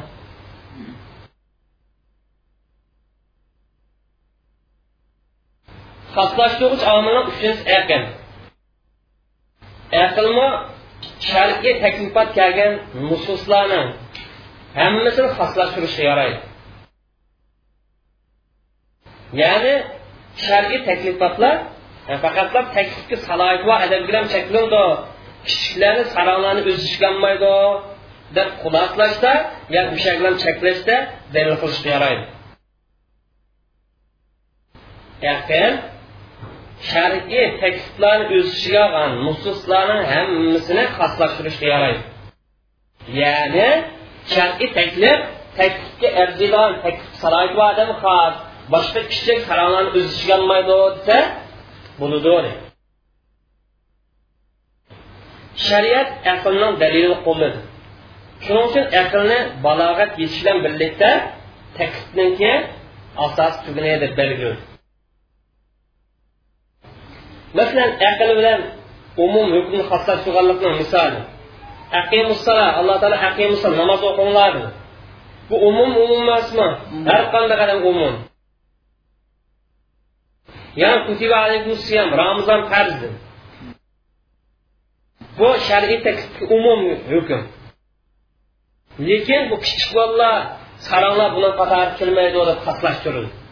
xoslashtiruvchi 6.18 6.86
omilni 6.98 7.22
uchinchisi 7.32 7.64
aql 7.80 8.04
aqlmi 10.06 10.48
shar'iy 11.30 11.74
taklifot 11.84 12.30
kelgan 12.38 12.74
nususlarni 13.10 13.82
hammasini 14.80 15.30
xoslashtirishga 15.38 16.04
yaraydi 16.12 16.40
ya'ni 19.42 19.76
shar'iy 20.46 20.80
taklifotlar 20.90 21.56
faqatlar 22.24 22.66
taklifga 22.78 23.18
salohiyat 23.28 23.64
va 23.70 23.76
adab 23.86 24.02
bilan 24.10 24.26
cheklanadi 24.34 24.84
kichiklarni 25.48 26.04
saroqlarni 26.16 26.62
o'zi 26.72 26.86
ishlanmaydi 26.92 27.54
deb 28.38 28.50
xuloslashda 28.62 29.32
yo 29.76 29.82
o'sha 29.96 30.12
bilan 30.20 30.36
cheklashda 30.44 30.96
dalil 31.36 31.56
qilishga 31.62 31.90
yaraydi 31.96 32.26
yaqin 35.28 35.74
shar'iy 36.92 37.46
tekstlarni 37.62 38.26
o'z 38.40 38.48
ichiga 38.56 38.82
olgan 38.88 39.12
nususlarni 39.26 39.98
hammasini 40.14 40.84
xoslashtirishga 40.98 41.68
yaraydi 41.76 42.04
ya'ni 43.22 43.70
shar'iy 44.34 44.70
taklif 44.80 45.20
taklifga 45.60 46.10
arziydigan 46.24 46.72
taklif 46.84 47.12
saroyat 47.22 47.52
odam 47.70 47.90
xos 48.04 48.36
boshqa 48.74 49.02
kichik 49.12 49.40
saroqlarni 49.50 49.90
o'z 49.98 50.06
ichiga 50.14 50.34
olmaydi 50.40 50.74
desa 50.96 51.18
bo'ladi 52.00 52.52
shariat 55.68 56.10
aqlning 56.34 56.74
dalilini 56.84 57.18
qo'lladi 57.28 57.60
shuning 58.46 58.66
uchun 58.70 58.86
aqlni 59.02 59.40
balog'at 59.66 60.12
yetish 60.22 60.40
bilan 60.42 60.58
birlikda 60.66 61.10
taklifniki 61.78 62.52
asos 63.26 63.54
tuguni 63.66 63.94
deb 64.04 64.14
belgiladi 64.20 64.62
masalan 67.54 67.92
aql 68.10 68.30
bilan 68.40 68.60
umum 69.26 69.48
hukmni 69.56 69.84
xoslashtirganlikning 69.90 70.76
misoli. 70.82 71.20
Aqimussala 72.02 72.68
alloh 72.80 72.96
taolo 73.02 73.18
aqimussala 73.30 73.76
namoz 73.82 74.02
o'qinglar 74.10 74.54
bu 75.50 75.56
umum 75.70 75.92
umum 76.04 76.20
emasmi? 76.26 76.68
Har 77.10 77.22
qanday 77.34 77.58
qadam 77.62 77.80
umum. 77.92 78.14
Ya'ni 80.82 81.00
kutiba 81.08 81.38
alaykum 81.46 81.74
ramazon 82.22 82.62
farzdir 82.72 83.14
bu 85.40 85.50
shar'iy 85.68 86.00
tekstga 86.06 86.44
umum 86.58 86.80
hukm. 87.12 87.42
Lekin 89.08 89.42
bu 89.50 89.56
kichik 89.64 89.90
bolalar 89.96 90.38
saranglar 90.88 91.30
buni 91.36 91.50
qatori 91.60 91.92
kelmaydi 92.00 92.40
deb 92.50 92.60
xaslashtirildi 92.66 93.47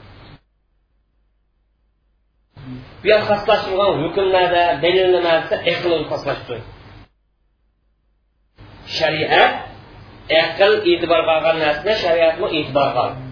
bu 3.05 3.09
yer 3.13 3.21
xaslashtirilgan 3.29 3.93
hukmlarda 4.03 4.63
dalillanarsa 4.83 5.55
aql 5.71 5.91
xaslashtirildi 6.11 6.69
shariat 8.97 9.53
aql 10.43 10.71
e'tibor 10.91 11.21
olgan 11.35 11.57
narsani 11.65 11.93
shariatmi 12.03 12.47
e'tiborga 12.59 13.01
oldi 13.07 13.23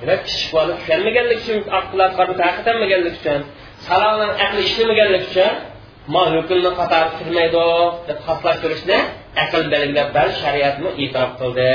demak 0.00 0.20
kichik 0.26 0.48
bola 0.54 0.72
tushunmaganlik 0.80 1.38
uchun 1.44 1.58
aqllar 1.80 2.10
taqidlanmaganlik 2.42 3.14
uchun 3.20 3.40
salomdan 3.86 4.30
aqli 4.44 4.60
ishlamaganlik 4.68 5.24
uchun 5.30 5.52
ma 6.14 6.22
hukmni 6.34 6.70
qatori 6.80 7.10
kirmaydi 7.18 7.66
deb 8.08 8.18
xaslashtirishni 8.26 8.98
aql 9.44 9.62
belgilab 9.72 10.08
bari 10.16 10.32
shariatni 10.42 10.88
e'tirof 11.02 11.32
qildi 11.40 11.70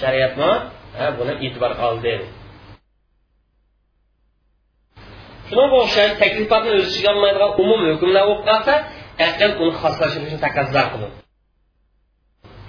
shariatmi 0.00 0.50
buni 1.18 1.34
e'tibor 1.46 1.72
oldi 1.88 2.14
shunga 5.50 5.76
o'xshash 5.84 6.12
taklifotni 6.22 6.70
o'z 6.78 6.86
ichiga 6.90 7.08
olmaydigan 7.14 7.50
umum 7.62 7.80
hukmlar 7.90 8.22
bo'lib 8.28 8.42
qolsa 8.48 8.74
aql 9.26 9.50
uni 9.62 9.72
xoslashtirishni 9.82 10.38
taqozo 10.44 10.82
qildi 10.92 11.08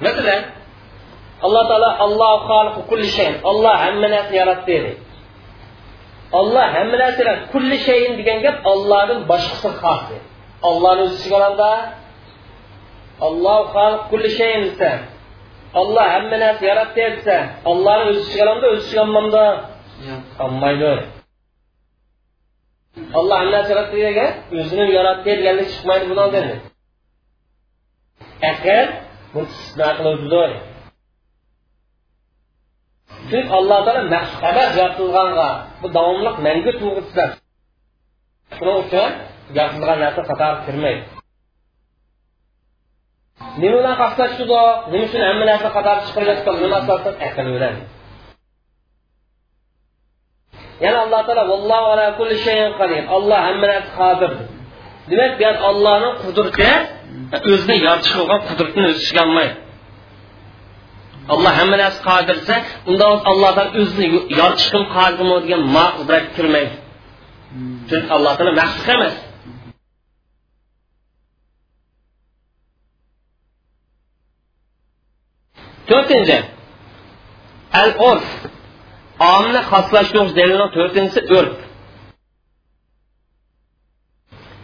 masalan 0.06 0.42
alloh 1.46 1.64
taolo 1.70 1.90
allohu 2.06 2.80
kulli 2.90 3.10
shay 3.18 3.30
olloh 3.52 3.74
hamma 3.84 4.08
narsani 4.14 4.38
yaratdi 4.42 4.74
dedi 4.84 4.92
olloh 6.40 6.66
hamma 6.76 6.98
narsani 7.04 7.34
kulli 7.54 7.78
shayin 7.88 8.12
degan 8.20 8.38
gap 8.46 8.58
ollohdan 8.72 9.20
boshqasi 9.32 9.70
xos 9.82 10.04
ollohni 10.70 11.02
o'zi 11.06 11.16
ichiga 11.20 11.36
olanda 11.42 11.72
olloh 13.28 13.60
kulli 14.12 14.30
shayin 14.40 14.62
desa 14.68 14.92
olloh 15.82 16.06
hamma 16.14 16.38
narsa 16.44 16.64
yaratdi 16.72 17.02
desa 17.16 17.38
ollohni 17.72 18.04
o'zi 18.10 18.22
ichiga 18.26 18.44
olamda 18.46 18.68
o'zi 18.74 18.84
ichiga 18.86 19.02
olmamda 19.06 19.44
olmaydi 20.46 20.94
olloh 23.18 23.36
hamma 23.40 23.52
narsa 23.56 23.72
yaratdi 23.74 23.98
degan? 24.08 24.32
O'zini 24.60 24.86
yaratdi 24.98 25.30
deganlik 25.40 25.68
chiqmaydi 25.74 26.06
bundan 26.10 26.30
dedi. 26.36 26.54
Aql 28.52 28.88
bu 29.34 29.40
istisno 29.48 29.88
qiluvchidir 29.98 30.52
chunki 33.30 33.50
alloh 33.58 33.80
taolo 33.86 34.02
mashhaba 34.16 34.64
yaratilganga 34.78 35.50
bu 35.82 35.88
davomli 35.96 36.30
mangu 36.46 36.72
to'g'risida 36.82 37.26
shuning 38.56 38.78
uchun 38.84 39.10
yaratilgan 39.58 39.98
narsa 40.04 40.22
qatori 40.30 40.58
kirmaydi. 40.66 41.04
Nima 43.62 43.78
bilan 43.80 43.96
xaslashdi 44.02 44.44
nima 44.92 45.04
uchun 45.08 45.22
hamma 45.30 45.46
narsa 45.52 45.70
qator 45.78 45.98
chiqarayotgan 46.06 46.56
nima 46.64 46.78
asosda 46.82 47.10
aql 47.28 47.48
bilan. 47.56 47.76
Yani 50.84 50.98
Allah 50.98 51.26
Teala 51.26 51.44
vallahu 51.50 51.86
ala 51.94 52.06
kulli 52.18 52.36
şeyin 52.46 52.72
kadir. 52.78 53.04
Allah 53.16 53.40
hamma 53.48 53.68
narsaga 53.74 54.16
qodirdir. 54.20 54.48
Demak, 55.10 55.32
bu 55.40 55.46
Allohning 55.70 56.16
qudrati 56.24 56.70
o'zini 57.54 57.76
yaratib 57.86 58.14
olgan 58.22 58.42
qudratini 58.50 58.86
o'z 58.92 58.98
ichiga 59.04 59.22
olmaydi. 59.28 59.56
Allah 61.34 61.52
hamma 61.60 61.78
narsaga 61.84 62.10
qodirsa, 62.10 62.56
unda 62.90 63.06
Allohdan 63.32 63.68
o'zini 63.82 64.08
yaratishga 64.40 64.80
qodirmi 64.96 65.36
degan 65.44 65.62
ma 65.76 65.86
qudrat 65.98 66.26
kirmaydi. 66.36 66.76
Chunki 67.90 68.10
Alloh 68.16 68.34
Teala 68.38 68.54
maxluq 68.62 68.88
emas. 68.96 69.16
To'rtinchi, 75.90 76.38
al-urf 77.84 78.28
omni 79.34 79.62
xoslashtirish 79.72 80.34
dalilini 80.40 80.68
to'rtinchisi 80.76 81.22
urf 81.38 81.56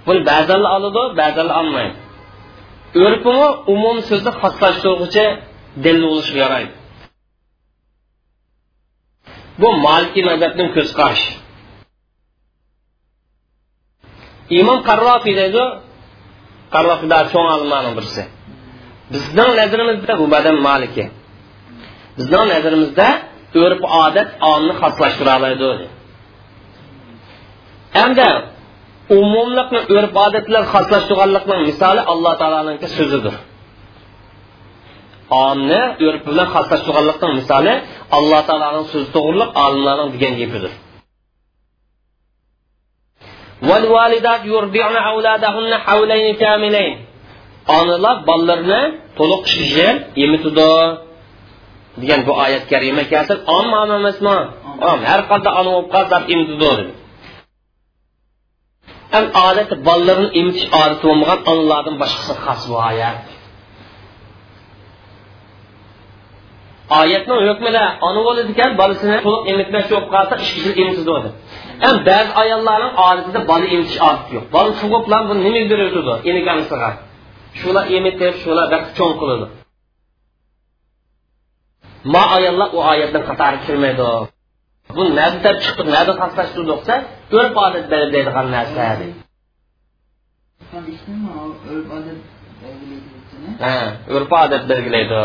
buni 0.06 0.22
ba'zanlar 0.32 0.72
oladi 0.78 1.04
ba'zanlar 1.22 1.56
olmaydi 1.62 1.98
urfimi 3.06 3.48
umum 3.74 3.98
so'zni 4.10 4.32
xoslashtiruvchi 4.42 5.26
dalil 5.84 6.06
bo'lishga 6.12 6.40
yaraydi 6.46 6.74
bu 9.62 9.70
maliki 9.86 10.22
mazhabning 10.30 10.70
ko'z 10.78 10.90
qarashi 11.00 11.34
imom 14.60 14.80
qarrofiy 14.90 15.36
deydi 15.42 15.64
qarrofiylar 16.74 17.24
cho'ng 17.34 17.48
olimlarning 17.56 17.94
birisi. 18.00 18.24
Bizning 19.14 19.52
nazarimizda 19.60 20.14
bu 20.22 20.26
badam 20.34 20.58
maliki. 20.68 21.06
Bizning 22.18 22.46
nazarimizda 22.54 23.08
urf 23.65 23.81
odat 24.05 24.29
onni 24.53 24.73
xoslashtira 24.81 25.33
oladi 25.39 25.87
hamda 27.99 28.29
umumlikni 29.19 29.81
urf 29.97 30.13
odatlar 30.27 30.63
xoslashtirganlikning 30.73 31.61
misoli 31.71 32.03
alloh 32.13 32.33
taoloning 32.41 32.79
so'zidir 32.97 33.35
onni 35.47 35.83
urf 36.07 36.23
bilan 36.29 36.49
xoslashtirganlikning 36.55 37.33
misoli 37.41 37.75
alloh 38.17 38.41
taoloning 38.49 38.87
so'zi 38.93 39.09
to'g'riliq 39.17 39.51
olimlarning 39.65 40.09
degan 40.15 40.35
gapidir 40.43 40.75
والوالدات 43.69 44.43
يرضعن 44.55 44.97
أولادهن 45.11 45.73
حولين 45.87 46.35
كاملين 46.43 46.95
onalar 47.79 48.17
bolalarini 48.29 48.83
to'liq 49.19 49.43
ikki 49.47 49.65
yil 49.77 49.97
emitidi 50.25 50.71
degan 52.02 52.20
bu 52.28 52.32
oyat 52.44 52.64
karima 52.72 53.04
kelsin 53.12 53.38
omma 53.58 53.78
om 53.84 53.92
emasmi? 54.00 54.38
Om. 54.92 55.00
Har 55.10 55.22
qanday 55.30 55.52
ona 55.60 55.70
bo'lib 55.76 55.90
qolsa 55.96 56.18
emitidi 56.34 56.72
ham 59.14 59.26
odati 59.48 59.76
bolalarini 59.88 60.30
emitish 60.40 60.68
odati 60.80 61.04
bo'lmagan 61.08 61.40
onalardan 61.52 61.96
boshqasi 62.02 62.34
xos 62.46 62.62
bu 62.70 62.76
oyat 62.90 63.18
oyatni 67.00 67.36
hukmida 67.50 67.84
ona 68.08 68.20
bo'ladi 68.28 68.50
ekan 68.54 68.72
bolasini 68.82 69.18
to'liq 69.26 69.44
emitmoqchi 69.54 69.92
bo'lib 69.96 70.10
qolsa 70.16 70.36
yil 70.64 70.74
emitidi 70.84 71.12
ham 71.84 71.96
ba'zi 72.10 72.32
ayollarning 72.42 72.94
odatida 73.08 73.40
bola 73.52 73.66
emitish 73.76 74.00
odati 74.10 74.30
yo'q. 74.36 74.46
Bola 74.56 74.72
tug'ib 74.82 75.02
bilan 75.08 75.22
beradi 75.72 76.14
enikamisiga 76.30 76.90
shular 77.60 77.86
emitib 77.98 78.34
shular 78.44 78.66
cho'ng 78.98 79.16
qiladi 79.22 79.46
ma 82.14 82.24
ayollar 82.38 82.70
u 82.78 82.80
oyatning 82.92 83.24
qatoriga 83.30 83.64
kirmaydi. 83.68 84.10
Bu 84.96 85.04
nada 85.20 85.52
chiqdi 85.64 85.90
nada 85.98 86.14
xaslashtirdi 86.22 86.74
desa 86.80 86.96
urf 87.38 87.56
odat 87.66 87.86
belgilaydigan 87.94 88.48
narsa 88.56 88.82
ha. 93.64 93.76
urf 94.16 94.32
odat 94.44 94.64
belgilaydi. 94.72 95.22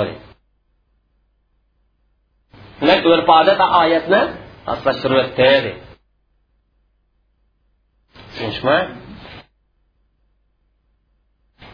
Demak 2.80 3.01
urf 3.12 3.28
odat 3.39 3.61
oyatni 3.83 4.20
xaslashtiryapti 4.68 5.51
tushunishmi? 8.33 8.78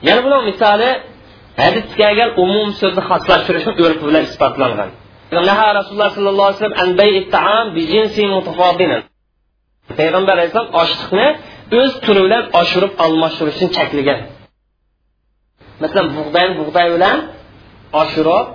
Yana 0.07 0.21
buning 0.25 0.43
misoli 0.51 0.91
hadisga 1.63 1.95
kelgan 2.01 2.31
umum 2.45 2.69
so'zni 2.81 3.03
xoslashtirishni 3.11 3.73
urf 3.87 4.01
bilan 4.09 4.23
isbotlangan 4.29 4.91
rasululloh 5.79 6.11
sollallohu 6.17 6.49
alayhi 6.51 6.61
vasallam 6.63 6.85
payg'ambar 9.99 10.35
alayhissalom 10.39 10.71
ochliqni 10.83 11.27
o'z 11.81 11.93
turi 12.05 12.21
bilan 12.27 12.45
oshirib 12.61 12.93
almashtirishni 13.05 13.69
cheklagan 13.77 14.21
masalan 15.83 16.09
bug'doyni 16.17 16.55
bug'doy 16.61 16.87
bilan 16.95 17.17
oshirib 18.03 18.47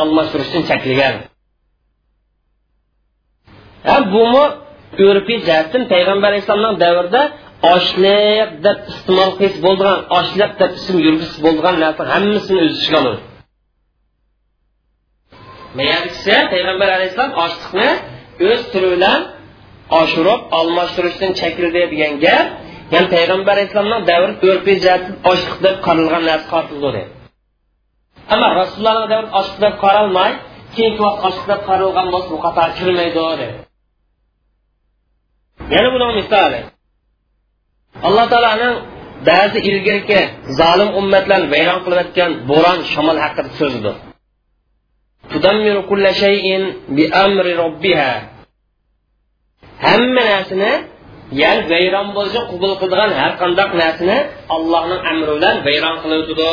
almashtirishni 0.00 0.60
cheklagan 0.70 1.14
bumi 4.14 4.44
urfiy 5.08 5.38
jihatdan 5.46 5.82
payg'ambar 5.92 6.28
alayhissalomning 6.32 6.76
davrida 6.84 7.22
oshliq 7.74 8.48
deb 8.66 8.78
iste'mol 8.92 9.30
qilish 9.38 9.58
bo'lgan 9.66 9.98
oshliq 10.18 10.52
deb 10.60 10.72
ism 10.78 10.96
yurgisi 11.06 11.38
bo'lgan 11.46 11.74
narsa 11.84 12.02
hammasini 12.12 12.60
o'z 12.66 12.72
ichiga 12.78 12.98
oladi 13.02 13.20
mayadisi 15.78 16.34
payg'ambar 16.52 16.88
alayhissalom 16.96 17.34
ochliqni 17.44 17.88
o'z 18.48 18.62
turi 18.72 18.88
bilan 18.94 19.20
oshirib 20.00 20.40
almashtirishdan 20.58 21.32
chekildi 21.40 21.80
degan 21.92 22.14
gap 22.24 22.46
ya'ni 22.92 23.08
payg'ambar 23.16 23.52
alayhissalomning 23.56 24.04
davri 24.10 24.32
urfiy 24.48 24.76
jihatdan 24.84 25.14
oshliq 25.32 25.58
deb 25.66 25.76
qaralgan 25.86 26.22
narsa 26.30 26.48
qotildi 26.54 27.02
ammo 28.32 28.48
rasulullohni 28.60 29.06
davri 29.14 29.28
ochliq 29.40 29.58
deb 29.64 29.74
qaralmay 29.84 30.30
keyingi 30.74 31.00
vaqt 31.06 31.20
ochliq 31.28 31.46
deb 31.52 31.60
qaralgan 31.68 32.06
bo'lsa 32.14 32.28
bu 32.34 32.38
qator 32.46 32.68
kirmaydi 32.78 33.20
yana 35.74 35.88
buni 35.94 36.06
misoli 36.20 36.60
alloh 38.06 38.24
taoloning 38.32 38.74
ba'zi 39.28 39.58
ilgirki 39.70 40.20
zolim 40.60 40.90
ummatlarni 41.00 41.48
vayron 41.54 41.80
qilayotgan 41.84 42.30
bo'ron 42.50 42.78
shamol 42.92 43.18
haqida 43.24 43.50
so'zidir 43.60 43.94
hamma 49.86 50.22
narsani 50.32 50.72
ya'ni 51.42 51.62
vayron 51.72 52.08
bo'lishni 52.16 52.42
qubul 52.52 52.72
qiladigan 52.80 53.10
har 53.20 53.32
qanday 53.40 53.68
narsani 53.82 54.18
allohning 54.56 55.00
amri 55.10 55.32
bilan 55.36 55.56
vayron 55.66 55.96
qiluvdi 56.02 56.50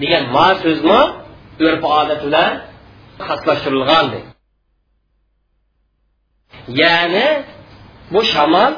degan 0.00 0.24
ma 0.36 0.48
so'zni 0.62 1.00
urf 1.66 1.82
odat 2.00 2.20
bilan 2.26 2.50
xaslashtirilgan 3.26 4.06
ya'ni 6.80 7.26
bu 8.12 8.20
shamol 8.32 8.72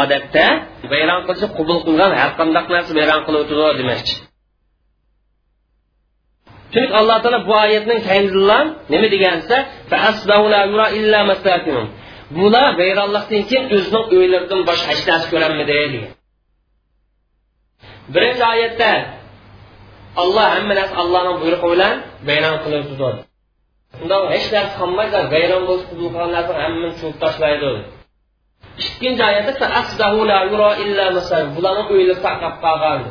odatda 0.00 0.46
vayron 0.92 1.20
qilishi 1.26 1.48
qubul 1.58 1.78
qilgan 1.86 2.12
har 2.20 2.30
qanday 2.38 2.64
narsa 2.74 2.92
vayron 2.98 3.20
qilib 3.26 3.40
o'tadi 3.44 3.74
demoqchi. 3.80 4.14
Chunki 6.72 6.94
alloh 7.00 7.16
taolo 7.24 7.40
bu 7.48 7.54
oyatning 7.64 8.00
kaynidan 8.08 8.64
nima 8.92 9.08
degansa 9.14 9.56
bular 12.36 12.66
vayronlikdan 12.80 13.42
keyin 13.48 13.64
o'zining 13.76 14.04
uylaridan 14.16 14.60
boshqa 14.68 14.88
hech 14.92 15.02
narsa 15.10 15.26
ko'rolmadi 15.32 15.72
degan. 15.80 16.02
Birinchi 18.14 18.44
oyatda 18.54 18.90
olloh 20.22 20.46
hamma 20.54 20.74
narsa 20.78 20.94
allohning 21.02 21.36
buyrug'i 21.42 21.68
bilan 21.74 21.94
vayron 22.28 22.56
qilib 22.64 22.84
o'tadi 22.94 23.20
unda 24.02 24.16
hech 24.34 24.46
narsa 24.54 24.74
qolmaydi 24.80 25.18
vayron 25.34 25.62
bo'lib 25.68 25.84
qubul 25.90 26.08
qilgan 26.12 26.30
narsa 26.36 26.52
hammani 26.62 26.90
chuvib 26.98 27.16
tashlaydi 27.24 27.70
İkinci 28.80 29.22
ayədə 29.22 29.52
fəəsbəhu 29.60 30.24
la 30.28 30.38
yura 30.48 30.70
illə 30.84 31.10
məsəl. 31.18 31.50
Bulanı 31.56 31.86
qoyulub 31.90 32.22
tapqaqan. 32.24 33.04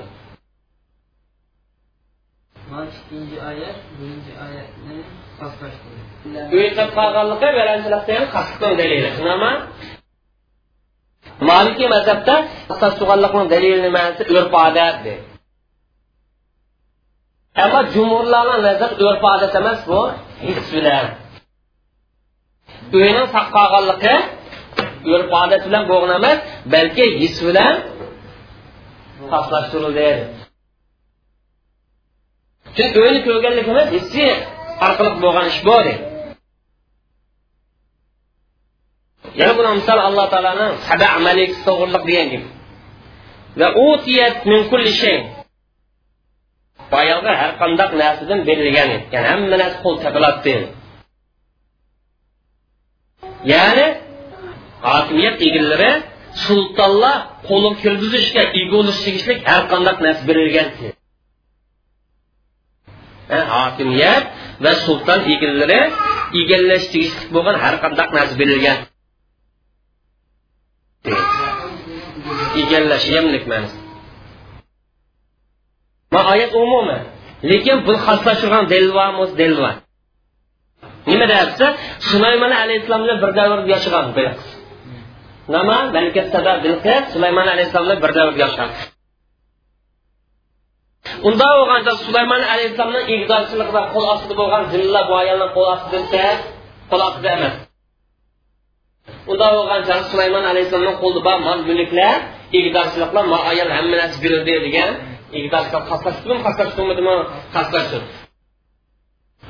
İkinci 2.72 3.38
ayət, 3.50 3.80
birinci 4.00 4.34
ayətlə 4.46 4.98
xaslaşdırır. 5.40 6.06
Qoyulub 6.54 6.94
qalğanlığı 6.98 7.52
vələncilikdən 7.60 8.30
xaslıqdan 8.36 8.78
dəlil 8.82 9.10
edir. 9.10 9.34
Amma 9.36 9.52
Maliki 11.42 11.88
məzəbdə 11.90 12.36
əsas 12.74 12.98
suğallıqın 13.00 13.50
dəlilini 13.54 13.90
mənsi 13.94 14.28
örf-adətdir. 14.30 15.24
Amma 17.64 17.82
cumhurlarla 17.94 18.60
nəzər 18.66 18.94
örf-adət 19.08 19.58
emas 19.60 19.82
bu, 19.88 20.02
his 20.44 20.62
bilən. 20.74 21.10
Öyünün 22.94 23.28
saqqağanlığı 23.34 23.98
urf 25.14 25.30
odat 25.44 25.62
bilan 25.68 25.84
bo'lgan 25.92 26.12
emas 26.20 26.40
balki 26.74 27.06
his 27.22 27.36
bilan 27.48 27.74
xoslashtirildi 29.32 30.10
chunki 32.76 32.98
o'yni 33.06 33.20
ko'rganlik 33.28 33.68
emas 33.74 33.90
hissi 33.96 34.26
orqali 34.86 35.10
bo'lgan 35.24 35.46
ish 35.52 35.60
bu 35.68 35.76
deydi 35.86 35.94
yana 39.40 39.54
buni 39.58 39.70
misol 39.80 40.00
alloh 40.08 40.26
taoloni 40.34 40.68
saba 40.88 41.08
amalik 41.18 41.52
to'g'riliq 41.66 42.04
degan 42.10 42.28
gibi 42.34 42.48
va 43.60 43.68
utiyat 43.90 44.36
min 44.52 44.62
kulli 44.72 44.92
shay. 45.02 45.18
Boyagi 46.92 47.32
har 47.42 47.52
qandaq 47.62 47.92
narsadan 48.02 48.40
berilgan 48.48 48.90
ya'ni 49.14 49.28
hamma 49.32 49.56
narsa 49.62 49.78
qo'l 49.86 49.96
topiladi 50.04 50.56
ya'ni 53.52 53.88
hokimiyat 54.88 55.38
egalari 55.48 55.92
sultonlar 56.46 57.18
qo'li 57.50 57.70
kirgizishga 57.82 58.44
ega 58.60 58.72
bo'lish 58.74 59.00
har 59.52 59.64
qanday 59.72 59.96
narsa 60.06 60.24
berilgan. 60.30 60.68
Hokimiyat 63.56 64.24
va 64.64 64.72
sulton 64.86 65.20
egalari 65.34 65.82
egallash 66.42 66.86
tegishli 66.94 67.26
bo'lgan 67.36 67.56
har 67.64 67.76
qanday 67.84 68.08
narsa 68.18 68.36
berilgan. 68.42 68.78
Egallash 72.62 73.06
yemlik 73.16 73.46
ma'nosi 73.52 73.82
oyat 76.32 76.52
umuman 76.64 77.02
lekin 77.52 77.78
bu 77.88 77.94
xoslashtirgan 78.06 78.66
delvamos 78.74 79.32
delva. 79.42 79.72
Nima 81.12 81.26
deyapsa 81.32 81.68
sulaymon 82.10 82.52
alayhissalom 82.62 83.02
bilan 83.06 83.18
bir 83.24 83.32
davrda 83.38 83.68
yashagan 83.76 84.06
Nama 85.48 85.84
Melkesebe 85.84 86.64
bilse 86.64 87.06
Süleyman 87.14 87.48
Aleyhisselam'la 87.48 88.04
bir 88.04 88.16
devir 88.16 88.38
yaşar. 88.38 88.70
Unda 91.24 91.58
olganda 91.58 91.96
Süleyman 91.96 92.42
Aleyhisselam'ın 92.42 93.08
igdarçılığında 93.08 93.90
kol 93.94 94.10
asılı 94.10 94.38
bo'lgan 94.38 94.64
zilla 94.64 95.10
bu 95.10 95.16
ayolning 95.16 95.54
kol 95.54 95.72
asılı 95.72 95.92
dese 95.92 96.38
kol 96.90 97.00
asılı 97.00 97.28
emas. 97.28 97.54
Unda 99.28 99.56
bor 99.56 99.68
ayol 103.46 103.70
degan. 104.66 104.96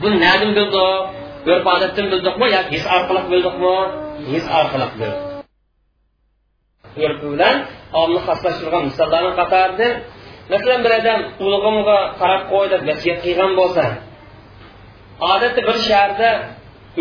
Bu 0.02 0.10
odatdan 1.70 2.12
yoki 2.48 2.76
his 2.76 2.86
orqali? 2.86 3.20
His. 5.00 5.31
Urf 7.04 7.20
bilan 7.34 7.56
omni 8.02 8.20
xoslashtirgan 8.28 8.84
misollarni 8.90 9.32
qatorida 9.40 9.88
masalan 10.52 10.80
bir 10.86 10.92
odam 11.00 11.20
ulug'imga 11.46 12.00
qarab 12.20 12.42
qo'y 12.52 12.66
deb 12.74 12.82
vasiyat 12.90 13.20
qilgan 13.26 13.52
bo'lsa 13.60 13.86
odatda 15.32 15.62
bir 15.68 15.78
shaharda 15.88 16.30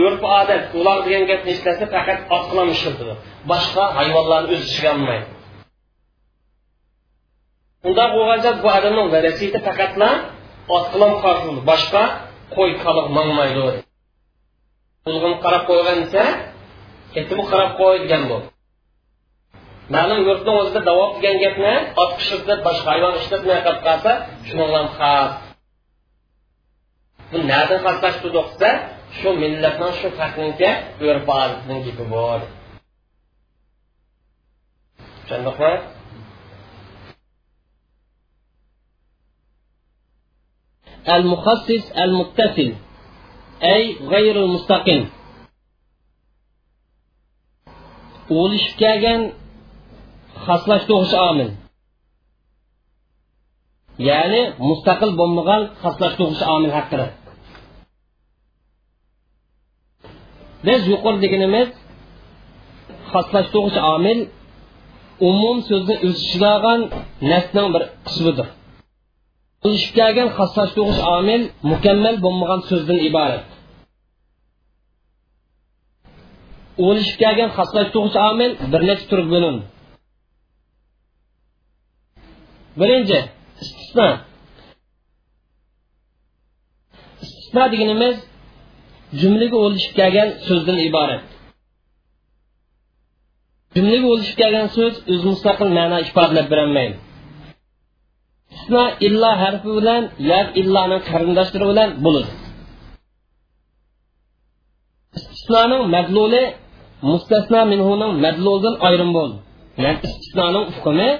urf 0.04 0.22
odat 0.40 0.62
uloq 0.78 0.98
degan 1.06 1.24
gapni 1.30 1.50
eshitsa 1.54 1.86
faqat 1.94 2.18
otqilam 2.36 2.68
ishlatadi 2.76 3.14
boshqa 3.50 3.84
hayvonlarni 3.98 4.48
o'z 4.56 4.62
ichiga 4.68 4.90
olmaydi 4.96 5.26
unda 7.86 8.04
bo'lganda 8.14 8.50
bu 8.62 8.68
odamning 8.78 9.08
vasiyati 9.14 9.58
faqatla 9.68 10.10
otqilam 10.76 11.12
qarshi 11.24 11.50
boshqa 11.70 12.02
qo'y 12.56 12.70
kaliq 12.84 13.06
mangmaydi. 13.16 13.64
Ulg'in 15.10 15.34
qarab 15.44 15.62
qo'ygan 15.70 15.98
desa 16.04 16.24
ketimi 17.14 17.44
qarab 17.50 17.70
qo'y 17.80 17.96
degan 18.04 18.22
ma'lum 19.93 20.19
yurtni 20.27 20.51
o'zida 20.59 20.81
davob 20.89 21.11
degan 21.15 21.35
gapni 21.43 21.73
ot 22.01 22.11
pishirdi 22.17 22.53
boshqa 22.67 22.87
hayvon 22.93 23.13
ishlatmay 23.21 23.59
qolib 23.65 23.81
qolsa 23.87 24.11
shuni 24.47 24.63
bilan 24.69 24.87
xas 24.97 25.31
bu 27.31 27.37
nadan 27.51 27.79
xaslashtirdi 27.85 28.41
desa 28.47 28.69
shu 29.17 29.29
millatni 29.41 29.89
shu 29.99 30.07
farqnincha 30.19 30.69
urf 31.07 31.25
odatning 31.37 31.79
gapi 31.87 32.05
bor 32.13 32.39
tushundikmi 35.27 35.73
المخصص 41.15 41.91
المتصل 42.03 42.73
أي 43.63 43.97
غير 44.13 44.35
المستقيم 44.45 45.09
o'lishib 48.29 49.38
kelgan 50.46 50.46
xaslashtiruvchi 50.46 51.16
omil 51.30 51.50
ya'ni 54.08 54.42
mustaqil 54.68 55.10
bo'lmagan 55.20 55.62
xaslashtiruvchi 55.82 56.44
omil 56.56 56.72
haqida 56.78 57.06
biz 60.66 60.80
yuqori 60.92 61.18
deganimiz 61.24 61.68
xaslashtiruvchi 63.12 63.80
omil 63.94 64.18
umum 65.28 65.56
so'zni 65.68 65.94
o'z 66.06 66.16
ichiga 66.24 66.50
olgan 66.56 66.80
nasning 67.30 67.68
bir 67.74 67.82
qismidir. 68.06 68.46
O'lishib 69.66 69.92
kelgan 69.98 70.28
xaslashtiruvchi 70.38 71.02
omil 71.18 71.42
mukammal 71.70 72.16
bo'lmagan 72.24 72.60
so'zdan 72.70 72.98
iborat. 73.08 73.44
O'lishib 76.86 77.16
kelgan 77.22 77.50
xaslashtiruvchi 77.58 78.18
omil 78.30 78.50
bir 78.72 78.80
necha 78.88 79.04
turga 79.10 79.28
bo'linadi 79.34 79.62
birinchi 82.78 83.18
istisno. 83.62 84.08
Istisno 87.24 87.64
deganimiz 87.72 88.16
jumlaga 89.20 89.56
o'lishib 89.64 89.92
kelgan 90.00 90.28
so'zdan 90.46 90.78
iborat. 90.88 91.22
Jumlaga 93.76 94.06
o'lishib 94.12 94.36
kelgan 94.42 94.66
so'z 94.76 94.94
o'z 95.12 95.22
mustaqil 95.30 95.68
ma'no 95.78 95.96
ifodalab 96.06 96.46
berolmaydi. 96.52 96.96
Istisno 98.52 98.84
illo 99.06 99.30
harfi 99.42 99.70
bilan 99.78 100.02
yoki 100.30 100.52
illoni 100.60 100.98
qarindoshlari 101.08 101.66
bilan 101.72 101.88
bo'ladi. 102.04 102.30
Istisnoning 105.18 105.82
madluli 105.96 106.44
mustasno 107.10 107.60
minhuning 107.72 108.12
madluldan 108.24 108.74
ayrim 108.88 109.10
bo'ldi. 109.16 109.36
Ya'ni 109.82 109.98
istisnoning 110.08 110.66
hukmi 110.74 111.10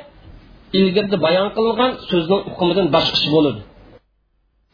ilgirda 0.79 1.17
bayon 1.27 1.49
qilingan 1.57 1.93
so'zning 2.11 2.43
hukmidan 2.51 2.87
boshqacha 2.95 3.29
bo'ladi. 3.37 3.61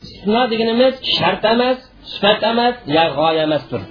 Istisno 0.05 0.43
deganimiz 0.53 0.95
shart 1.17 1.43
emas 1.55 1.79
sifat 2.13 2.41
emas 2.53 2.75
yo 2.97 3.05
g'oya 3.17 3.43
emasdir. 3.49 3.83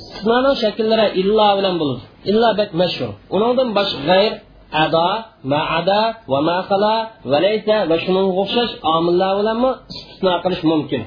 Istisnoni 0.00 0.52
shakllari 0.62 1.06
illo 1.20 1.48
bilan 1.58 1.74
bo'ladi. 1.80 2.02
Illo 2.30 2.50
bak 2.60 2.70
mashhur. 2.80 3.10
Uningdan 3.34 3.68
boshqa 3.78 4.00
g'ayr 4.10 4.32
ado 4.84 5.08
maada 5.52 6.00
va 6.32 6.38
maqala 6.50 6.94
valaysa 7.32 7.76
va 7.90 7.96
shunga 8.04 8.22
o'xshash 8.42 8.72
omillar 8.96 9.32
bilanmi 9.40 9.70
istisno 9.92 10.32
qilish 10.44 10.64
mumkin. 10.72 11.02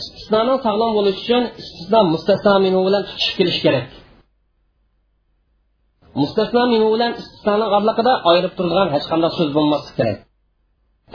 Istisnoni 0.00 0.54
sog'lom 0.66 0.90
bo'lishi 0.98 1.20
uchun 1.24 1.44
istisno 1.62 2.00
mustasno 2.12 2.52
bilan 2.88 3.02
tutishib 3.08 3.34
kelish 3.40 3.60
kerak. 3.66 3.88
Mustasno 6.20 6.62
minu 6.72 6.86
bilan 6.94 7.12
istisnoning 7.20 7.70
orliqida 7.78 8.12
ayirib 8.30 8.52
turadigan 8.58 8.88
hech 8.94 9.06
qanday 9.10 9.30
so'z 9.38 9.50
bo'lmasligi 9.56 9.94
kerak. 9.98 10.18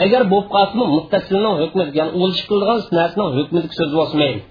Agar 0.06 0.22
bo'lib 0.32 0.50
qolsimi 0.56 0.86
muttasilning 0.96 1.56
hukmi 1.62 1.84
ya'ni 2.00 2.12
o'lishib 2.22 2.48
qilgan 2.52 2.80
narsaning 2.98 3.32
hukmidagi 3.38 3.76
so'z 3.80 3.92
bo'lmaydi 4.00 4.42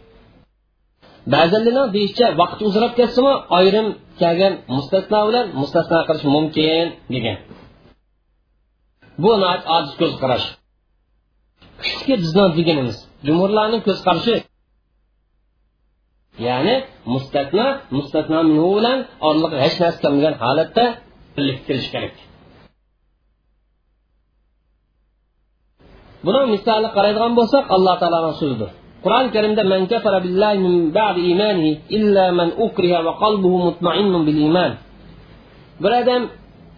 ba'zilarning 1.34 1.88
deyishicha 1.94 2.26
vaqt 2.40 2.58
uzrab 2.68 2.92
ketsimi 2.98 3.32
ayrim 3.58 3.86
kelgan 4.20 4.54
mustasno 4.76 5.20
bilan 5.28 5.46
mustasno 5.60 5.98
qilish 6.08 6.26
mumkin 6.36 6.86
degan. 7.14 7.36
Bu 9.22 9.30
ko'z 10.00 10.12
qarash. 10.22 10.46
Deganimiz. 12.58 12.96
Ya'ni 16.46 16.74
mustatna 17.96 18.38
minhu 18.50 18.68
bilan 18.76 18.98
orliq 19.28 19.52
hech 19.62 19.76
narsa 19.82 19.98
qilmagan 20.02 20.34
holatda 20.44 20.84
birlik 21.34 21.58
kelish 21.66 21.88
kerak. 21.94 22.14
Buni 26.24 26.40
misoli 26.54 26.88
qaraydigan 26.96 27.32
bo'lsak 27.38 27.64
alloh 27.76 27.94
taoloning 28.00 28.36
so'zidir. 28.40 28.70
Qur'oni 29.04 29.28
karimda 29.36 29.62
man 29.72 29.82
kafara 29.92 30.18
billahi 30.26 30.56
min 30.66 30.74
ba'di 30.98 31.20
imanihi 31.32 31.72
illa 31.96 32.24
man 32.38 32.48
ukriha 32.66 33.00
va 33.06 33.12
qalbuhu 33.22 33.58
mutmainnun 33.68 34.22
bil 34.28 34.38
iman. 34.48 34.72
Bir 35.82 35.92
odam 36.00 36.22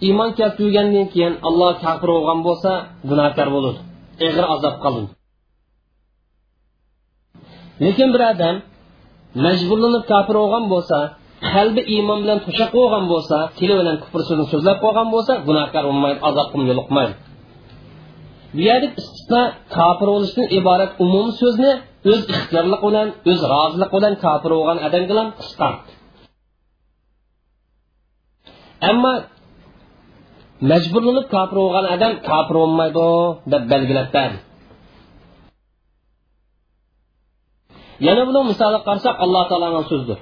iymon 0.07 0.31
keltirgandan 0.39 1.07
keyin 1.13 1.35
alloh 1.49 1.73
kafir 1.85 2.09
bo'lgan 2.15 2.39
bo'lsa 2.47 2.73
gunohkor 3.11 3.49
bo'ladi 3.55 3.81
ig'ir 4.27 4.45
azob 4.55 4.75
qiladi 4.85 5.11
lekin 7.85 8.09
bir 8.15 8.23
odam 8.33 8.57
majburlanib 9.45 10.05
kofir 10.13 10.37
bo'lgan 10.43 10.65
bo'lsa 10.73 10.99
qalbi 11.53 11.83
iymon 11.95 12.19
bilan 12.23 12.39
to'shaq 12.47 12.71
qo'ygan 12.77 13.05
bo'lsa 13.13 13.37
tili 13.59 13.75
bilan 13.81 13.97
kufr 14.03 14.21
so'zini 14.29 14.47
so'zlab 14.53 14.79
qo'ygan 14.85 15.09
bo'lsa 15.15 15.33
gunohkor 15.49 15.85
bo'lmaydi 15.89 16.19
azobga 16.29 16.59
yo'liqmaydi 16.71 17.15
bu 18.55 18.61
istisno 19.01 19.43
kofir 19.77 20.09
bo'lishdan 20.15 20.47
iborat 20.59 20.91
umumiy 21.05 21.35
so'zni 21.43 21.73
o'z 22.11 22.21
ixtiyorlik 22.35 22.81
bilan 22.87 23.09
o'z 23.31 23.41
rozilik 23.53 23.91
bilan 23.97 24.15
kofir 24.25 24.51
bo'lgan 24.57 24.79
odam 24.87 25.05
bilan 25.11 25.29
qisqartdi 25.41 25.91
ammo 28.91 29.13
majburlanib 30.71 31.27
kofir 31.35 31.57
bo'lgan 31.63 31.87
odam 31.95 32.13
kofir 32.29 32.57
bo'lmaydi 32.63 33.07
deb 33.53 33.63
belgilab 33.73 34.09
berdi 34.17 34.48
yana 38.07 38.23
buni 38.29 38.41
misoli 38.51 38.79
qarasak 38.87 39.17
alloh 39.25 39.43
taoloni 39.51 39.81
so'zidir. 39.91 40.19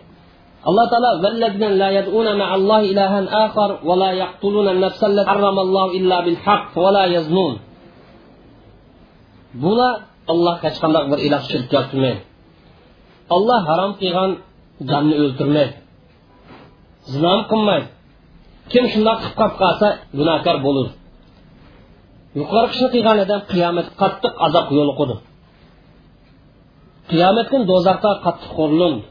Alloh 0.69 0.87
taolo 0.93 1.11
vallazina 1.25 1.69
la 1.83 1.89
yad'una 1.99 2.33
ma'allohi 2.43 2.87
ilahan 2.93 3.27
akhar 3.45 3.71
va 3.89 3.95
la 4.03 4.11
yaqtuluna 4.23 4.71
an-nafsa 4.75 5.05
allati 5.11 5.29
harramallohu 5.33 5.91
illa 5.99 6.17
bil 6.27 6.39
haqq 6.47 6.73
va 6.85 6.91
la 6.97 7.05
yaznun. 7.17 7.55
Bular 9.63 9.95
allohga 10.33 10.63
hech 10.67 10.79
qanday 10.83 11.05
bir 11.11 11.19
iloh 11.27 11.43
shirk 11.51 11.67
keltirmaydi 11.75 12.23
olloh 13.35 13.61
harom 13.69 13.93
qilgan 14.01 14.31
jonni 14.91 15.15
o'ldirmaydi 15.23 15.75
zino 17.13 17.33
qilmaydi. 17.51 17.89
Kim 18.73 18.85
shundoq 18.93 19.19
qilib 19.23 19.35
qolib 19.39 19.55
qolsa 19.63 19.89
gunohkor 20.19 20.57
bo'lur. 20.67 20.89
Qilgan 22.95 23.19
odam 23.25 23.41
qiyomat 23.53 23.87
qattiq 24.01 24.33
azob 24.47 24.67
yo'liqudi 24.79 25.17
qiyomat 27.11 27.47
kun 27.53 27.63
do'zaxda 27.71 28.11
qattiq 28.25 28.51
qo'rilindi 28.59 29.05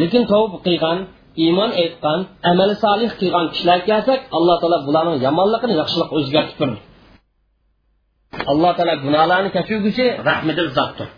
lekin 0.00 0.22
tavba 0.32 0.56
qilgan 0.66 0.98
iymon 1.44 1.70
aytgan 1.82 2.18
amali 2.50 2.74
solih 2.84 3.10
qilgan 3.20 3.46
kishilar 3.52 3.80
kelsak 3.88 4.20
alloh 4.36 4.56
taolo 4.60 4.78
bularning 4.86 5.18
yomonligini 5.26 5.74
yaxshilik 5.80 6.10
o'zgartib 6.18 6.56
turdi 6.60 6.78
alloh 8.52 8.72
taolo 8.78 8.94
gunohlarni 9.04 9.50
kechirguchi 9.56 10.06
rahmidil 10.28 10.70
zotdir. 10.76 11.08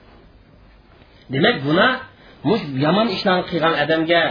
Demak 1.33 1.57
gunoh 1.67 1.93
mush 2.49 2.65
yomon 2.85 3.07
ishlarni 3.17 3.45
qilgan 3.51 3.75
odamga 3.85 4.23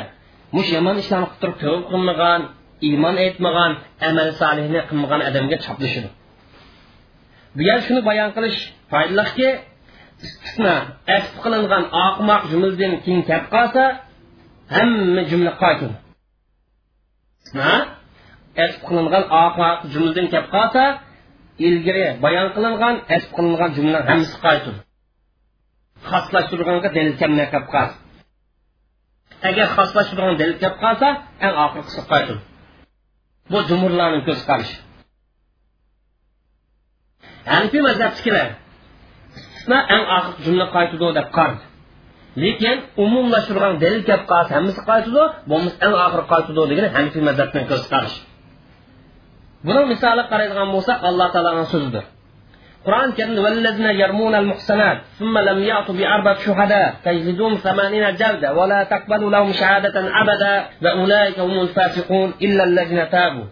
mush 0.55 0.69
yomon 0.75 0.95
ishlarni 1.03 1.27
qilib 1.31 1.39
turib 1.41 1.57
tavba 1.61 1.83
qilmagan 1.91 2.41
iymon 2.89 3.15
aytmagan 3.25 3.71
amal 4.09 4.29
solihni 4.41 4.79
qilmagan 4.89 5.21
odamga 5.29 5.57
choplashidi 5.65 6.09
bu 7.55 7.61
yer 7.69 7.79
shuni 7.85 8.01
bayon 8.09 8.29
qilish 8.35 8.59
foydaliki 8.91 9.49
istisno 10.25 10.75
asb 11.17 11.33
qilingan 11.43 11.83
oqmoq 12.05 12.41
jumladan 12.51 12.93
keyin 13.03 13.21
kelib 13.29 13.45
qolsa 13.55 13.83
hamma 14.75 15.21
jumla 15.31 15.51
qaytadi 15.61 15.95
asb 18.65 18.79
qilingan 18.87 19.25
oqmoq 19.43 19.77
jumladan 19.93 20.25
kelib 20.33 20.47
qolsa 20.55 20.83
ilgari 21.67 22.05
bayon 22.23 22.47
qilingan 22.55 22.95
asb 23.15 23.29
qilingan 23.37 23.69
jumla 23.77 23.99
qaytadi 24.45 24.79
bu 33.51 33.57
qarashi 34.49 34.77
hanifiy 37.51 37.81
mazhabchilar 37.89 38.47
istisno 39.67 39.77
eng 39.95 40.03
oxirgi 40.17 40.43
jumla 40.45 40.65
qaytadi 40.75 41.13
deb 41.17 41.27
qardi. 41.37 41.63
Lekin 42.43 42.77
umumlashtirgan 43.03 43.73
dalil 43.83 44.01
kelib 44.07 44.25
qolsa 44.31 44.51
hammasi 44.57 44.81
qaytadi 44.89 45.23
bo'lmasa 45.49 45.77
eng 45.85 45.93
oxiri 46.05 46.23
qaytadi 46.31 46.61
degan 46.71 46.87
hanifiy 46.95 47.23
mazhabning 47.29 47.65
ko'z 47.71 47.83
qarashi 47.91 48.21
buni 49.65 49.81
misoli 49.93 50.23
qaraydigan 50.31 50.69
bo'lsak 50.75 50.97
alloh 51.09 51.27
taoloning 51.33 51.67
so'zidir. 51.73 52.03
Qur'oni 52.85 53.13
karimda 53.17 53.41
vallazina 53.47 53.91
yarmuna 54.01 54.37
al-muhsanat 54.43 54.97
thumma 55.17 55.39
lam 55.47 55.59
ya'tu 55.71 55.91
bi 55.99 56.03
arba'ati 56.15 56.41
shuhada 56.47 56.81
fajlidum 57.05 57.53
80 57.65 58.21
jalda 58.21 58.47
wa 58.57 58.63
la 58.71 58.79
taqbalu 58.93 59.25
lahum 59.35 59.51
shahadatan 59.59 60.05
abada 60.21 60.53
va 60.83 60.91
ulaika 61.03 61.41
humul 61.47 61.69
fasiqun 61.77 62.27
illa 62.45 62.61
allazina 62.69 63.05
tabu. 63.15 63.43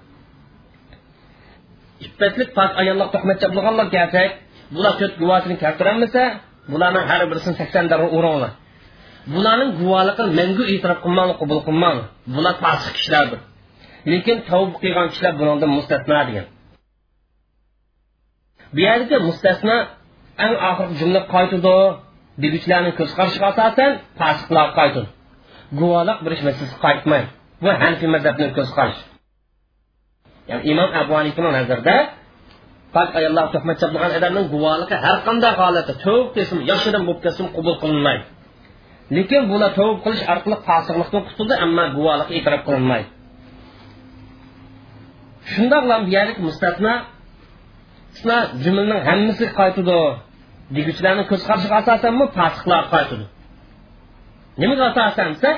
İffetlik 2.06 2.50
pok 2.58 2.72
ayollar 2.82 3.08
tuhmat 3.14 3.38
chaplaganlar 3.42 3.88
kelsak 3.96 4.32
bular 4.74 4.94
to'rt 5.00 5.16
guvohini 5.22 5.56
keltiramasa 5.64 6.24
bularning 6.72 7.06
har 7.10 7.22
birisini 7.30 7.56
sakson 7.62 7.86
darra 7.92 8.08
uringlar 8.18 8.52
bularning 9.34 9.72
guvohligini 9.80 10.34
mangu 10.40 10.64
e'tirof 10.74 11.00
qilmang 11.06 11.30
qabul 11.42 11.60
qilmang. 11.68 11.98
Bular 12.36 12.56
fosiq 12.64 12.92
kishilardir. 12.98 13.40
Lekin 14.12 14.38
tavba 14.50 14.76
qilgan 14.84 15.08
kishilar 15.12 15.34
bundan 15.40 15.72
mustasno 15.78 16.14
degan. 16.30 16.46
Bu 18.74 18.80
yerda 18.88 19.18
mustasno 19.28 19.78
eng 20.46 20.54
oxirgi 20.70 20.96
jumla 21.02 21.22
qaytidi 21.34 21.76
deguchilarni 22.44 22.92
ko'z 23.00 23.12
qarashiga 23.18 23.48
asosan 23.52 23.92
fosiqlar 24.20 24.68
qaytadi. 24.78 25.10
Guvohlik 25.80 26.18
berish 26.26 26.44
masalasi 26.48 26.76
qaytmaydi 26.86 27.30
bu 27.64 27.70
hanfiy 27.82 28.10
mazhabning 28.16 28.52
ko'z 28.58 28.70
qarashi. 28.78 29.04
Ya'ni 30.50 30.64
imom 30.72 30.90
abu 31.02 31.12
hanifani 31.20 31.50
nazarida 31.58 31.96
pok 32.96 33.10
ayollar 33.20 33.46
tuhmat 33.54 33.76
chaplagan 33.82 34.12
odamning 34.20 34.46
guvohligi 34.54 34.96
har 35.06 35.18
qanday 35.28 35.54
holatda 35.62 35.94
tovib 36.06 36.28
qilsin 36.36 36.60
yoshidan 36.70 37.02
bo'lib 37.08 37.22
kelsin 37.26 37.46
qabul 37.56 37.76
qilinmaydi. 37.82 38.26
Lekin 39.16 39.42
bular 39.52 39.72
tovib 39.80 40.00
qilish 40.06 40.24
orqali 40.34 40.58
fosiqlikdan 40.68 41.22
qutuldi 41.30 41.56
ammo 41.66 41.84
guvohlik 41.98 42.30
e'tirof 42.38 42.62
qilinmaydi. 42.68 43.08
Shundoqla 45.52 45.96
bu 46.04 46.10
yerlik 46.16 46.38
mustasno 46.48 46.94
jumlaning 48.64 49.02
hammasi 49.10 49.46
qaytadi 49.60 49.98
deguchilarni 50.76 51.24
ko'z 51.30 51.42
qarashiga 51.48 51.76
asosanmi 51.82 52.26
fosiqlar 52.38 52.84
qaytadi. 52.94 53.26
Nimaga 54.62 54.84
asosan 54.92 55.28
desa 55.34 55.52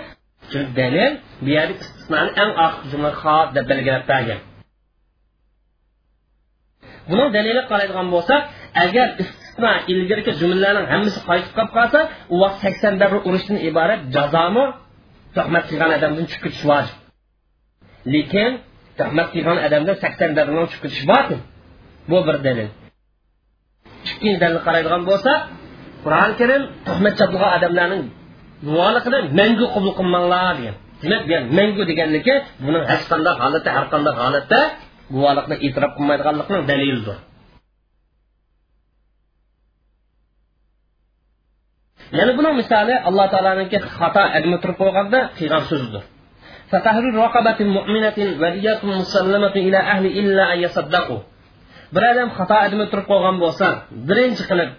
chunki 0.51 0.71
dalil 0.79 1.11
bu 1.43 1.49
yerda 1.57 1.73
istisnoni 1.83 2.31
eng 2.41 2.51
oxirgi 2.65 2.87
jumla 2.91 3.11
xos 3.21 3.45
deb 3.55 3.65
belgilab 3.71 4.03
bergan. 4.11 4.39
Buni 7.09 7.25
dalili 7.35 7.61
qaraydigan 7.71 8.07
bo'lsak 8.15 8.41
agar 8.85 9.07
istisno 9.23 9.71
ilgarigi 9.91 10.31
jumlalarning 10.41 10.87
hammasi 10.93 11.19
qaytib 11.29 11.51
qolib 11.57 11.71
qolsa 11.77 11.99
u 12.33 12.35
vaqt 12.43 12.57
sakson 12.65 12.93
davr 13.01 13.17
urushdan 13.27 13.57
iborat 13.69 14.01
jazomi 14.15 14.65
tuhmat 15.35 15.63
qilgan 15.69 15.91
odamdan 15.97 16.25
chiqib 16.31 16.43
ketish 16.45 16.63
vojib. 16.71 16.95
Lekin 18.13 18.51
tuhmat 18.99 19.27
qilgan 19.33 19.57
odamdan 19.67 19.95
sakson 20.03 20.29
davrdan 20.37 20.67
chiqib 20.71 20.83
ketish 20.85 21.03
bormi 21.11 21.37
bu 22.09 22.17
bir 22.27 22.37
dalil. 22.45 22.69
Ikkinchi 24.09 24.37
dalil 24.43 24.59
qaraydigan 24.67 25.01
bo'lsa 25.09 25.31
qur'oni 26.03 26.33
karim 26.39 26.63
tuhmat 26.87 27.13
chaplagan 27.19 27.51
odamlarning 27.57 28.03
guvohligini 28.67 29.19
mangu 29.39 29.65
qabul 29.75 29.93
qilmanglar 29.99 30.53
degan. 30.59 30.75
Demak 31.01 31.21
bu 31.29 31.35
mangu 31.57 31.83
deganligi 31.91 32.35
buning 32.65 32.83
hech 32.91 33.03
qanday 33.11 33.33
holatda 33.41 33.69
har 33.75 33.85
qanday 33.93 34.13
holatda 34.21 34.59
guvohlikni 35.14 35.56
e'tirof 35.66 35.92
qilmaydiganlikning 35.98 36.62
dalilidir 36.70 37.18
yana 42.18 42.32
buning 42.38 42.54
misoli 42.60 42.94
alloh 43.08 43.26
taoloniki 43.34 43.78
xato 43.96 44.24
ilmi 44.38 44.56
turib 44.62 44.76
qo'yganda 44.82 45.18
qilgan 45.38 45.64
so'zidir 45.72 46.04
فتحرير 46.72 47.14
رقبة 47.26 47.58
مؤمنة 47.76 48.18
ودية 48.42 48.80
مسلمة 48.82 49.54
إلى 49.66 49.78
أهل 49.92 50.04
إلا 50.20 50.44
أن 50.52 50.58
يصدقوا 50.64 51.20
bir 51.94 52.02
odam 52.12 52.28
xato 52.38 52.54
adimi 52.64 52.86
turib 52.90 53.06
qolgan 53.12 53.36
bo'lsa 53.44 53.66
birinchi 54.08 54.44
qilib 54.50 54.70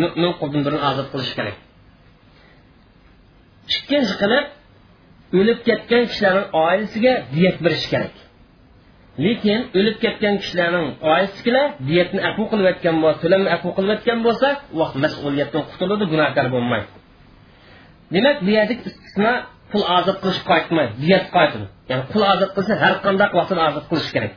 mo'min 0.00 0.32
quldan 0.40 0.76
ozod 0.88 1.06
qilish 1.12 1.32
kerak 1.38 1.56
ikkinchi 3.76 4.14
qilib 4.22 4.44
o'lib 5.38 5.58
ketgan 5.68 6.04
kishilarning 6.10 6.48
oilasiga 6.64 7.12
diyat 7.34 7.56
berish 7.64 7.86
kerak 7.92 8.14
Lekin 9.25 9.59
o'lib 9.79 9.97
ketgan 10.03 10.35
kishilarning 10.41 10.87
oilasikilar 11.11 11.67
diyatni 11.89 12.19
afu 12.29 12.43
qilayotgan 12.51 12.95
bo'lsa 13.03 13.17
to'lamni 13.23 13.49
afu 13.55 13.69
qilayotgan 13.77 14.19
bo'lsa 14.25 14.47
u 14.75 14.77
mas'uliyatdan 15.03 15.63
qutuladi 15.69 16.05
gunohkor 16.13 16.47
bo'lmaydi. 16.55 16.89
Demak 18.13 18.37
bu 18.45 18.49
yerda 18.57 18.73
istisno 18.89 19.31
pul 19.71 19.83
ozod 19.97 20.17
qilish 20.23 20.41
qaytmaydi 20.51 20.93
diyat 21.03 21.25
qaytadi 21.35 21.65
ya'ni 21.89 22.03
qul 22.11 22.23
ozod 22.33 22.51
qilsa 22.55 22.73
har 22.83 22.95
qanday 23.05 23.27
vaqtda 23.37 23.61
ozod 23.69 23.85
qilish 23.91 24.11
kerak. 24.15 24.33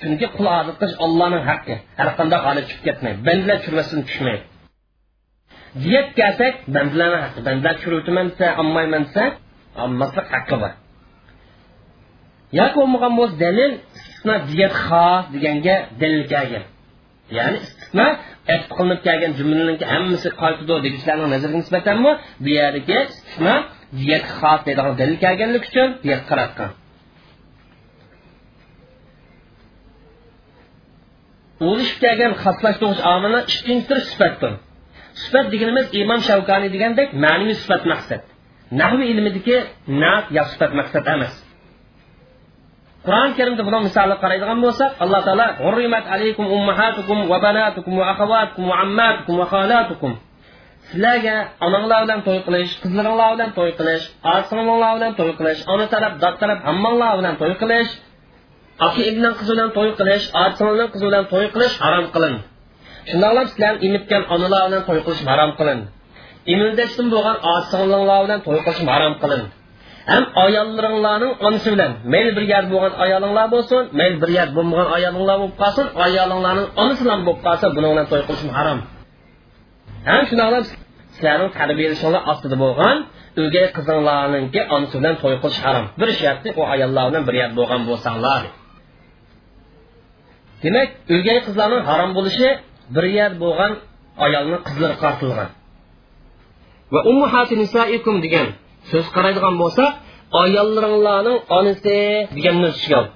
Chunki 0.00 0.26
qul 0.36 0.46
ozod 0.60 0.76
qilish 0.80 0.96
ollohning 1.04 1.44
haqqi. 1.50 1.74
Har 1.98 2.08
qanday 2.18 2.38
holat 2.46 2.64
tushib 2.68 2.82
ketmaydi. 2.88 3.18
Bandalar 3.28 3.56
tushirmasdan 3.60 4.00
tushmaydi. 4.08 4.44
Diyat 5.84 6.08
kelsak 6.18 6.54
bandalarni 6.74 7.18
haqqi. 7.24 7.40
Bandalar 7.48 7.74
tushiribdiman 7.78 8.26
desa 8.30 8.46
olmayman 8.62 9.02
desa 9.08 9.24
olmaslik 9.82 10.26
haqqi 10.34 10.56
bor. 10.62 10.72
Yoki 12.58 12.76
bo'lmagan 12.80 13.12
bo'lsa 13.18 13.36
dalil 13.44 13.72
istisno 13.96 14.34
diyat 14.50 14.74
xos 14.86 15.24
deganga 15.34 15.76
dalil 16.02 16.24
kelgan. 16.32 16.64
Ya'ni 17.38 17.58
istisno 17.64 18.06
qilinib 18.76 19.00
kelgan 19.06 19.32
jumlalarniki 19.38 19.86
hammasi 19.92 20.28
qaytidi 20.42 20.74
degichlarning 20.86 21.28
nazariga 21.34 21.58
nisbatanmi 21.62 22.12
bu 22.44 22.48
yerdagi 22.58 22.98
istisno 23.08 23.54
diyat 24.00 24.24
xos 24.38 24.60
deydigan 24.66 24.94
dalil 25.00 25.16
kelganligi 25.24 25.66
uchun 25.70 25.88
diyat 26.04 26.22
qaratgan 26.30 26.70
o'lishib 31.68 31.98
kelgan 32.04 32.32
xaslashtiruvchi 32.42 33.02
omillar 33.14 33.42
ikkinchi 33.54 33.86
tur 33.90 33.98
sifatdir. 34.10 34.52
Sifat 35.22 35.46
deganimiz 35.52 35.86
imom 36.02 36.20
shavkaniy 36.28 36.70
degandek 36.74 37.08
ma'naviy 37.24 37.56
sifat 37.62 37.82
maqsad. 37.92 38.22
Nahvi 38.80 39.04
ilmidagi 39.12 39.56
nat 40.02 40.26
yo 40.36 40.42
sifat 40.52 40.72
maqsad 40.80 41.04
emas 41.14 41.34
qur'oni 43.06 43.32
karimda 43.38 43.62
buni 43.68 43.78
misolni 43.86 44.16
qaraydigan 44.22 44.58
bo'lsak 44.64 44.90
alloh 45.04 45.20
taolo 45.26 45.46
hurrimat 45.62 46.04
alaykum 46.14 46.44
ummahatukum 46.56 47.18
va 47.30 47.38
banatukum 47.46 47.92
va 48.00 48.04
axavatukum 48.12 48.64
va 48.70 48.76
ammatukum 48.84 49.34
va 49.40 49.46
xolatukum 49.52 50.12
sizlarga 50.90 51.36
onanglar 51.66 52.00
bilan 52.04 52.20
to'y 52.26 52.40
qilish 52.46 52.72
qizlaringlar 52.82 53.30
bilan 53.36 53.50
to'y 53.58 53.70
qilish 53.78 54.04
singilinglar 54.48 54.92
bilan 54.98 55.12
to'y 55.18 55.32
qilish 55.38 55.60
ona 55.74 55.86
taraf 55.92 56.12
dod 56.22 56.34
taraf 56.40 56.58
hammanglar 56.68 57.12
bilan 57.20 57.34
to'y 57.40 57.54
qilish 57.62 57.90
qizi 59.38 59.52
bilan 59.56 59.70
to'y 59.76 59.90
qilish 59.98 60.24
qizi 60.92 61.04
bilan 61.10 61.24
to'y 61.32 61.46
qilish 61.54 61.74
harom 61.84 62.06
qilindi. 62.14 62.42
Shundoqlab 66.94 67.38
onalar 67.94 68.20
bilan 68.26 68.40
to'y 68.46 68.60
qilish 68.66 68.82
ham 70.10 70.24
ayollaringlarning 70.44 71.32
onasi 71.46 71.68
bilan 71.74 71.92
mayli 72.12 72.30
bir 72.36 72.44
yer 72.52 72.64
bo'lgan 72.72 72.92
ayolinglar 73.04 73.46
bo'lsin 73.54 73.82
mayli 73.98 74.16
bir 74.22 74.30
yer 74.38 74.48
bo'lmagan 74.56 74.88
ayolinglar 74.96 75.36
bo'lib 75.42 75.56
qolsin 75.62 75.86
ayolinglarning 76.06 76.68
onasi 76.82 77.00
bilan 77.06 77.20
bo'lib 77.26 77.40
qolsa 77.46 77.66
buni 77.76 77.88
bilan 77.92 78.06
to'y 78.10 78.22
qilish 78.28 78.44
harom 78.58 78.78
ham 80.08 80.22
shundoqlab 80.28 80.64
sizlarning 81.14 81.50
tarbiyalashinglar 81.58 82.22
ostida 82.32 82.56
bo'lgan 82.64 82.96
o'gay 83.42 83.66
qizinglarninki 83.76 84.60
onasi 84.74 84.94
bilan 85.00 85.14
to'y 85.22 85.36
qilish 85.42 85.60
harom 85.66 85.84
bir 86.00 86.08
u 86.60 86.62
ayollar 86.74 87.06
bir 87.28 87.34
bo'lgan 87.58 87.80
bo'lsanglar 87.88 88.42
demak 90.62 90.88
o'gay 91.16 91.38
qizlarning 91.46 91.82
harom 91.90 92.10
bo'lishi 92.18 92.48
bir 92.94 93.04
yer 93.18 93.30
bo'lgan 93.42 93.72
ayolni 94.26 94.58
qizlari 94.66 94.96
qartilgan 95.04 95.48
va 96.92 97.00
nisaikum 97.62 98.14
so'z 98.90 99.06
qaraydigan 99.16 99.54
bo'lsak 99.62 99.90
ayollaringlarning 100.42 101.38
onasi 101.58 101.96
degan 102.36 102.56
tushgan 102.76 103.06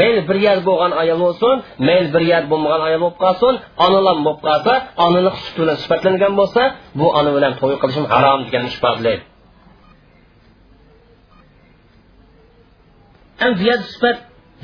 mayli 0.00 0.20
bir 0.28 0.38
yer 0.46 0.58
bo'lgan 0.68 0.92
ayol 1.02 1.18
bo'lsin 1.26 1.56
mayli 1.88 2.08
bir 2.14 2.22
yer 2.32 2.42
bo'lmagan 2.50 2.82
ayol 2.88 3.00
bo'lib 3.04 3.18
qolsin 3.24 3.54
onalar 3.84 4.16
bo'lib 4.26 4.40
qolsa 4.48 4.72
onalik 5.04 5.34
suti 5.44 5.58
bilan 5.62 5.76
sifatlangan 5.82 6.32
bo'lsa 6.40 6.62
bu 6.98 7.06
ona 7.18 7.30
bilan 7.36 7.52
to'y 7.60 7.76
qilishim 7.82 8.06
harom 8.12 8.40
degan 8.46 8.64
ifodalaydi 8.70 9.24
eng 13.44 13.54
ziyod 13.60 13.82
sifat 13.92 14.18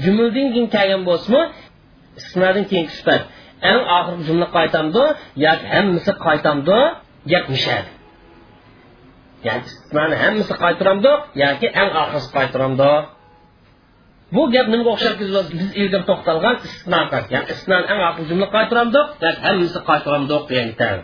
jumladan 0.04 0.46
keyin 0.52 0.66
kelgan 0.74 1.02
bo'lsinmi 1.08 1.42
istisnodan 2.18 2.64
keyin 2.70 2.88
sifat. 2.98 3.22
Eng 3.70 3.80
oxirgi 3.96 4.22
jumla 4.28 4.46
qaytamdi 4.56 5.04
yoki 5.46 5.66
hammasi 5.74 6.12
qaytamdi 6.26 6.78
gap 7.32 7.44
mishadi 7.54 7.88
ya'ni 9.46 9.62
istisnoni 9.68 10.16
hammasi 10.22 10.54
qaytaramdi 10.64 11.12
yoki 11.42 11.68
eng 11.82 11.90
oxirisi 12.02 12.30
qaytaramdi 12.36 12.90
bu 14.34 14.42
gap 14.54 14.66
nimaga 14.72 14.90
o'xsharki 14.94 15.24
biz 15.28 15.68
ilgari 15.80 16.04
to'xtalgan 16.10 16.54
istisno 16.66 17.00
ya'ni 17.34 17.46
istisnoni 17.52 17.86
eng 17.92 18.00
oxirgi 18.08 18.28
jumla 18.30 18.48
qaytaramdi 18.56 19.00
yoki 19.24 19.40
hammasi 19.46 19.78
qaytaramdi 19.88 20.36
degan 20.50 20.98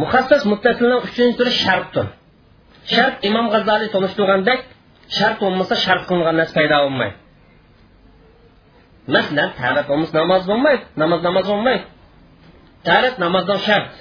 muxassis 0.00 0.42
muttasilni 0.52 0.96
uchinchi 1.06 1.34
turi 1.38 1.52
shartdir 1.64 2.06
shart 2.92 3.16
imom 3.28 3.46
g'azaliy 3.54 3.88
tonishtirgandek 3.94 4.60
shart 5.16 5.36
bo'lmasa 5.42 5.74
shart 5.84 6.02
qilingan 6.08 6.36
narsa 6.40 6.54
paydo 6.58 6.76
bo'lmaydi. 6.84 7.16
Masalan 9.14 9.50
tarat 9.60 9.86
bo'lmasa 9.90 10.12
namoz 10.20 10.42
bo'lmaydi 10.50 10.82
namoz 11.02 11.20
namoz 11.28 11.44
bo'lmaydi. 11.52 11.84
Tarat 12.88 13.14
namozdan 13.24 13.58
shart. 13.66 13.92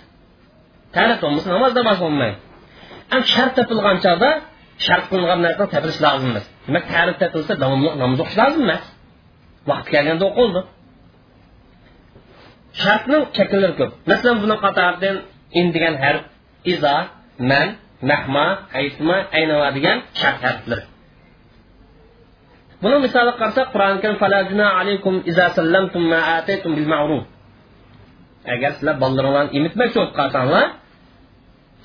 Tarat 0.95 1.19
bo'lmasa 1.23 1.47
namoz 1.55 1.71
namoz 1.79 1.97
bo'lmaydi 2.03 2.37
shart 3.33 3.51
topilgan 3.57 3.97
chog'da 4.05 4.29
shart 4.85 5.03
qilingan 5.11 5.39
narsa 5.45 5.63
topilish 5.73 5.99
lozim 6.05 6.29
emas 6.33 6.45
demak 6.67 6.83
tarif 6.93 7.15
topilsa 7.21 7.53
davomli 7.63 7.89
namoz 8.01 8.17
o'qish 8.23 8.37
lozim 8.41 8.61
emas 8.67 8.83
vaqti 9.69 9.89
kelganda 9.93 10.25
o'qildi 10.29 10.61
shartning 12.81 13.23
shakllari 13.37 13.73
ko'p 13.79 13.91
masalan 14.11 14.37
buni 14.43 14.55
qatoridan 14.65 15.15
in 15.59 15.65
degan 15.75 15.95
harf 16.03 16.23
izo 16.73 16.95
man 17.51 17.67
mahma 18.11 18.45
aysma 18.79 19.17
aynava 19.37 19.67
degan 19.77 19.97
shart 20.19 20.39
harflar 20.47 20.81
buni 22.81 22.97
misoli 23.05 23.31
qarasak 23.39 23.67
qur'oni 23.73 23.99
karim 24.03 24.17
alaykum 24.81 25.15
iza 25.31 25.45
sallamtum 25.57 26.03
ma 26.11 26.19
ataytum 26.37 26.71
sizlar 28.75 28.95
bolalaringlarni 29.03 30.78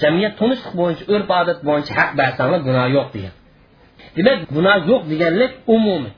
jamiyat 0.02 0.34
tunishlik 0.40 0.74
bo'yicha 0.80 1.04
urf 1.14 1.28
odat 1.40 1.58
bo'yicha 1.68 1.92
haq 1.98 2.10
bersanglar 2.20 2.60
gunoh 2.68 2.86
yo'q 2.96 3.08
degan. 3.14 3.34
Demak 4.16 4.38
gunoh 4.56 4.76
yo'q 4.90 5.02
deganlik 5.10 5.52
umumiy 5.76 6.12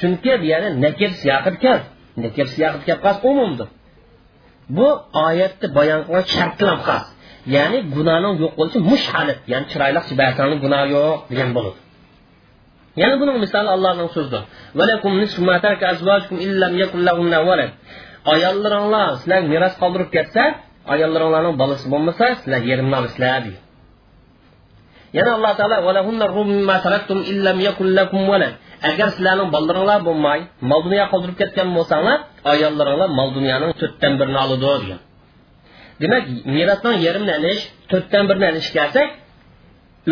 chunki 0.00 0.32
bu 0.40 0.46
yerda 0.52 0.68
nakir 0.84 1.10
siyoqit 1.22 1.56
keldi 1.64 1.86
nakir 2.24 2.46
siyoqit 2.54 2.82
kelib 2.86 3.00
qolsa 3.06 3.22
umumdir. 3.32 3.68
Bu 4.76 4.88
oyatda 5.26 5.66
bayon 5.78 6.00
qilingan 6.06 6.26
shart 6.34 6.54
bilan 6.60 6.78
xos 6.86 7.04
ya'ni 7.54 7.78
gunohning 7.94 8.34
yo'q 8.42 8.52
bo'lishi 8.58 8.78
mush 8.90 9.06
halat 9.14 9.40
ya'ni 9.52 9.66
chiroyli 9.72 10.00
bersanglar 10.20 10.58
gunoh 10.64 10.82
yo'q 10.94 11.18
degan 11.30 11.50
bo'ladi. 11.56 11.78
Yana 13.02 13.16
buning 13.20 13.36
misoli 13.44 13.68
allohning 13.76 14.08
so'zidir. 14.16 14.42
Ayollaringlar 18.34 19.08
sizlar 19.20 19.42
meros 19.52 19.74
qoldirib 19.82 20.10
ketsa 20.16 20.42
ayollaringlarning 20.92 21.56
bolasi 21.62 21.86
bo'lmasa 21.92 22.24
sizlar 22.40 22.62
yerimni 22.70 22.94
olasizlar 23.00 23.40
deydi. 23.44 23.58
Yana 25.16 25.30
alloh 25.36 25.52
taolo 25.58 25.76
agar 28.88 29.08
sizlarning 29.14 29.48
bolalaringlar 29.54 30.00
bo'lmay 30.08 30.40
mol 30.70 30.80
dunyo 30.86 31.04
qoldirib 31.12 31.36
ketgan 31.40 31.68
bo'lsanglar 31.76 32.18
ayollaringlar 32.52 33.10
mol 33.18 33.28
dunyoning 33.36 33.72
to'rtdan 33.80 34.12
birini 34.20 34.38
oladi 34.44 34.60
degan 34.84 35.00
demak 36.00 36.24
merosning 36.56 36.96
yerimini 37.06 37.34
ilish 37.38 37.62
to'rtdan 37.90 38.24
birini 38.28 38.46
ilish 38.52 38.68
kelsak 38.76 39.08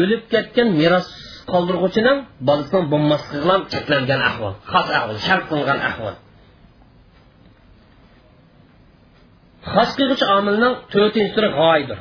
o'lib 0.01 0.23
ketgan 0.33 0.69
meros 0.81 1.09
qoldirg'uchining 1.53 2.19
bolasining 2.49 2.85
bo'lmasligiga 2.93 3.43
bilan 3.45 3.61
cheklangan 3.73 4.21
ahvol. 4.31 4.55
Xos 9.73 9.91
qilg'uchi 9.99 10.27
omilning 10.37 10.75
to'rtinchi 10.93 11.33
turi 11.37 11.49
g'oyadir 11.59 11.99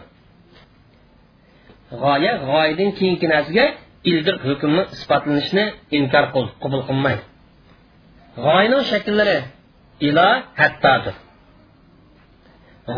g'oya 2.01 2.33
g'oyadan 2.47 2.89
keyingi 2.99 3.27
narsaga 3.33 3.65
ildir 4.11 4.35
hukmni 4.47 4.83
isbotlanishni 4.95 5.65
inkor 5.97 6.25
qabul 6.63 6.81
qilmaydi. 6.89 7.23
G'oyaning 8.45 8.83
shakllari 8.91 9.37
ilo 10.07 10.29
hattodir. 10.59 11.15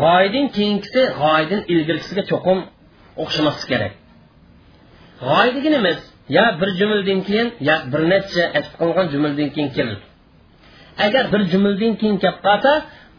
G'oyadan 0.00 0.46
keyingisi 0.56 1.02
g'oyadan 1.20 1.60
ilgirgisiga 1.72 2.22
cho'qim 2.30 2.58
o'xshamaslik 3.22 3.68
kerak. 3.72 3.92
G'oya 5.26 5.50
deganimiz 5.56 5.98
yo 6.36 6.44
bir 6.60 6.70
jumladan 6.80 7.20
keyin 7.28 7.48
yo 7.68 7.76
bir 7.92 8.02
necha 8.12 8.44
atf 8.58 8.72
qilingan 8.78 9.06
jumladan 9.12 9.48
keyin 9.54 9.70
keladi. 9.76 10.02
Agar 11.06 11.24
bir 11.32 11.42
jumladan 11.52 11.92
keyin 12.00 12.16
kelib 12.22 12.38
qolsa 12.46 12.72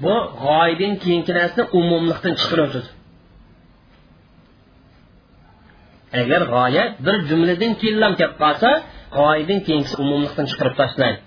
bu 0.04 0.16
g'oyadan 0.44 0.94
keyingi 1.04 1.32
narsani 1.40 1.66
umumlikdan 1.80 2.34
chiqarib 2.42 2.72
agar 6.22 6.42
g'oya 6.54 6.84
bir 7.06 7.16
jumladan 7.30 7.74
keyin 7.80 7.98
kelib 8.20 8.36
qolsa 8.44 8.70
g'oyadan 9.18 9.60
keyingisi 9.66 9.96
umumlikdan 10.04 10.46
chiqarib 10.52 10.76
tashlaydi 10.82 11.20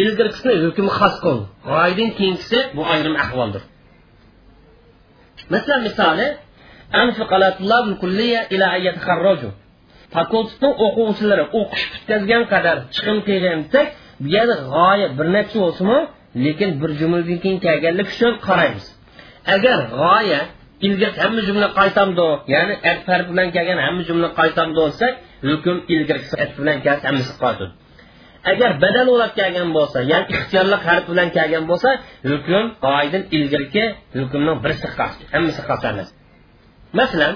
ilgirgisini 0.00 0.54
hukmi 0.64 0.90
xos 0.98 1.14
qil. 1.24 1.38
G'oyadan 1.70 2.10
keyingisi 2.18 2.58
bu 2.76 2.82
ayrim 2.94 3.14
ahvoldir. 3.24 3.62
Masalan 5.52 5.80
misoli 5.88 6.26
fakultetni 10.14 10.70
o'quvchilari 10.86 11.44
o'qish 11.60 11.84
bitkazgan 11.92 12.42
qadar 12.52 12.76
chiqim 12.94 13.18
tegan 13.28 13.58
desak 13.64 13.86
bu 14.22 14.26
yerda 14.34 14.56
g'oya 14.72 15.08
bir 15.18 15.26
necha 15.36 15.56
bo'lsinmi 15.64 15.98
lekin 16.44 16.70
bir 16.80 16.90
jumladan 17.00 17.38
keyin 17.42 17.58
kelganlik 17.66 18.08
uchun 18.14 18.32
qaraymiz 18.46 18.86
agar 19.54 19.78
g'oya 19.98 20.40
ilgari 20.86 21.16
hamma 21.22 21.40
jumla 21.48 21.68
qaytamdi 21.78 22.26
ya'ni 22.54 22.74
farq 23.08 23.26
bilan 23.32 23.48
kelgan 23.56 23.78
hamma 23.86 24.02
jumla 24.08 24.28
qaytamdi 24.40 24.80
desak 24.88 25.12
hukm 25.50 25.76
ilgari 25.94 26.22
bilan 26.58 26.76
kelsa 26.84 27.04
hammasi 27.08 27.32
qaytadi 27.42 27.66
agar 28.52 28.70
badal 28.84 29.06
bo'lib 29.12 29.32
kelgan 29.38 29.68
bo'lsa 29.76 29.98
ya'ni 30.12 30.26
ixtiyorli 30.36 30.76
harf 30.86 31.04
bilan 31.10 31.28
kelgan 31.36 31.64
bo'lsa 31.70 31.90
hukm 32.30 32.64
qoidan 32.86 33.22
ilgirki 33.36 33.84
hukmning 34.20 34.56
birisi 34.64 34.88
xos 34.96 35.14
hammasi 35.34 35.60
emas 35.90 36.08
masalan 37.00 37.34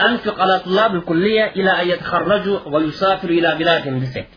أنفق 0.00 0.40
على 0.40 0.60
طلاب 0.60 0.94
الكلية 0.94 1.46
إلى 1.56 1.82
أن 1.82 1.88
يتخرجوا 1.88 2.58
ويسافروا 2.72 3.36
إلى 3.38 3.50
بلادهم 3.58 4.00
desak 4.04 4.28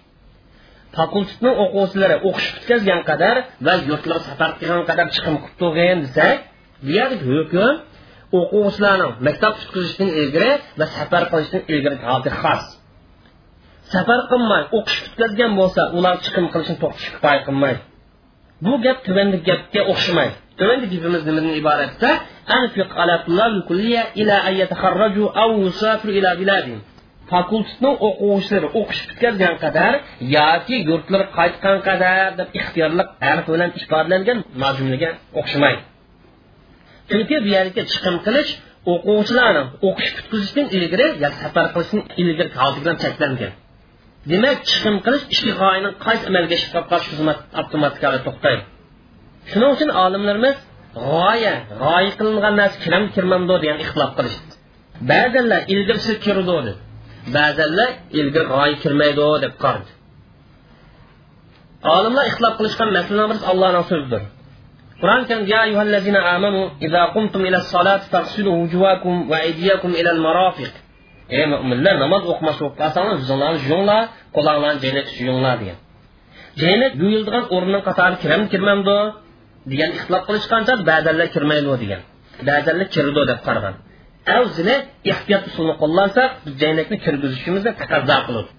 fakultetning 0.97 1.55
o'quvchilari 1.63 2.17
o'qish 2.27 2.49
bitkazgan 2.55 3.01
qadar 3.09 3.35
va 3.65 3.73
yurtlarga 3.89 4.25
safar 4.29 4.51
qilgan 4.59 4.83
qadar 4.89 5.07
chiqim 5.15 5.35
qilib 5.43 5.55
turgin 5.61 5.97
desak 6.05 6.37
bu 6.83 6.89
yerdagi 6.97 7.25
hukm 7.33 7.71
o'quvchilarning 8.39 9.13
maktab 9.27 9.53
tutqizishdan 9.59 10.09
ilgari 10.21 10.51
va 10.79 10.85
safar 10.97 11.23
qilishdan 11.31 11.61
ilgari 11.73 11.95
holati 12.05 12.31
xos. 12.41 12.63
Safar 13.93 14.19
qilmay 14.31 14.63
o'qish 14.77 14.99
bitkazgan 15.05 15.51
bo'lsa 15.59 15.81
ular 15.97 16.15
chiqim 16.25 16.45
qilishni 16.53 16.75
to'xtashga 16.83 17.11
kifoya 17.15 17.41
qilmaydi 17.47 17.81
bu 18.65 18.73
gap 18.85 18.97
tubandik 19.05 19.41
gapga 19.49 19.81
o'xshamaydi 19.91 20.35
tubandik 20.59 20.89
gapimiz 20.93 21.21
nimadan 21.27 21.53
iboratda 21.61 22.09
anfiq 22.59 22.89
ala 23.01 23.15
kulliya 23.67 24.03
ila 24.21 24.35
an 24.47 24.53
yatakharraju 24.61 25.23
aw 25.43 25.49
yusafiru 25.65 26.11
ila 26.19 26.29
biladihim 26.39 26.79
fakultetning 27.31 27.95
o'quvchilari 28.07 28.67
o'qish 28.79 29.01
bitkazgan 29.09 29.55
qadar 29.63 29.93
yoki 30.37 30.75
yurtlari 30.89 31.25
qaytgan 31.37 31.77
qadar 31.87 32.27
deb 32.39 32.49
ixtiyorlik 32.59 33.07
harf 33.25 33.45
bilan 33.53 33.71
ifodalangan 33.79 34.39
mazmunga 34.63 35.09
o'xshamaydi 35.39 35.81
chunki 37.11 37.35
bu 37.43 37.49
yerga 37.57 37.81
chiqim 37.91 38.15
qilish 38.25 38.51
o'quvchilarni 38.93 39.63
o'qish 39.87 40.11
bitkazishdan 40.17 40.67
ilgari 40.77 41.07
yo 41.23 41.29
safar 41.41 41.65
qilishdan 41.73 42.01
ilgari 42.21 42.49
bilan 42.83 42.97
cheklangan. 43.03 43.53
Demak 44.31 44.57
chiqim 44.69 44.95
qilish 45.05 45.25
ichki 45.33 45.51
g'oyaning 45.61 45.93
qaysi 46.05 46.23
amalga 46.31 46.55
chiqib 46.63 46.85
qolish 46.91 47.07
xizmat 47.11 47.39
avtomatikali 47.59 48.19
to'xtaydi. 48.27 48.63
Shuning 49.51 49.71
uchun 49.75 49.89
olimlarimiz 50.03 50.55
g'oya 51.05 51.55
g'oya 51.81 52.11
qilingan 52.19 52.53
narsa 52.61 52.77
kiram 52.83 53.03
kirmamdo 53.15 53.55
degan 53.63 53.77
ixtilof 53.83 54.11
qilishdi. 54.17 54.51
Ba'zanlar 55.11 55.61
ilgirsi 55.73 56.11
kirdi 56.25 56.73
ba'zanlar 57.35 57.89
ilgari 58.19 58.47
g'oya 58.51 58.75
kirmaydi 58.83 59.27
deb 59.43 59.53
qardi 59.63 59.91
olimlar 61.95 62.23
ixtilof 62.31 62.53
qilishgan 62.59 62.89
masalalar 62.97 63.27
birisi 63.31 63.45
allohning 63.51 63.85
so'zidir 63.91 64.23
qur'on 65.01 65.21
karim 65.29 65.45
ya 65.53 65.59
ayyuhallazina 65.65 66.19
amanu 66.35 66.61
idza 66.85 67.01
qumtum 67.15 67.41
ila 67.49 67.59
salati 67.73 68.05
faghsilu 68.13 68.49
wujuhakum 68.61 69.15
va 69.31 69.37
aydiyakum 69.47 69.91
ila 69.99 70.09
al-marafiq 70.15 70.73
ey 71.37 71.45
mo'minlar 71.53 71.95
namoz 72.03 72.23
o'qimoqchi 72.31 72.61
bo'lib 72.63 72.77
qolsangiz 72.81 73.17
yuzinglarni 73.21 73.59
yuvinglar 73.65 74.01
qo'linglarni 74.35 74.79
jaynakka 74.83 75.11
suyinglar 75.17 75.55
degan 75.61 75.77
jaynak 76.61 76.93
yuyildigan 77.01 77.43
o'rnining 77.55 77.83
qatori 77.87 78.15
kiram 78.23 78.41
kirmamdi 78.53 78.97
degan 79.71 79.89
ixtilof 79.97 80.23
qilishgancha 80.27 80.73
ba'zanlar 80.89 81.27
kirmaydi 81.35 81.67
degan 81.83 82.01
ba'zanlar 82.49 82.87
kirdi 82.95 83.21
deb 83.31 83.39
qaragan 83.47 83.75
avzini 84.38 84.74
ehtiyot 85.12 85.42
usulini 85.50 85.74
qo'llansak 85.82 86.30
biz 86.44 86.54
jaynakni 86.62 86.96
kirgizishimizni 87.04 87.70
taqozo 87.80 88.18
qiladi 88.28 88.52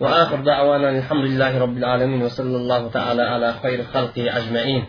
وآخر 0.00 0.38
دعوانا 0.50 0.88
الحمد 0.90 1.24
لله 1.30 1.52
رب 1.64 1.76
العالمين 1.82 2.20
وصلى 2.26 2.56
الله 2.62 2.82
تعالى 2.96 3.22
على 3.22 3.48
خير 3.62 3.78
خلقه 3.94 4.24
أجمعين 4.38 4.84